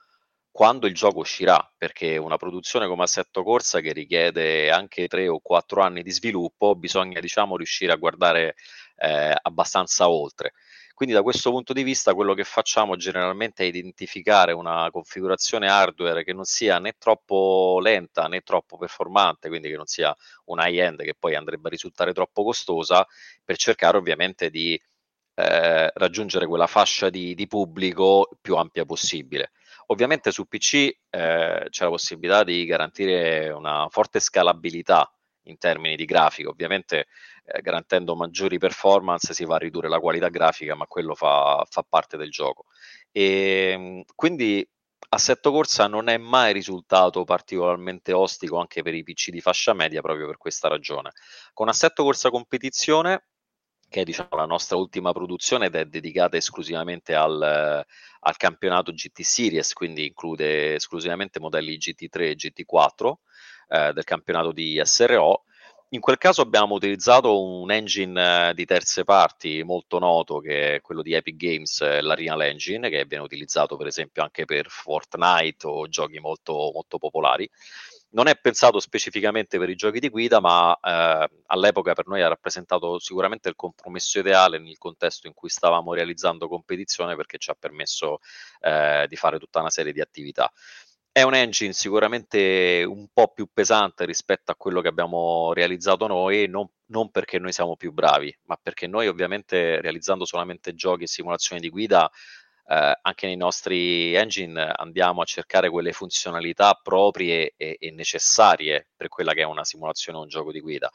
quando 0.50 0.88
il 0.88 0.96
gioco 0.96 1.20
uscirà, 1.20 1.72
perché 1.78 2.18
una 2.18 2.38
produzione 2.38 2.88
come 2.88 3.04
Assetto 3.04 3.44
Corsa 3.44 3.80
che 3.80 3.94
richiede 3.94 4.72
anche 4.72 5.08
tre 5.08 5.28
o 5.28 5.40
quattro 5.40 5.84
anni 5.84 6.02
di 6.02 6.10
sviluppo, 6.10 6.74
bisogna 6.74 7.20
diciamo 7.20 7.58
riuscire 7.58 7.92
a 7.92 7.96
guardare 7.96 8.56
eh, 8.96 9.36
abbastanza 9.40 10.10
oltre. 10.10 10.54
Quindi 10.94 11.16
da 11.16 11.24
questo 11.24 11.50
punto 11.50 11.74
di 11.74 11.82
vista 11.82 12.14
quello 12.14 12.36
che 12.36 12.44
facciamo 12.44 12.96
generalmente 12.96 13.64
è 13.64 13.68
identificare 13.68 14.52
una 14.52 14.90
configurazione 14.92 15.68
hardware 15.68 16.24
che 16.24 16.34
non 16.34 16.46
sia 16.46 16.78
né 16.78 16.94
troppo 17.00 17.80
lenta 17.82 18.28
né 18.28 18.42
troppo 18.42 18.78
performante, 18.78 19.50
quindi 19.50 19.70
che 19.70 19.76
non 19.76 19.88
sia 19.88 20.16
un 20.46 20.60
high-end 20.60 21.04
che 21.04 21.16
poi 21.18 21.36
andrebbe 21.36 21.68
a 21.68 21.72
risultare 21.72 22.14
troppo 22.14 22.44
costosa, 22.44 23.06
per 23.44 23.58
cercare 23.58 23.98
ovviamente 23.98 24.50
di 24.52 24.80
eh, 25.36 25.92
raggiungere 25.94 26.46
quella 26.46 26.68
fascia 26.68 27.10
di, 27.10 27.34
di, 27.34 27.48
pubblico 27.48 28.30
più 28.40 28.56
ampia 28.56 28.86
possibile. 28.86 29.52
Ovviamente 29.88 30.32
su 30.32 30.48
PC 30.48 30.74
eh, 31.10 31.68
c'è 31.70 31.84
la 31.84 31.90
possibilità 31.90 32.44
di 32.44 32.66
garantire 32.66 33.50
una 33.50 33.88
forte 33.90 34.20
scalabilità 34.20 35.12
in 35.46 35.58
termini 35.58 35.96
di 35.96 36.06
grafica, 36.06 36.50
ovviamente 36.50 37.08
eh, 37.46 37.62
garantendo 37.62 38.16
maggiori 38.16 38.58
performance 38.58 39.34
si 39.34 39.46
va 39.46 39.56
a 39.56 39.60
ridurre 39.60 39.90
la 39.90 40.00
qualità 40.00 40.30
grafica, 40.30 40.76
ma 40.76 40.88
quello 40.88 41.16
fa, 41.16 41.66
fa 41.70 41.84
parte 41.88 42.18
del 42.18 42.30
gioco. 42.30 42.66
E, 43.12 43.72
ehm, 43.74 44.04
quindi 44.16 44.68
Assetto 45.10 45.52
Corsa 45.52 45.88
non 45.88 46.08
è 46.10 46.18
mai 46.18 46.54
risultato 46.54 47.24
particolarmente 47.24 48.14
ostico 48.14 48.58
anche 48.58 48.82
per 48.82 48.94
i 48.94 49.04
PC 49.04 49.30
di 49.30 49.42
fascia 49.42 49.74
media 49.74 50.02
proprio 50.02 50.26
per 50.26 50.38
questa 50.38 50.68
ragione. 50.68 51.12
Con 51.54 51.68
Assetto 51.68 52.04
Corsa 52.04 52.30
Competizione 52.30 53.28
che 53.94 54.02
è 54.02 54.04
diciamo, 54.04 54.30
la 54.32 54.46
nostra 54.46 54.76
ultima 54.76 55.12
produzione 55.12 55.68
ed 55.68 55.76
è 55.76 55.86
dedicata 55.86 56.36
esclusivamente 56.36 57.14
al, 57.14 57.40
al, 57.40 58.38
campionato 58.38 58.92
GT 58.92 59.22
Series, 59.22 59.72
quindi 59.74 60.08
include 60.08 60.74
esclusivamente 60.74 61.40
modelli 61.40 61.78
GT3 61.78 62.22
e 62.22 62.36
GT4 62.36 63.14
eh, 63.68 63.94
del 63.94 64.04
campionato 64.04 64.52
di 64.52 64.82
SRO. 64.84 65.44
In 65.94 66.00
quel 66.02 66.18
caso 66.18 66.42
abbiamo 66.42 66.74
utilizzato 66.74 67.44
un 67.44 67.70
engine 67.72 68.50
eh, 68.50 68.54
di 68.56 68.66
terze 68.66 69.04
parti 69.04 69.62
molto 69.62 70.00
noto 70.00 70.40
che 70.40 70.76
è 70.76 70.82
quello 70.82 71.04
di 71.04 71.14
Epic 71.14 71.36
Games, 71.36 71.82
eh, 71.82 72.02
l'Arial 72.02 72.42
Engine, 72.42 72.90
che 72.90 73.06
viene 73.06 73.24
utilizzato 73.24 73.78
per 73.78 73.86
esempio 73.86 74.24
anche 74.24 74.46
per 74.46 74.66
Fortnite 74.70 75.68
o 75.68 75.88
giochi 75.88 76.18
molto, 76.18 76.72
molto 76.74 76.98
popolari 76.98 77.48
non 78.14 78.28
è 78.28 78.36
pensato 78.38 78.80
specificamente 78.80 79.58
per 79.58 79.70
i 79.70 79.76
giochi 79.76 80.00
di 80.00 80.10
guida, 80.10 80.40
ma 80.40 80.78
eh, 80.80 81.30
all'epoca 81.48 81.94
per 81.94 82.08
noi 82.08 82.22
ha 82.22 82.28
rappresentato 82.28 83.00
sicuramente 83.00 83.50
il 83.50 83.56
compromesso 83.56 84.20
ideale 84.20 84.60
nel 84.60 84.78
contesto 84.78 85.28
in 85.28 85.34
cui 85.34 85.50
stavamo 85.50 85.94
realizzando 85.94 86.48
competizione 86.48 87.16
perché 87.16 87.38
ci 87.38 87.50
ha 87.50 87.56
permesso 87.58 88.20
eh, 88.62 89.06
di 89.08 89.16
fare 89.16 89.40
tutta 89.40 89.60
una 89.60 89.72
serie 89.72 89.94
di 89.94 90.02
attività. 90.02 90.52
È 91.16 91.22
un 91.22 91.36
engine 91.36 91.74
sicuramente 91.74 92.84
un 92.88 93.08
po' 93.14 93.32
più 93.32 93.48
pesante 93.54 94.04
rispetto 94.04 94.52
a 94.52 94.56
quello 94.56 94.82
che 94.82 94.88
abbiamo 94.88 95.54
realizzato 95.54 96.08
noi, 96.08 96.48
non, 96.48 96.68
non 96.88 97.12
perché 97.12 97.38
noi 97.38 97.52
siamo 97.54 97.76
più 97.76 97.92
bravi, 97.92 98.36
ma 98.46 98.58
perché 98.60 98.88
noi 98.88 99.08
ovviamente 99.08 99.80
realizzando 99.80 100.26
solamente 100.26 100.74
giochi 100.74 101.04
e 101.04 101.08
simulazioni 101.08 101.62
di 101.62 101.70
guida 101.70 102.10
eh, 102.66 102.98
anche 103.00 103.28
nei 103.28 103.36
nostri 103.36 104.16
engine 104.16 104.60
andiamo 104.76 105.22
a 105.22 105.26
cercare 105.26 105.70
quelle 105.70 105.92
funzionalità 105.92 106.80
proprie 106.82 107.54
e, 107.58 107.78
e 107.80 107.92
necessarie 107.92 108.88
per 108.96 109.08
quella 109.08 109.34
che 109.34 109.42
è 109.42 109.46
una 109.46 109.64
simulazione 109.64 110.18
o 110.18 110.22
un 110.22 110.30
gioco 110.30 110.52
di 110.52 110.62
guida. 110.62 110.90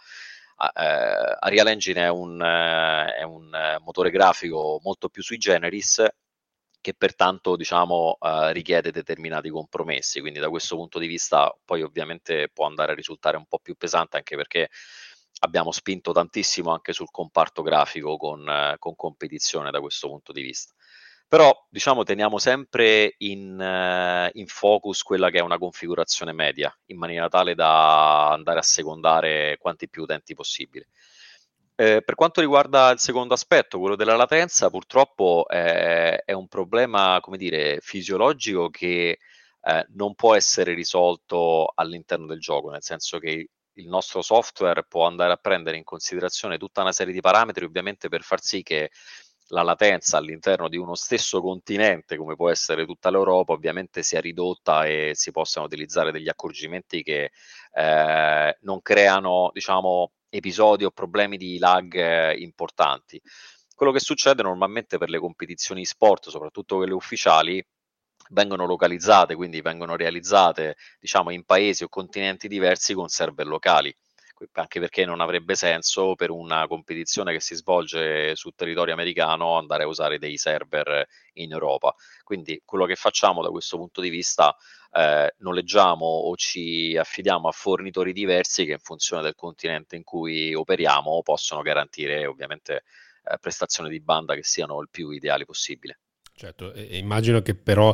Uh, 0.57 1.37
Arial 1.39 1.69
Engine 1.69 2.03
è 2.03 2.09
un, 2.09 2.41
uh, 2.41 3.13
è 3.13 3.23
un 3.23 3.79
motore 3.85 4.11
grafico 4.11 4.81
molto 4.83 5.09
più 5.09 5.23
sui 5.23 5.39
generis 5.39 6.05
che 6.81 6.95
pertanto 6.95 7.57
diciamo 7.57 8.17
uh, 8.21 8.49
richiede 8.53 8.91
determinati 8.91 9.51
compromessi 9.51 10.21
quindi 10.21 10.39
da 10.39 10.49
questo 10.49 10.77
punto 10.77 10.99
di 10.99 11.07
vista 11.07 11.55
poi 11.65 11.83
ovviamente 11.83 12.49
può 12.53 12.67
andare 12.67 12.93
a 12.93 12.95
risultare 12.95 13.37
un 13.37 13.47
po' 13.47 13.59
più 13.59 13.75
pesante 13.77 14.17
anche 14.17 14.37
perché 14.37 14.69
abbiamo 15.41 15.71
spinto 15.73 16.13
tantissimo 16.13 16.71
anche 16.73 16.93
sul 16.93 17.11
comparto 17.11 17.63
grafico 17.63 18.17
con, 18.17 18.75
con 18.79 18.95
competizione 18.97 19.71
da 19.71 19.81
questo 19.81 20.09
punto 20.09 20.33
di 20.33 20.43
vista 20.43 20.75
però 21.29 21.55
diciamo 21.69 22.05
teniamo 22.05 22.39
sempre 22.39 23.15
in, 23.19 23.59
uh, 23.61 24.31
in, 24.33 24.47
focus 24.47 25.03
quella 25.03 25.29
che 25.29 25.39
è 25.39 25.43
una 25.43 25.59
configurazione 25.59 26.33
media, 26.33 26.75
in 26.87 26.97
maniera 26.97 27.29
tale 27.29 27.55
da 27.55 28.31
andare 28.33 28.61
a 28.61 28.63
secondare 28.63 29.59
quanti 29.61 29.91
più 29.91 30.05
utenti 30.05 30.33
possibile. 30.33 30.89
Eh, 31.81 32.03
per 32.03 32.17
quanto 32.17 32.41
riguarda 32.41 32.91
il 32.91 32.99
secondo 32.99 33.35
aspetto, 33.35 33.79
quello 33.79 33.95
della 33.95 34.17
latenza, 34.17 34.69
purtroppo 34.69 35.47
è, 35.49 36.23
è 36.25 36.33
un 36.33 36.49
problema, 36.49 37.21
come 37.21 37.37
dire, 37.37 37.79
fisiologico 37.81 38.69
che 38.69 39.19
eh, 39.63 39.87
non 39.91 40.17
può 40.17 40.35
essere 40.35 40.75
risolto 40.75 41.71
all'interno 41.73 42.27
del 42.27 42.41
gioco, 42.41 42.71
nel 42.71 42.83
senso 42.83 43.21
che 43.21 43.51
il 43.75 43.87
nostro 43.87 44.23
software 44.23 44.87
può 44.89 45.07
andare 45.07 45.33
a 45.33 45.37
prendere 45.37 45.77
in 45.77 45.85
considerazione 45.85 46.59
tutta 46.59 46.81
una 46.81 46.91
serie 46.91 47.13
di 47.13 47.21
parametri, 47.21 47.65
ovviamente 47.65 48.09
per 48.09 48.23
far 48.23 48.41
sì 48.43 48.65
che 48.65 48.91
la 49.51 49.63
latenza 49.63 50.17
all'interno 50.19 50.69
di 50.69 50.77
uno 50.77 50.97
stesso 50.97 51.41
continente, 51.41 52.17
come 52.17 52.35
può 52.35 52.51
essere 52.51 52.85
tutta 52.87 53.09
l'Europa, 53.11 53.53
ovviamente 53.53 54.03
sia 54.03 54.21
ridotta 54.21 54.85
e 54.85 55.13
si 55.15 55.31
possano 55.31 55.67
utilizzare 55.67 56.11
degli 56.11 56.29
accorgimenti 56.29 57.03
che 57.03 57.31
eh, 57.79 58.59
non 58.63 58.83
creano, 58.83 59.51
diciamo, 59.53 60.13
episodi 60.29 60.85
o 60.85 60.91
problemi 60.91 61.37
di 61.37 61.59
lag 61.59 61.95
eh, 61.95 62.35
importanti. 62.39 63.21
Quello 63.73 63.93
che 63.93 64.01
succede 64.01 64.43
normalmente 64.43 64.99
per 64.99 65.09
le 65.11 65.21
competizioni 65.21 65.85
sport, 65.85 66.29
soprattutto 66.29 66.77
quelle 66.77 66.93
ufficiali, 66.93 67.65
vengono 68.31 68.67
localizzate, 68.67 69.37
quindi 69.37 69.61
vengono 69.61 69.95
realizzate 69.95 70.77
diciamo, 70.99 71.31
in 71.31 71.45
paesi 71.45 71.85
o 71.85 71.89
continenti 71.89 72.49
diversi 72.49 72.95
con 72.95 73.09
server 73.09 73.47
locali 73.47 73.95
anche 74.53 74.79
perché 74.79 75.05
non 75.05 75.21
avrebbe 75.21 75.55
senso 75.55 76.15
per 76.15 76.31
una 76.31 76.67
competizione 76.69 77.33
che 77.33 77.41
si 77.41 77.55
svolge 77.57 78.37
sul 78.37 78.55
territorio 78.55 78.95
americano 78.95 79.57
andare 79.57 79.83
a 79.83 79.89
usare 79.89 80.19
dei 80.19 80.37
server 80.37 81.05
in 81.35 81.53
Europa. 81.53 81.95
Quindi 82.23 82.63
quello 82.65 82.85
che 82.85 82.95
facciamo 82.95 83.43
da 83.43 83.51
questo 83.51 83.77
punto 83.77 84.01
di 84.01 84.11
vista 84.11 84.55
eh, 84.93 85.35
noleggiamo 85.39 86.05
o 86.05 86.37
ci 86.37 86.97
affidiamo 86.97 87.49
a 87.49 87.53
fornitori 87.53 88.13
diversi 88.13 88.65
che 88.65 88.73
in 88.73 88.79
funzione 88.79 89.23
del 89.23 89.35
continente 89.35 89.97
in 89.97 90.05
cui 90.05 90.55
operiamo 90.55 91.23
possono 91.23 91.63
garantire 91.63 92.27
ovviamente 92.27 92.85
eh, 93.25 93.39
prestazioni 93.39 93.91
di 93.91 94.01
banda 94.01 94.35
che 94.35 94.45
siano 94.45 94.81
il 94.81 94.89
più 94.91 95.11
ideali 95.11 95.45
possibile. 95.45 96.01
Certo, 96.35 96.73
e 96.73 96.97
immagino 96.99 97.43
che 97.43 97.57
però 97.57 97.93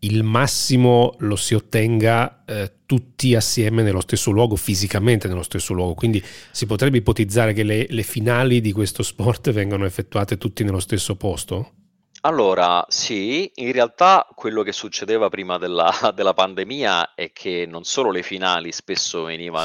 il 0.00 0.22
massimo 0.22 1.14
lo 1.18 1.36
si 1.36 1.54
ottenga 1.54 2.42
eh, 2.46 2.72
tutti 2.86 3.34
assieme 3.34 3.82
nello 3.82 4.00
stesso 4.00 4.30
luogo, 4.30 4.56
fisicamente 4.56 5.28
nello 5.28 5.42
stesso 5.42 5.74
luogo, 5.74 5.92
quindi 5.92 6.24
si 6.50 6.64
potrebbe 6.64 6.96
ipotizzare 6.96 7.52
che 7.52 7.62
le, 7.62 7.86
le 7.88 8.02
finali 8.02 8.62
di 8.62 8.72
questo 8.72 9.02
sport 9.02 9.50
vengano 9.52 9.84
effettuate 9.84 10.38
tutti 10.38 10.64
nello 10.64 10.80
stesso 10.80 11.16
posto? 11.16 11.81
Allora, 12.24 12.84
sì, 12.88 13.50
in 13.56 13.72
realtà 13.72 14.28
quello 14.32 14.62
che 14.62 14.70
succedeva 14.70 15.28
prima 15.28 15.58
della, 15.58 15.90
della 16.14 16.34
pandemia 16.34 17.14
è 17.14 17.32
che 17.32 17.66
non 17.68 17.82
solo 17.82 18.12
le 18.12 18.22
finali 18.22 18.70
spesso 18.70 19.24
venivano, 19.24 19.64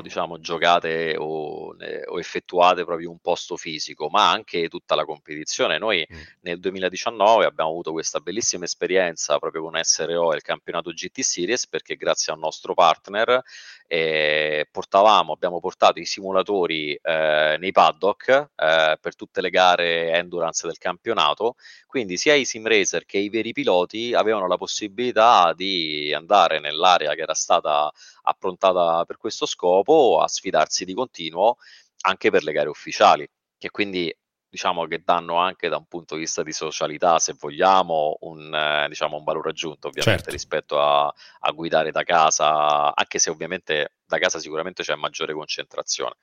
diciamo, 0.00 0.38
giocate 0.38 1.16
o, 1.18 1.74
o 1.74 1.74
effettuate 2.20 2.84
proprio 2.84 3.10
un 3.10 3.18
posto 3.18 3.56
fisico, 3.56 4.08
ma 4.08 4.30
anche 4.30 4.68
tutta 4.68 4.94
la 4.94 5.04
competizione. 5.04 5.78
Noi 5.78 6.06
Mm. 6.10 6.20
nel 6.42 6.58
2019 6.58 7.44
abbiamo 7.44 7.70
avuto 7.70 7.92
questa 7.92 8.20
bellissima 8.20 8.64
esperienza 8.64 9.38
proprio 9.38 9.62
con 9.62 9.78
SRO 9.80 10.32
e 10.32 10.36
il 10.36 10.42
campionato 10.42 10.90
GT 10.90 11.20
Series 11.20 11.68
perché 11.68 11.96
grazie 11.96 12.32
al 12.32 12.38
nostro 12.38 12.74
partner 12.74 13.42
eh, 13.86 14.68
portavamo, 14.70 15.32
abbiamo 15.32 15.60
portato 15.60 15.98
i 16.00 16.04
simulatori 16.04 16.94
eh, 16.94 17.56
nei 17.58 17.72
paddock 17.72 18.28
eh, 18.28 18.98
per 19.00 19.16
tutte 19.16 19.40
le 19.40 19.50
gare 19.50 20.12
endurance 20.12 20.66
del 20.66 20.78
campionato 20.78 21.56
quindi 21.86 22.16
sia 22.16 22.34
i 22.34 22.44
sim 22.44 22.66
racer 22.66 23.04
che 23.04 23.18
i 23.18 23.28
veri 23.28 23.52
piloti 23.52 24.14
avevano 24.14 24.46
la 24.46 24.56
possibilità 24.56 25.52
di 25.54 26.12
andare 26.14 26.60
nell'area 26.60 27.14
che 27.14 27.22
era 27.22 27.34
stata 27.34 27.90
approntata 28.22 29.04
per 29.04 29.16
questo 29.16 29.46
scopo 29.46 30.20
a 30.20 30.28
sfidarsi 30.28 30.84
di 30.84 30.94
continuo 30.94 31.56
anche 32.02 32.30
per 32.30 32.42
le 32.42 32.52
gare 32.52 32.68
ufficiali, 32.68 33.28
che 33.58 33.70
quindi 33.70 34.14
diciamo 34.50 34.84
che 34.86 35.02
danno 35.04 35.36
anche 35.36 35.68
da 35.68 35.76
un 35.76 35.86
punto 35.86 36.14
di 36.14 36.22
vista 36.22 36.42
di 36.42 36.52
socialità, 36.52 37.20
se 37.20 37.34
vogliamo, 37.38 38.16
un, 38.22 38.52
eh, 38.52 38.86
diciamo, 38.88 39.16
un 39.16 39.22
valore 39.24 39.50
aggiunto 39.50 39.86
ovviamente 39.86 40.24
certo. 40.24 40.30
rispetto 40.30 40.80
a, 40.80 41.06
a, 41.06 41.50
guidare 41.52 41.92
da 41.92 42.02
casa, 42.02 42.94
anche 42.94 43.20
se 43.20 43.30
ovviamente 43.30 43.94
da 44.04 44.18
casa 44.18 44.40
sicuramente 44.40 44.82
c'è 44.82 44.96
maggiore 44.96 45.34
concentrazione. 45.34 46.16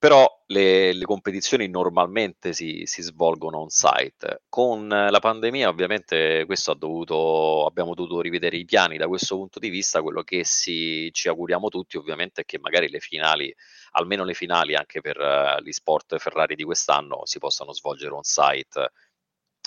Però 0.00 0.26
le, 0.46 0.94
le 0.94 1.04
competizioni 1.04 1.68
normalmente 1.68 2.54
si, 2.54 2.84
si, 2.86 3.02
svolgono 3.02 3.58
on 3.58 3.68
site. 3.68 4.44
Con 4.48 4.88
la 4.88 5.18
pandemia, 5.20 5.68
ovviamente, 5.68 6.46
dovuto, 6.78 7.66
abbiamo 7.66 7.92
dovuto 7.92 8.22
rivedere 8.22 8.56
i 8.56 8.64
piani 8.64 8.96
da 8.96 9.08
questo 9.08 9.36
punto 9.36 9.58
di 9.58 9.68
vista. 9.68 10.00
Quello 10.00 10.22
che 10.22 10.42
si, 10.42 11.10
ci 11.12 11.28
auguriamo 11.28 11.68
tutti, 11.68 11.98
ovviamente, 11.98 12.40
è 12.40 12.44
che 12.46 12.58
magari 12.58 12.88
le 12.88 13.00
finali, 13.00 13.54
almeno 13.90 14.24
le 14.24 14.32
finali 14.32 14.74
anche 14.74 15.02
per 15.02 15.18
uh, 15.18 15.62
gli 15.62 15.70
sport 15.70 16.16
Ferrari 16.16 16.54
di 16.54 16.64
quest'anno, 16.64 17.26
si 17.26 17.38
possano 17.38 17.74
svolgere 17.74 18.14
on 18.14 18.22
site 18.22 18.92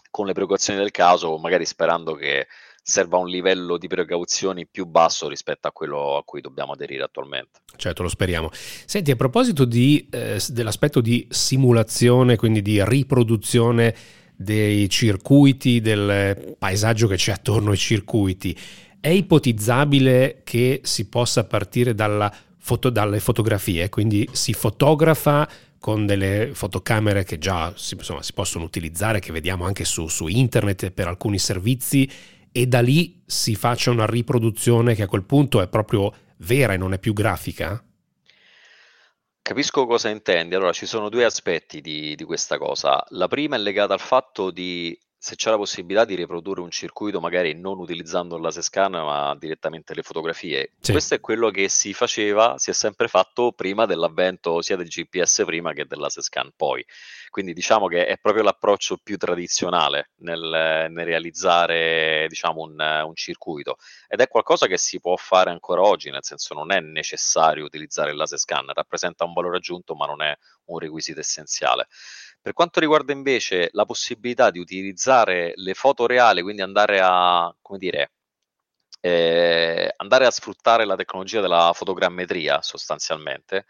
con 0.10 0.26
le 0.26 0.34
precauzioni 0.34 0.80
del 0.80 0.92
caso, 0.92 1.38
magari 1.38 1.66
sperando 1.66 2.16
che 2.16 2.48
serva 2.86 3.18
un 3.18 3.30
livello 3.30 3.78
di 3.78 3.88
precauzioni 3.88 4.68
più 4.68 4.86
basso 4.86 5.30
rispetto 5.30 5.70
a 5.70 5.72
quello 5.72 6.18
a 6.18 6.24
cui 6.24 6.42
dobbiamo 6.42 6.74
aderire 6.74 7.04
attualmente. 7.04 7.62
Certo, 7.78 8.04
lo 8.04 8.10
speriamo. 8.10 8.50
Senti, 8.52 9.10
a 9.10 9.16
proposito 9.16 9.64
di, 9.64 10.06
eh, 10.12 10.42
dell'aspetto 10.50 11.00
di 11.00 11.26
simulazione, 11.30 12.36
quindi 12.36 12.62
di 12.62 12.84
riproduzione 12.84 13.96
dei 14.36 14.90
circuiti, 14.90 15.80
del 15.80 16.56
paesaggio 16.60 17.08
che 17.08 17.16
c'è 17.16 17.32
attorno 17.32 17.72
ai 17.72 17.78
circuiti, 17.78 18.58
è 19.00 19.10
ipotizzabile 19.10 20.42
che 20.44 20.82
si 20.84 21.08
possa 21.08 21.46
partire 21.46 21.96
foto, 22.58 22.90
dalle 22.90 23.20
fotografie, 23.22 23.88
quindi 23.88 24.28
si 24.34 24.54
fotografa 24.54 25.48
con 25.80 26.06
delle 26.06 26.52
fotocamere 26.54 27.26
che 27.26 27.38
già 27.38 27.74
si, 27.76 27.96
insomma, 27.96 28.22
si 28.22 28.32
possono 28.32 28.64
utilizzare, 28.64 29.20
che 29.20 29.34
vediamo 29.34 29.66
anche 29.66 29.84
su, 29.84 30.08
su 30.08 30.28
internet 30.28 30.92
per 30.92 31.08
alcuni 31.08 31.38
servizi 31.38 32.10
e 32.54 32.68
da 32.68 32.82
lì 32.82 33.24
si 33.26 33.56
faccia 33.56 33.90
una 33.90 34.06
riproduzione 34.06 34.94
che 34.94 35.02
a 35.02 35.08
quel 35.08 35.26
punto 35.26 35.60
è 35.60 35.68
proprio 35.68 36.14
vera 36.38 36.74
e 36.74 36.78
non 36.78 36.94
è 36.94 37.00
più 37.00 37.12
grafica? 37.12 37.84
Capisco 39.42 39.86
cosa 39.88 40.10
intendi. 40.10 40.56
Allora, 40.56 40.72
ci 40.72 40.86
sono 40.86 41.10
due 41.10 41.26
aspetti 41.26 41.82
di, 41.82 42.16
di 42.16 42.24
questa 42.24 42.58
cosa. 42.58 43.04
La 43.10 43.28
prima 43.28 43.56
è 43.58 43.60
legata 43.60 43.94
al 43.94 44.00
fatto 44.00 44.52
di 44.52 44.98
se 45.24 45.38
c'è 45.38 45.50
la 45.50 45.56
possibilità 45.56 46.04
di 46.04 46.16
riprodurre 46.16 46.60
un 46.60 46.70
circuito 46.70 47.22
magari 47.22 47.54
non 47.54 47.80
utilizzando 47.80 48.38
la 48.38 48.52
scan 48.52 48.92
ma 48.92 49.34
direttamente 49.40 49.94
le 49.94 50.02
fotografie. 50.02 50.72
Sì. 50.82 50.92
Questo 50.92 51.16
è 51.16 51.22
quello 51.22 51.50
che 51.50 51.70
si 51.70 51.94
faceva, 51.94 52.58
si 52.58 52.72
è 52.72 52.74
sempre 52.74 53.08
fatto 53.08 53.54
prima 53.54 53.86
dell'avvento 53.86 54.62
sia 54.62 54.76
del 54.76 54.90
GPS 54.90 55.44
prima 55.46 55.72
che 55.72 55.86
della 55.86 56.10
scan 56.10 56.52
poi. 56.54 56.86
Quindi 57.30 57.54
diciamo 57.54 57.88
che 57.88 58.06
è 58.06 58.18
proprio 58.18 58.44
l'approccio 58.44 58.98
più 59.02 59.16
tradizionale 59.16 60.12
nel, 60.18 60.88
nel 60.90 61.06
realizzare 61.06 62.26
diciamo, 62.28 62.62
un, 62.62 62.78
un, 62.78 63.16
circuito 63.16 63.78
ed 64.10 64.20
è 64.20 64.28
qualcosa 64.28 64.68
che 64.68 64.78
si 64.78 65.00
può 65.00 65.16
fare 65.16 65.52
ancora 65.52 65.84
oggi, 65.84 66.10
nel 66.10 66.26
senso 66.26 66.54
non 66.54 66.74
è 66.74 66.82
necessario 66.82 67.64
utilizzare 67.64 68.12
il 68.12 68.18
laser 68.18 68.38
scan, 68.38 68.70
rappresenta 68.74 69.24
un 69.24 69.32
valore 69.32 69.56
aggiunto 69.56 69.96
ma 69.96 70.06
non 70.06 70.22
è 70.22 70.38
un 70.66 70.80
requisito 70.80 71.22
essenziale. 71.22 71.88
Per 72.44 72.52
quanto 72.52 72.82
riguarda 72.82 73.14
invece 73.14 73.70
la 73.72 73.86
possibilità 73.86 74.52
di 74.52 74.60
utilizzare 74.60 75.54
le 75.56 75.74
foto 75.74 76.06
reali, 76.06 76.42
quindi 76.42 76.62
andare 76.62 77.00
a, 77.02 77.56
come 77.62 77.80
dire, 77.80 78.12
eh, 79.00 79.94
andare 79.96 80.26
a 80.26 80.32
sfruttare 80.32 80.84
la 80.84 80.98
tecnologia 80.98 81.40
della 81.40 81.72
fotogrammetria 81.74 82.62
sostanzialmente, 82.62 83.66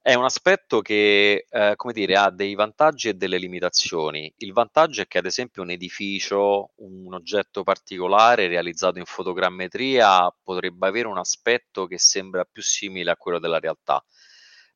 è 0.00 0.14
un 0.14 0.24
aspetto 0.24 0.80
che, 0.80 1.44
eh, 1.50 1.74
come 1.76 1.92
dire, 1.92 2.16
ha 2.16 2.30
dei 2.30 2.54
vantaggi 2.54 3.08
e 3.08 3.14
delle 3.14 3.36
limitazioni. 3.36 4.32
Il 4.38 4.54
vantaggio 4.54 5.02
è 5.02 5.06
che, 5.06 5.18
ad 5.18 5.26
esempio, 5.26 5.60
un 5.60 5.70
edificio, 5.70 6.70
un 6.76 7.12
oggetto 7.12 7.62
particolare 7.62 8.46
realizzato 8.48 8.98
in 8.98 9.04
fotogrammetria 9.04 10.34
potrebbe 10.42 10.86
avere 10.86 11.08
un 11.08 11.18
aspetto 11.18 11.86
che 11.86 11.98
sembra 11.98 12.46
più 12.50 12.62
simile 12.62 13.10
a 13.10 13.16
quello 13.16 13.38
della 13.38 13.58
realtà. 13.58 14.02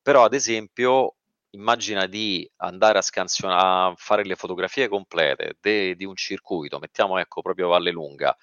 Però, 0.02 0.22
ad 0.22 0.34
esempio, 0.34 1.16
immagina 1.52 2.06
di 2.06 2.48
andare 2.56 2.98
a 2.98 3.02
scansionare, 3.02 3.92
a 3.92 3.94
fare 3.96 4.24
le 4.24 4.36
fotografie 4.36 4.88
complete 4.88 5.56
de, 5.60 5.94
di 5.94 6.04
un 6.04 6.14
circuito, 6.14 6.78
mettiamo 6.78 7.18
ecco 7.18 7.42
proprio 7.42 7.68
Valle 7.68 7.90
Lunga, 7.90 8.36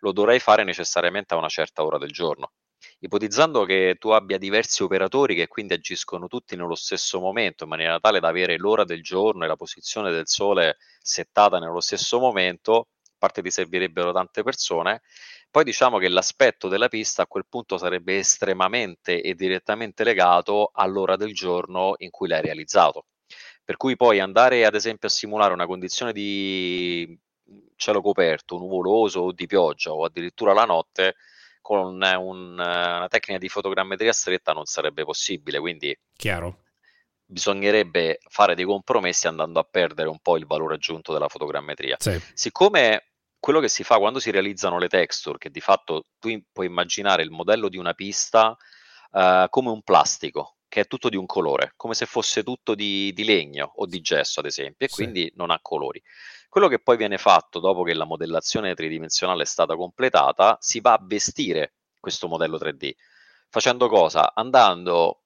lo 0.00 0.12
dovrei 0.12 0.38
fare 0.38 0.64
necessariamente 0.64 1.34
a 1.34 1.38
una 1.38 1.48
certa 1.48 1.84
ora 1.84 1.98
del 1.98 2.10
giorno. 2.10 2.52
Ipotizzando 2.98 3.64
che 3.64 3.96
tu 3.98 4.10
abbia 4.10 4.38
diversi 4.38 4.82
operatori 4.82 5.34
che 5.34 5.48
quindi 5.48 5.74
agiscono 5.74 6.28
tutti 6.28 6.56
nello 6.56 6.74
stesso 6.74 7.20
momento, 7.20 7.64
in 7.64 7.70
maniera 7.70 7.98
tale 8.00 8.20
da 8.20 8.28
avere 8.28 8.56
l'ora 8.56 8.84
del 8.84 9.02
giorno 9.02 9.44
e 9.44 9.48
la 9.48 9.56
posizione 9.56 10.10
del 10.10 10.26
sole 10.28 10.76
settata 11.00 11.58
nello 11.58 11.80
stesso 11.80 12.18
momento, 12.18 12.88
a 13.02 13.14
parte 13.18 13.42
ti 13.42 13.50
servirebbero 13.50 14.12
tante 14.12 14.42
persone, 14.42 15.02
poi 15.50 15.64
diciamo 15.64 15.98
che 15.98 16.08
l'aspetto 16.08 16.68
della 16.68 16.88
pista 16.88 17.22
a 17.22 17.26
quel 17.26 17.46
punto 17.48 17.78
sarebbe 17.78 18.18
estremamente 18.18 19.22
e 19.22 19.34
direttamente 19.34 20.04
legato 20.04 20.70
all'ora 20.72 21.16
del 21.16 21.32
giorno 21.32 21.94
in 21.98 22.10
cui 22.10 22.28
l'hai 22.28 22.42
realizzato. 22.42 23.06
Per 23.64 23.76
cui 23.76 23.96
poi 23.96 24.20
andare 24.20 24.64
ad 24.64 24.74
esempio 24.74 25.08
a 25.08 25.10
simulare 25.10 25.52
una 25.52 25.66
condizione 25.66 26.12
di 26.12 27.18
cielo 27.76 28.00
coperto, 28.00 28.58
nuvoloso 28.58 29.20
o 29.20 29.32
di 29.32 29.46
pioggia 29.46 29.92
o 29.92 30.04
addirittura 30.04 30.52
la 30.52 30.64
notte 30.64 31.14
con 31.60 31.94
un, 31.94 32.52
una 32.52 33.06
tecnica 33.08 33.40
di 33.40 33.48
fotogrammetria 33.48 34.12
stretta 34.12 34.52
non 34.52 34.66
sarebbe 34.66 35.04
possibile. 35.04 35.58
Quindi 35.58 35.98
Chiaro. 36.16 36.62
bisognerebbe 37.24 38.20
fare 38.28 38.54
dei 38.54 38.64
compromessi 38.64 39.26
andando 39.26 39.58
a 39.58 39.66
perdere 39.68 40.08
un 40.08 40.20
po' 40.20 40.36
il 40.36 40.46
valore 40.46 40.74
aggiunto 40.74 41.12
della 41.12 41.28
fotogrammetria. 41.28 41.96
Sì. 41.98 42.20
Siccome 42.34 43.02
quello 43.46 43.60
che 43.60 43.68
si 43.68 43.84
fa 43.84 43.98
quando 43.98 44.18
si 44.18 44.32
realizzano 44.32 44.76
le 44.76 44.88
texture, 44.88 45.38
che 45.38 45.50
di 45.50 45.60
fatto 45.60 46.06
tu 46.18 46.36
puoi 46.50 46.66
immaginare 46.66 47.22
il 47.22 47.30
modello 47.30 47.68
di 47.68 47.76
una 47.76 47.94
pista 47.94 48.56
uh, 49.12 49.48
come 49.48 49.70
un 49.70 49.82
plastico, 49.82 50.56
che 50.66 50.80
è 50.80 50.86
tutto 50.88 51.08
di 51.08 51.14
un 51.14 51.26
colore, 51.26 51.72
come 51.76 51.94
se 51.94 52.06
fosse 52.06 52.42
tutto 52.42 52.74
di, 52.74 53.12
di 53.12 53.22
legno 53.22 53.70
o 53.76 53.86
di 53.86 54.00
gesso, 54.00 54.40
ad 54.40 54.46
esempio, 54.46 54.84
e 54.84 54.88
sì. 54.88 54.96
quindi 54.96 55.32
non 55.36 55.52
ha 55.52 55.60
colori. 55.62 56.02
Quello 56.48 56.66
che 56.66 56.80
poi 56.80 56.96
viene 56.96 57.18
fatto 57.18 57.60
dopo 57.60 57.84
che 57.84 57.94
la 57.94 58.04
modellazione 58.04 58.74
tridimensionale 58.74 59.44
è 59.44 59.46
stata 59.46 59.76
completata, 59.76 60.56
si 60.58 60.80
va 60.80 60.94
a 60.94 61.00
vestire 61.00 61.74
questo 62.00 62.26
modello 62.26 62.56
3D. 62.56 62.94
Facendo 63.48 63.88
cosa? 63.88 64.34
Andando, 64.34 65.22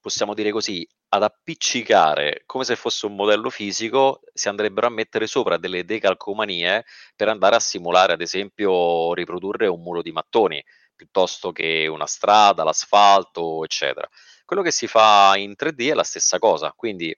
possiamo 0.00 0.32
dire 0.32 0.50
così, 0.50 0.88
ad 1.10 1.22
appiccicare 1.22 2.42
come 2.44 2.64
se 2.64 2.76
fosse 2.76 3.06
un 3.06 3.14
modello 3.14 3.50
fisico, 3.50 4.20
si 4.32 4.48
andrebbero 4.48 4.86
a 4.86 4.90
mettere 4.90 5.26
sopra 5.26 5.56
delle 5.56 5.84
decalcomanie 5.84 6.84
per 7.16 7.28
andare 7.28 7.56
a 7.56 7.60
simulare, 7.60 8.12
ad 8.12 8.20
esempio, 8.20 9.14
riprodurre 9.14 9.66
un 9.66 9.80
muro 9.80 10.02
di 10.02 10.12
mattoni 10.12 10.62
piuttosto 10.94 11.52
che 11.52 11.86
una 11.86 12.06
strada, 12.06 12.64
l'asfalto, 12.64 13.64
eccetera. 13.64 14.08
Quello 14.44 14.62
che 14.62 14.72
si 14.72 14.86
fa 14.86 15.34
in 15.36 15.54
3D 15.56 15.90
è 15.90 15.94
la 15.94 16.02
stessa 16.02 16.38
cosa, 16.38 16.72
quindi 16.76 17.16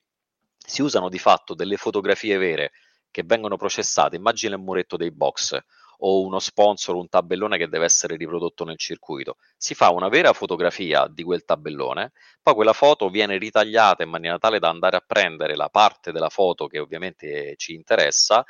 si 0.56 0.82
usano 0.82 1.08
di 1.08 1.18
fatto 1.18 1.54
delle 1.54 1.76
fotografie 1.76 2.36
vere 2.36 2.72
che 3.10 3.22
vengono 3.24 3.56
processate, 3.56 4.16
immagina 4.16 4.54
il 4.54 4.60
muretto 4.60 4.96
dei 4.96 5.10
box 5.10 5.58
o 6.00 6.22
uno 6.22 6.38
sponsor, 6.38 6.94
un 6.94 7.08
tabellone 7.08 7.58
che 7.58 7.68
deve 7.68 7.84
essere 7.84 8.16
riprodotto 8.16 8.64
nel 8.64 8.78
circuito. 8.78 9.36
Si 9.56 9.74
fa 9.74 9.90
una 9.90 10.08
vera 10.08 10.32
fotografia 10.32 11.06
di 11.08 11.22
quel 11.22 11.44
tabellone, 11.44 12.12
poi 12.42 12.54
quella 12.54 12.72
foto 12.72 13.08
viene 13.08 13.38
ritagliata 13.38 14.02
in 14.02 14.10
maniera 14.10 14.38
tale 14.38 14.58
da 14.58 14.68
andare 14.68 14.96
a 14.96 15.04
prendere 15.06 15.56
la 15.56 15.68
parte 15.68 16.12
della 16.12 16.30
foto 16.30 16.66
che 16.66 16.78
ovviamente 16.78 17.54
ci 17.56 17.74
interessa 17.74 18.44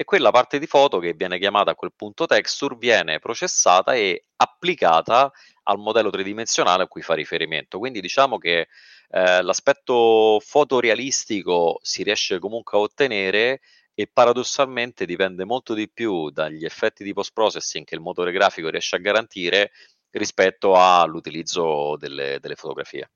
e 0.00 0.04
quella 0.04 0.30
parte 0.30 0.60
di 0.60 0.66
foto 0.66 1.00
che 1.00 1.12
viene 1.14 1.38
chiamata 1.40 1.72
a 1.72 1.74
quel 1.74 1.92
punto 1.94 2.24
texture 2.26 2.76
viene 2.78 3.18
processata 3.18 3.94
e 3.94 4.26
applicata 4.36 5.32
al 5.64 5.78
modello 5.78 6.10
tridimensionale 6.10 6.84
a 6.84 6.86
cui 6.86 7.02
fa 7.02 7.14
riferimento. 7.14 7.78
Quindi 7.78 8.00
diciamo 8.00 8.38
che 8.38 8.68
eh, 9.10 9.42
l'aspetto 9.42 10.40
fotorealistico 10.40 11.80
si 11.82 12.04
riesce 12.04 12.38
comunque 12.38 12.78
a 12.78 12.82
ottenere 12.82 13.60
e 14.00 14.06
paradossalmente 14.06 15.04
dipende 15.04 15.44
molto 15.44 15.74
di 15.74 15.90
più 15.92 16.30
dagli 16.30 16.64
effetti 16.64 17.02
di 17.02 17.12
post 17.12 17.32
processing 17.34 17.84
che 17.84 17.96
il 17.96 18.00
motore 18.00 18.30
grafico 18.30 18.68
riesce 18.68 18.94
a 18.94 19.00
garantire 19.00 19.72
rispetto 20.10 20.76
all'utilizzo 20.76 21.96
delle, 21.96 22.38
delle 22.40 22.54
fotografie. 22.54 23.10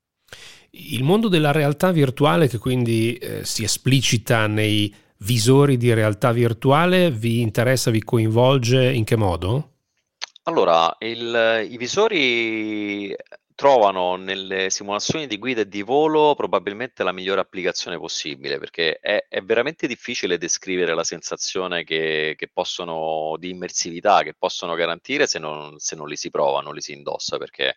Il 0.71 1.05
mondo 1.05 1.29
della 1.29 1.53
realtà 1.53 1.93
virtuale 1.93 2.49
che 2.49 2.57
quindi 2.57 3.15
eh, 3.15 3.45
si 3.45 3.63
esplicita 3.63 4.45
nei 4.47 4.93
visori 5.19 5.77
di 5.77 5.93
realtà 5.93 6.33
virtuale 6.33 7.11
vi 7.11 7.39
interessa, 7.39 7.89
vi 7.89 8.03
coinvolge 8.03 8.91
in 8.91 9.05
che 9.05 9.15
modo? 9.15 9.69
Allora, 10.43 10.93
il, 10.99 11.65
i 11.69 11.77
visori 11.77 13.15
trovano 13.55 14.15
nelle 14.15 14.69
simulazioni 14.69 15.27
di 15.27 15.37
guida 15.37 15.61
e 15.61 15.67
di 15.67 15.81
volo 15.81 16.35
probabilmente 16.35 17.03
la 17.03 17.11
migliore 17.11 17.41
applicazione 17.41 17.97
possibile 17.97 18.59
perché 18.59 18.99
è, 18.99 19.25
è 19.27 19.41
veramente 19.41 19.87
difficile 19.87 20.37
descrivere 20.37 20.93
la 20.93 21.03
sensazione 21.03 21.83
che, 21.83 22.35
che, 22.37 22.49
possono 22.51 23.35
di 23.39 23.49
immersività 23.49 24.23
che 24.23 24.33
possono 24.33 24.75
garantire 24.75 25.27
se 25.27 25.39
non, 25.39 25.77
se 25.79 25.95
non 25.95 26.07
li 26.07 26.15
si 26.15 26.29
prova, 26.29 26.61
non 26.61 26.73
li 26.73 26.81
si 26.81 26.93
indossa 26.93 27.37
perché 27.37 27.75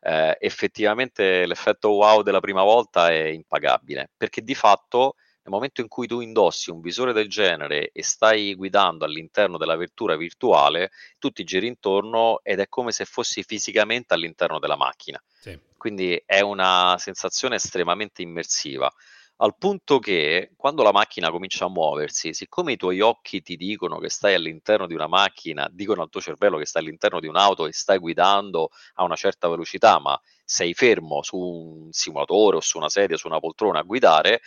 eh, 0.00 0.36
effettivamente 0.40 1.46
l'effetto 1.46 1.90
wow 1.90 2.22
della 2.22 2.40
prima 2.40 2.62
volta 2.62 3.10
è 3.10 3.24
impagabile 3.26 4.10
perché 4.16 4.42
di 4.42 4.54
fatto 4.54 5.14
nel 5.48 5.56
momento 5.56 5.80
in 5.80 5.88
cui 5.88 6.06
tu 6.06 6.20
indossi 6.20 6.70
un 6.70 6.80
visore 6.80 7.14
del 7.14 7.28
genere 7.28 7.90
e 7.92 8.02
stai 8.02 8.54
guidando 8.54 9.06
all'interno 9.06 9.56
della 9.56 9.76
vettura 9.76 10.14
virtuale, 10.14 10.90
tu 11.18 11.30
ti 11.30 11.42
giri 11.42 11.66
intorno 11.66 12.40
ed 12.42 12.60
è 12.60 12.68
come 12.68 12.92
se 12.92 13.06
fossi 13.06 13.42
fisicamente 13.42 14.12
all'interno 14.12 14.58
della 14.58 14.76
macchina. 14.76 15.20
Sì. 15.40 15.58
Quindi 15.76 16.22
è 16.24 16.40
una 16.40 16.96
sensazione 16.98 17.56
estremamente 17.56 18.20
immersiva. 18.20 18.92
Al 19.40 19.56
punto 19.56 20.00
che 20.00 20.50
quando 20.56 20.82
la 20.82 20.90
macchina 20.90 21.30
comincia 21.30 21.64
a 21.64 21.68
muoversi, 21.68 22.34
siccome 22.34 22.72
i 22.72 22.76
tuoi 22.76 23.00
occhi 23.00 23.40
ti 23.40 23.56
dicono 23.56 23.98
che 23.98 24.10
stai 24.10 24.34
all'interno 24.34 24.88
di 24.88 24.94
una 24.94 25.06
macchina, 25.06 25.68
dicono 25.70 26.02
al 26.02 26.10
tuo 26.10 26.20
cervello 26.20 26.58
che 26.58 26.66
stai 26.66 26.82
all'interno 26.82 27.20
di 27.20 27.28
un'auto 27.28 27.66
e 27.66 27.72
stai 27.72 27.98
guidando 27.98 28.70
a 28.94 29.04
una 29.04 29.14
certa 29.14 29.48
velocità, 29.48 30.00
ma 30.00 30.20
sei 30.44 30.74
fermo 30.74 31.22
su 31.22 31.36
un 31.36 31.92
simulatore 31.92 32.56
o 32.56 32.60
su 32.60 32.78
una 32.78 32.88
sedia, 32.88 33.16
su 33.16 33.28
una 33.28 33.38
poltrona 33.38 33.78
a 33.78 33.82
guidare, 33.82 34.40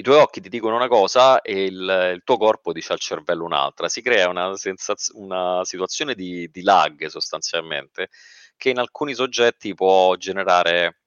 i 0.00 0.02
tuoi 0.02 0.16
occhi 0.16 0.40
ti 0.40 0.48
dicono 0.48 0.76
una 0.76 0.88
cosa 0.88 1.42
e 1.42 1.64
il, 1.64 2.12
il 2.14 2.22
tuo 2.24 2.38
corpo 2.38 2.72
dice 2.72 2.94
al 2.94 2.98
cervello 2.98 3.44
un'altra. 3.44 3.86
Si 3.88 4.00
crea 4.00 4.28
una, 4.28 4.56
sensaz- 4.56 5.12
una 5.14 5.60
situazione 5.64 6.14
di, 6.14 6.48
di, 6.50 6.62
lag 6.62 7.06
sostanzialmente 7.06 8.08
che 8.56 8.70
in 8.70 8.78
alcuni 8.78 9.12
soggetti 9.12 9.74
può 9.74 10.16
generare 10.16 11.00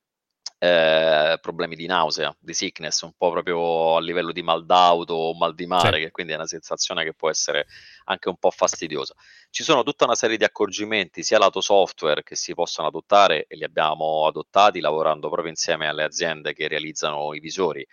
eh, 0.59 1.39
problemi 1.41 1.75
di 1.75 1.87
nausea, 1.87 2.35
di 2.39 2.53
sickness, 2.53 3.01
un 3.01 3.13
po' 3.17 3.31
proprio 3.31 3.95
a 3.95 3.99
livello 3.99 4.31
di 4.31 4.43
mal 4.43 4.63
d'auto 4.63 5.13
o 5.15 5.33
mal 5.33 5.55
di 5.55 5.65
mare, 5.65 5.97
sì. 5.97 6.03
che 6.03 6.11
quindi 6.11 6.33
è 6.33 6.35
una 6.35 6.45
sensazione 6.45 7.03
che 7.03 7.15
può 7.15 7.31
essere 7.31 7.65
anche 8.05 8.29
un 8.29 8.37
po' 8.37 8.51
fastidiosa. 8.51 9.15
Ci 9.49 9.63
sono 9.63 9.81
tutta 9.81 10.05
una 10.05 10.15
serie 10.15 10.37
di 10.37 10.43
accorgimenti, 10.43 11.23
sia 11.23 11.39
lato 11.39 11.61
software 11.61 12.21
che 12.21 12.35
si 12.35 12.53
possono 12.53 12.89
adottare 12.89 13.45
e 13.47 13.55
li 13.55 13.63
abbiamo 13.63 14.27
adottati 14.27 14.79
lavorando 14.79 15.29
proprio 15.29 15.49
insieme 15.49 15.87
alle 15.87 16.03
aziende 16.03 16.53
che 16.53 16.67
realizzano 16.67 17.33
i 17.33 17.39
visori 17.39 17.85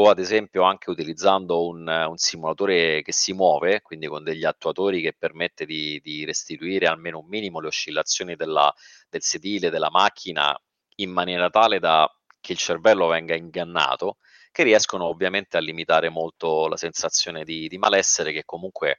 o 0.00 0.08
ad 0.08 0.18
esempio 0.18 0.62
anche 0.62 0.88
utilizzando 0.88 1.66
un, 1.66 1.86
un, 1.86 2.16
simulatore 2.16 3.02
che 3.02 3.12
si 3.12 3.34
muove, 3.34 3.82
quindi 3.82 4.06
con 4.06 4.24
degli 4.24 4.44
attuatori 4.44 5.02
che 5.02 5.12
permette 5.12 5.66
di, 5.66 6.00
di 6.02 6.24
restituire 6.24 6.86
almeno 6.86 7.18
un 7.18 7.26
minimo 7.28 7.60
le 7.60 7.66
oscillazioni 7.66 8.34
della, 8.34 8.72
del 9.10 9.20
sedile, 9.20 9.68
della 9.68 9.90
macchina, 9.90 10.58
in 10.96 11.10
maniera 11.10 11.50
tale 11.50 11.78
da 11.78 12.10
che 12.40 12.52
il 12.52 12.58
cervello 12.58 13.08
venga 13.08 13.34
ingannato, 13.34 14.16
che 14.50 14.62
riescono 14.62 15.04
ovviamente 15.04 15.58
a 15.58 15.60
limitare 15.60 16.08
molto 16.08 16.66
la 16.66 16.78
sensazione 16.78 17.44
di, 17.44 17.68
di 17.68 17.76
malessere 17.76 18.32
che 18.32 18.44
comunque 18.46 18.96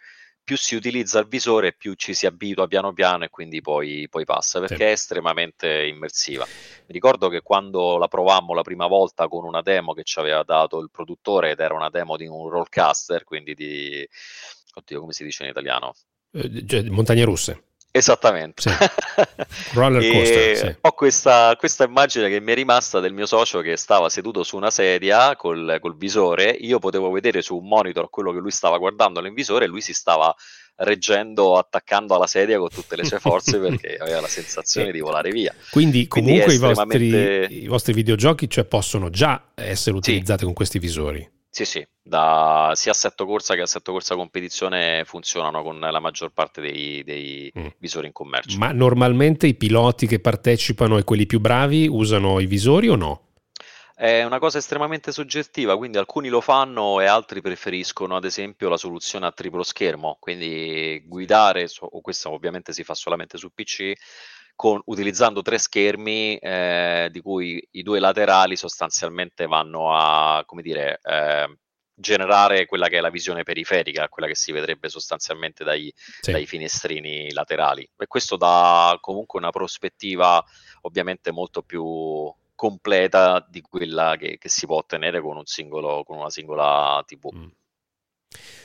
più 0.52 0.60
si 0.60 0.76
utilizza 0.76 1.20
il 1.20 1.28
visore, 1.28 1.72
più 1.72 1.94
ci 1.94 2.14
si 2.14 2.26
abitua 2.26 2.68
piano 2.68 2.92
piano 2.92 3.24
e 3.24 3.30
quindi 3.30 3.62
poi, 3.62 4.08
poi 4.10 4.26
passa, 4.26 4.60
perché 4.60 4.76
sì. 4.76 4.84
è 4.84 4.88
estremamente 4.88 5.86
immersiva. 5.86 6.46
Mi 6.46 6.94
ricordo 6.94 7.30
che 7.30 7.40
quando 7.40 7.98
la 7.98 8.10
provammo 8.10 8.54
la 8.54 8.62
prima 8.62 8.86
volta 8.88 9.30
con 9.30 9.46
una 9.46 9.62
demo 9.62 9.94
che 9.94 10.04
ci 10.04 10.20
aveva 10.20 10.44
dato 10.44 10.80
il 10.80 10.90
produttore 10.92 11.52
ed 11.52 11.62
era 11.62 11.74
una 11.74 11.90
demo 11.90 12.18
di 12.18 12.28
un 12.28 12.50
rollcaster, 12.50 13.24
quindi 13.24 13.54
di... 13.56 14.06
Oddio, 14.74 15.00
come 15.00 15.14
si 15.14 15.24
dice 15.24 15.44
in 15.44 15.52
italiano? 15.52 15.94
Eh, 16.32 16.66
cioè, 16.68 16.84
montagne 16.90 17.24
russe. 17.24 17.64
Esattamente. 17.92 18.62
Sì. 18.62 18.70
Roller 19.76 20.02
coaster. 20.10 20.58
sì. 20.58 20.76
Ho 20.80 20.92
questa, 20.94 21.56
questa, 21.58 21.84
immagine 21.84 22.30
che 22.30 22.40
mi 22.40 22.54
è 22.54 22.56
rimasta 22.56 23.02
del 23.02 23.14
mio 23.14 23.26
socio 23.26 23.60
che 23.60 23.76
stava 23.76 24.08
seduto 24.08 24.44
su 24.44 24.56
una 24.56 24.72
sedia 24.72 25.36
col, 25.36 25.78
col, 25.82 25.98
visore. 25.98 26.52
Io 26.52 26.80
potevo 26.80 27.12
vedere 27.12 27.42
su 27.42 27.58
un 27.58 27.68
monitor 27.68 28.10
quello 28.10 28.32
che 28.32 28.40
lui 28.40 28.52
stava 28.52 28.78
guardando 28.78 29.20
nell'invisore 29.20 29.66
e 29.66 29.68
lui 29.68 29.82
si 29.82 29.94
stava 29.94 30.34
reggendo, 30.78 31.58
attaccando 31.58 32.16
alla 32.16 32.28
sedia 32.28 32.58
con 32.58 32.70
tutte 32.70 32.96
le 32.96 33.04
sue 33.04 33.20
forze 33.20 33.60
perché 33.60 33.98
aveva 34.00 34.22
la 34.22 34.28
sensazione 34.28 34.92
di 34.92 35.00
volare 35.00 35.30
via. 35.30 35.54
Quindi, 35.70 36.08
Quindi 36.08 36.30
comunque 36.30 36.54
estremamente... 36.54 37.04
i, 37.04 37.10
vostri, 37.10 37.64
i, 37.64 37.68
vostri, 37.68 37.94
videogiochi 37.94 38.50
cioè, 38.50 38.64
possono 38.64 39.10
già 39.10 39.52
essere 39.54 39.98
utilizzati 39.98 40.40
sì. 40.40 40.46
con 40.46 40.54
questi 40.54 40.80
visori. 40.80 41.30
Sì, 41.54 41.66
sì, 41.66 41.86
da 42.02 42.72
sia 42.76 42.92
assetto 42.92 43.26
corsa 43.26 43.56
che 43.56 43.62
assetto 43.62 43.92
corsa 43.92 44.16
competizione 44.16 45.04
funzionano 45.04 45.62
con 45.64 45.80
la 45.82 46.00
maggior 46.00 46.32
parte 46.32 46.62
dei, 46.62 47.04
dei 47.04 47.52
mm. 47.60 47.68
visori 47.78 48.08
in 48.08 48.14
commercio. 48.14 48.58
Ma 48.58 48.72
normalmente 48.72 49.48
i 49.48 49.54
piloti 49.56 50.08
che 50.08 50.22
partecipano 50.22 50.98
e 50.98 51.04
quelli 51.04 51.26
più 51.26 51.42
bravi 51.42 51.90
usano 51.90 52.40
i 52.40 52.46
visori 52.46 52.88
o 52.88 52.96
no? 52.96 53.32
È 53.94 54.24
una 54.24 54.40
cosa 54.40 54.60
estremamente 54.60 55.12
soggettiva, 55.12 55.76
quindi 55.76 55.98
alcuni 55.98 56.30
lo 56.30 56.40
fanno 56.40 57.02
e 57.02 57.06
altri 57.06 57.42
preferiscono 57.42 58.16
ad 58.16 58.24
esempio 58.24 58.70
la 58.70 58.78
soluzione 58.78 59.26
a 59.26 59.32
triplo 59.34 59.62
schermo, 59.62 60.18
quindi 60.22 61.04
guidare, 61.06 61.68
o 61.82 62.00
questo 62.00 62.32
ovviamente 62.32 62.72
si 62.72 62.86
fa 62.86 62.94
solamente 62.94 63.38
su 63.38 63.54
PC, 63.54 63.92
con, 64.56 64.82
utilizzando 64.86 65.42
tre 65.42 65.58
schermi 65.58 66.38
eh, 66.38 67.10
di 67.12 67.22
cui 67.22 67.66
i 67.72 67.84
due 67.84 68.00
laterali 68.00 68.56
sostanzialmente 68.56 69.48
vanno 69.48 69.96
a, 69.96 70.44
come 70.46 70.62
dire, 70.62 71.00
eh, 71.04 71.58
generare 71.94 72.66
quella 72.66 72.88
che 72.88 72.98
è 72.98 73.02
la 73.02 73.10
visione 73.10 73.44
periferica, 73.44 74.10
quella 74.10 74.28
che 74.28 74.36
si 74.36 74.52
vedrebbe 74.52 74.90
sostanzialmente 74.90 75.64
dai, 75.64 75.94
sì. 75.96 76.32
dai, 76.32 76.46
finestrini 76.46 77.32
laterali. 77.32 77.88
E 77.98 78.08
questo 78.08 78.36
dà 78.36 78.98
comunque 79.00 79.40
una 79.40 79.52
prospettiva 79.52 80.44
ovviamente 80.82 81.32
molto 81.32 81.62
più 81.62 82.34
completa 82.56 83.46
di 83.50 83.62
quella 83.62 84.16
che, 84.18 84.38
che 84.38 84.50
si 84.50 84.66
può 84.66 84.78
ottenere 84.78 85.22
con, 85.22 85.38
un 85.38 85.46
singolo, 85.46 86.04
con 86.04 86.18
una 86.18 86.30
singola 86.30 87.02
TV. 87.06 87.34
Mm. 87.34 87.48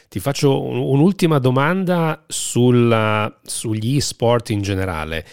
Ti 0.09 0.21
faccio 0.21 0.63
un'ultima 0.63 1.39
domanda 1.39 2.25
sulla, 2.29 3.41
sugli 3.43 3.97
e-sport 3.97 4.51
in 4.51 4.63
generale. 4.63 5.27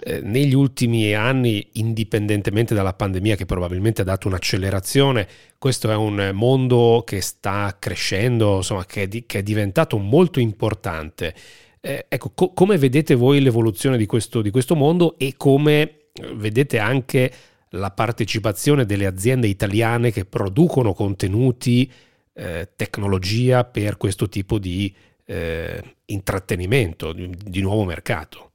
Eh, 0.00 0.20
negli 0.20 0.54
ultimi 0.54 1.14
anni, 1.14 1.68
indipendentemente 1.74 2.74
dalla 2.74 2.94
pandemia 2.94 3.36
che 3.36 3.46
probabilmente 3.46 4.00
ha 4.00 4.04
dato 4.04 4.26
un'accelerazione, 4.26 5.28
questo 5.56 5.90
è 5.90 5.94
un 5.94 6.32
mondo 6.34 7.04
che 7.06 7.20
sta 7.20 7.76
crescendo, 7.78 8.56
insomma, 8.56 8.84
che 8.86 9.02
è, 9.02 9.08
di, 9.08 9.24
che 9.24 9.38
è 9.38 9.42
diventato 9.42 9.98
molto 9.98 10.40
importante. 10.40 11.34
Eh, 11.80 12.06
ecco, 12.08 12.32
co- 12.34 12.52
come 12.52 12.76
vedete 12.76 13.14
voi 13.14 13.40
l'evoluzione 13.40 13.96
di 13.96 14.06
questo, 14.06 14.42
di 14.42 14.50
questo 14.50 14.74
mondo 14.74 15.16
e 15.16 15.34
come 15.36 16.06
vedete 16.34 16.78
anche 16.78 17.32
la 17.70 17.90
partecipazione 17.90 18.86
delle 18.86 19.06
aziende 19.06 19.46
italiane 19.46 20.10
che 20.10 20.24
producono 20.24 20.92
contenuti, 20.92 21.90
eh, 22.32 22.70
tecnologia 22.74 23.64
per 23.64 23.96
questo 23.96 24.28
tipo 24.28 24.58
di 24.58 24.92
eh, 25.26 25.96
intrattenimento, 26.06 27.12
di, 27.12 27.30
di 27.30 27.60
nuovo 27.60 27.84
mercato? 27.84 28.53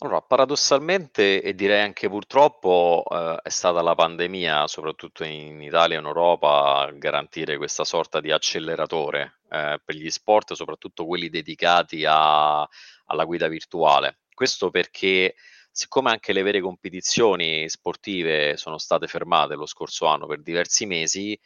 Allora, 0.00 0.20
paradossalmente 0.22 1.42
e 1.42 1.54
direi 1.54 1.82
anche 1.82 2.08
purtroppo 2.08 3.04
eh, 3.10 3.40
è 3.42 3.48
stata 3.48 3.82
la 3.82 3.96
pandemia, 3.96 4.68
soprattutto 4.68 5.24
in 5.24 5.60
Italia 5.60 5.96
e 5.96 6.00
in 6.00 6.06
Europa, 6.06 6.76
a 6.82 6.92
garantire 6.92 7.56
questa 7.56 7.82
sorta 7.84 8.20
di 8.20 8.30
acceleratore 8.30 9.40
eh, 9.50 9.80
per 9.84 9.96
gli 9.96 10.08
sport, 10.10 10.52
soprattutto 10.54 11.04
quelli 11.04 11.28
dedicati 11.28 12.04
a- 12.06 12.60
alla 13.06 13.24
guida 13.24 13.48
virtuale. 13.48 14.20
Questo 14.32 14.70
perché, 14.70 15.34
siccome 15.72 16.10
anche 16.10 16.32
le 16.32 16.42
vere 16.42 16.60
competizioni 16.60 17.68
sportive 17.68 18.56
sono 18.56 18.78
state 18.78 19.08
fermate 19.08 19.56
lo 19.56 19.66
scorso 19.66 20.06
anno 20.06 20.26
per 20.26 20.42
diversi 20.42 20.86
mesi, 20.86 21.36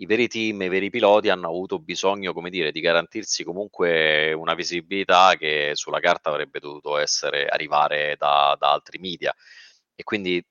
i 0.00 0.06
veri 0.06 0.28
team, 0.28 0.62
i 0.62 0.68
veri 0.68 0.88
piloti 0.88 1.28
hanno 1.28 1.48
avuto 1.48 1.78
bisogno, 1.78 2.32
come 2.32 2.48
dire, 2.50 2.72
di 2.72 2.80
garantirsi 2.80 3.44
comunque 3.44 4.32
una 4.32 4.54
visibilità 4.54 5.34
che 5.36 5.72
sulla 5.74 6.00
carta 6.00 6.30
avrebbe 6.30 6.58
dovuto 6.58 6.96
essere 6.96 7.46
arrivare 7.46 8.16
da, 8.18 8.56
da 8.58 8.72
altri 8.72 8.98
media. 8.98 9.34
E 9.94 10.02
quindi 10.02 10.42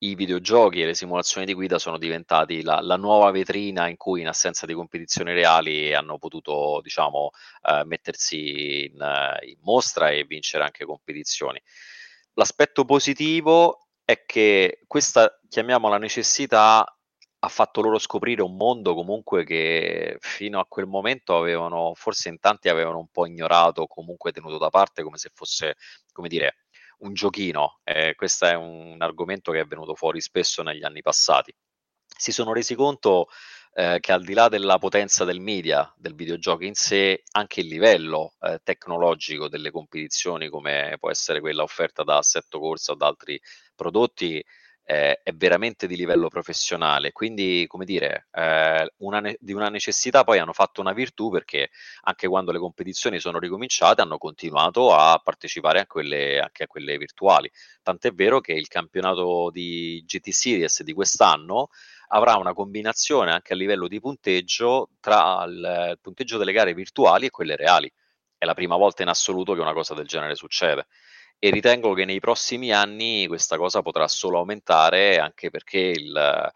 i 0.00 0.14
videogiochi 0.14 0.82
e 0.82 0.86
le 0.86 0.94
simulazioni 0.94 1.46
di 1.46 1.54
guida 1.54 1.78
sono 1.78 1.98
diventati 1.98 2.62
la, 2.62 2.80
la, 2.80 2.96
nuova 2.96 3.30
vetrina 3.30 3.88
in 3.88 3.96
cui 3.96 4.20
in 4.20 4.28
assenza 4.28 4.66
di 4.66 4.74
competizioni 4.74 5.32
reali 5.32 5.92
hanno 5.94 6.18
potuto 6.18 6.80
diciamo 6.82 7.30
eh, 7.68 7.84
mettersi 7.84 8.84
in, 8.84 9.38
in, 9.46 9.56
mostra 9.62 10.10
e 10.10 10.24
vincere 10.24 10.64
anche 10.64 10.84
competizioni. 10.84 11.60
L'aspetto 12.34 12.84
positivo 12.84 13.86
è 14.04 14.24
che 14.24 14.80
questa, 14.86 15.40
chiamiamola 15.48 15.98
necessità, 15.98 16.97
ha 17.40 17.48
fatto 17.48 17.80
loro 17.80 17.98
scoprire 17.98 18.42
un 18.42 18.56
mondo 18.56 18.94
comunque 18.94 19.44
che 19.44 20.16
fino 20.20 20.58
a 20.58 20.66
quel 20.66 20.86
momento 20.86 21.36
avevano, 21.36 21.92
forse 21.94 22.28
in 22.28 22.38
tanti 22.40 22.68
avevano 22.68 22.98
un 22.98 23.08
po' 23.08 23.26
ignorato, 23.26 23.86
comunque 23.86 24.32
tenuto 24.32 24.58
da 24.58 24.70
parte 24.70 25.02
come 25.02 25.18
se 25.18 25.30
fosse, 25.32 25.76
come 26.12 26.28
dire, 26.28 26.64
un 26.98 27.14
giochino. 27.14 27.80
Eh, 27.84 28.14
questo 28.16 28.46
è 28.46 28.54
un 28.54 28.96
argomento 28.98 29.52
che 29.52 29.60
è 29.60 29.64
venuto 29.66 29.94
fuori 29.94 30.20
spesso 30.20 30.62
negli 30.62 30.84
anni 30.84 31.00
passati. 31.00 31.54
Si 32.06 32.32
sono 32.32 32.52
resi 32.52 32.74
conto 32.74 33.28
eh, 33.74 33.98
che 34.00 34.10
al 34.10 34.24
di 34.24 34.34
là 34.34 34.48
della 34.48 34.78
potenza 34.78 35.24
del 35.24 35.40
media, 35.40 35.92
del 35.96 36.16
videogioco 36.16 36.64
in 36.64 36.74
sé, 36.74 37.22
anche 37.32 37.60
il 37.60 37.68
livello 37.68 38.34
eh, 38.40 38.58
tecnologico 38.64 39.48
delle 39.48 39.70
competizione, 39.70 40.48
come 40.48 40.96
può 40.98 41.10
essere 41.10 41.38
quella 41.38 41.62
offerta 41.62 42.02
da 42.02 42.16
Assetto 42.16 42.58
Corsa 42.58 42.92
o 42.92 42.94
da 42.96 43.06
altri 43.06 43.40
prodotti, 43.76 44.44
eh, 44.90 45.20
è 45.22 45.34
veramente 45.34 45.86
di 45.86 45.96
livello 45.96 46.28
professionale. 46.28 47.12
Quindi, 47.12 47.66
come 47.66 47.84
dire, 47.84 48.28
eh, 48.32 48.90
una 48.98 49.20
ne- 49.20 49.36
di 49.38 49.52
una 49.52 49.68
necessità 49.68 50.24
poi 50.24 50.38
hanno 50.38 50.54
fatto 50.54 50.80
una 50.80 50.94
virtù 50.94 51.30
perché 51.30 51.68
anche 52.04 52.26
quando 52.26 52.52
le 52.52 52.58
competizioni 52.58 53.20
sono 53.20 53.38
ricominciate 53.38 54.00
hanno 54.00 54.16
continuato 54.16 54.94
a 54.94 55.20
partecipare 55.22 55.80
a 55.80 55.86
quelle, 55.86 56.40
anche 56.40 56.62
a 56.64 56.66
quelle 56.66 56.96
virtuali. 56.96 57.50
Tant'è 57.82 58.12
vero 58.12 58.40
che 58.40 58.52
il 58.52 58.68
campionato 58.68 59.50
di 59.52 60.02
GT 60.06 60.30
Series 60.30 60.82
di 60.82 60.94
quest'anno 60.94 61.68
avrà 62.08 62.36
una 62.36 62.54
combinazione 62.54 63.30
anche 63.30 63.52
a 63.52 63.56
livello 63.56 63.88
di 63.88 64.00
punteggio 64.00 64.92
tra 65.00 65.44
il 65.44 65.98
punteggio 66.00 66.38
delle 66.38 66.52
gare 66.52 66.72
virtuali 66.72 67.26
e 67.26 67.30
quelle 67.30 67.56
reali. 67.56 67.92
È 68.38 68.46
la 68.46 68.54
prima 68.54 68.76
volta 68.76 69.02
in 69.02 69.08
assoluto 69.08 69.52
che 69.52 69.60
una 69.60 69.74
cosa 69.74 69.92
del 69.92 70.06
genere 70.06 70.34
succede 70.34 70.86
e 71.38 71.50
ritengo 71.50 71.94
che 71.94 72.04
nei 72.04 72.20
prossimi 72.20 72.72
anni 72.72 73.26
questa 73.26 73.56
cosa 73.56 73.82
potrà 73.82 74.08
solo 74.08 74.38
aumentare 74.38 75.18
anche 75.18 75.50
perché 75.50 75.78
il, 75.78 76.50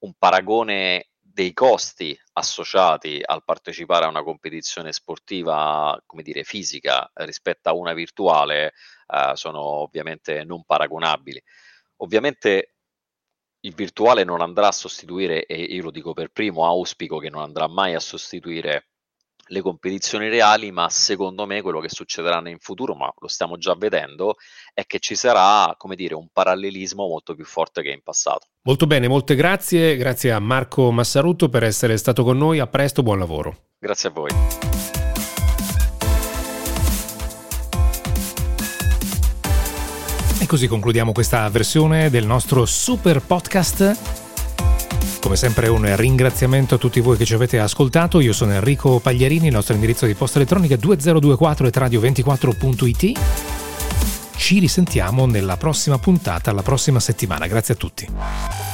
un 0.00 0.12
paragone 0.16 1.08
dei 1.18 1.52
costi 1.52 2.16
associati 2.34 3.20
al 3.24 3.42
partecipare 3.42 4.04
a 4.04 4.08
una 4.08 4.22
competizione 4.22 4.92
sportiva, 4.92 6.00
come 6.06 6.22
dire, 6.22 6.44
fisica 6.44 7.10
rispetto 7.14 7.68
a 7.68 7.74
una 7.74 7.92
virtuale 7.92 8.72
eh, 9.08 9.32
sono 9.34 9.60
ovviamente 9.60 10.44
non 10.44 10.64
paragonabili. 10.64 11.42
Ovviamente 11.96 12.74
il 13.60 13.74
virtuale 13.74 14.22
non 14.22 14.42
andrà 14.42 14.68
a 14.68 14.72
sostituire, 14.72 15.44
e 15.46 15.60
io 15.60 15.82
lo 15.82 15.90
dico 15.90 16.12
per 16.12 16.28
primo, 16.28 16.66
auspico 16.66 17.18
che 17.18 17.30
non 17.30 17.42
andrà 17.42 17.66
mai 17.66 17.94
a 17.94 18.00
sostituire 18.00 18.90
le 19.46 19.60
competizioni 19.60 20.28
reali, 20.28 20.70
ma 20.70 20.88
secondo 20.88 21.46
me 21.46 21.62
quello 21.62 21.80
che 21.80 21.88
succederà 21.88 22.40
in 22.48 22.58
futuro, 22.58 22.94
ma 22.94 23.12
lo 23.18 23.28
stiamo 23.28 23.56
già 23.56 23.74
vedendo, 23.74 24.36
è 24.72 24.86
che 24.86 24.98
ci 24.98 25.14
sarà, 25.14 25.74
come 25.76 25.96
dire, 25.96 26.14
un 26.14 26.28
parallelismo 26.32 27.06
molto 27.06 27.34
più 27.34 27.44
forte 27.44 27.82
che 27.82 27.90
in 27.90 28.02
passato. 28.02 28.46
Molto 28.62 28.86
bene, 28.86 29.08
molte 29.08 29.34
grazie, 29.34 29.96
grazie 29.96 30.32
a 30.32 30.38
Marco 30.38 30.90
Massaruto 30.90 31.48
per 31.48 31.64
essere 31.64 31.96
stato 31.96 32.24
con 32.24 32.38
noi, 32.38 32.58
a 32.58 32.66
presto, 32.66 33.02
buon 33.02 33.18
lavoro. 33.18 33.72
Grazie 33.78 34.08
a 34.08 34.12
voi. 34.12 34.30
E 40.40 40.46
così 40.46 40.66
concludiamo 40.66 41.12
questa 41.12 41.48
versione 41.48 42.10
del 42.10 42.26
nostro 42.26 42.66
super 42.66 43.22
podcast 43.22 44.23
come 45.24 45.36
sempre 45.36 45.68
un 45.68 45.96
ringraziamento 45.96 46.74
a 46.74 46.78
tutti 46.78 47.00
voi 47.00 47.16
che 47.16 47.24
ci 47.24 47.32
avete 47.32 47.58
ascoltato. 47.58 48.20
Io 48.20 48.34
sono 48.34 48.52
Enrico 48.52 48.98
Pagliarini, 48.98 49.46
il 49.46 49.54
nostro 49.54 49.72
indirizzo 49.72 50.04
di 50.04 50.12
posta 50.12 50.36
elettronica 50.36 50.76
2024 50.76 51.66
e 51.66 51.70
radio24.it. 51.70 53.18
Ci 54.36 54.58
risentiamo 54.58 55.24
nella 55.24 55.56
prossima 55.56 55.96
puntata, 55.98 56.52
la 56.52 56.60
prossima 56.60 57.00
settimana. 57.00 57.46
Grazie 57.46 57.72
a 57.72 57.76
tutti. 57.78 58.73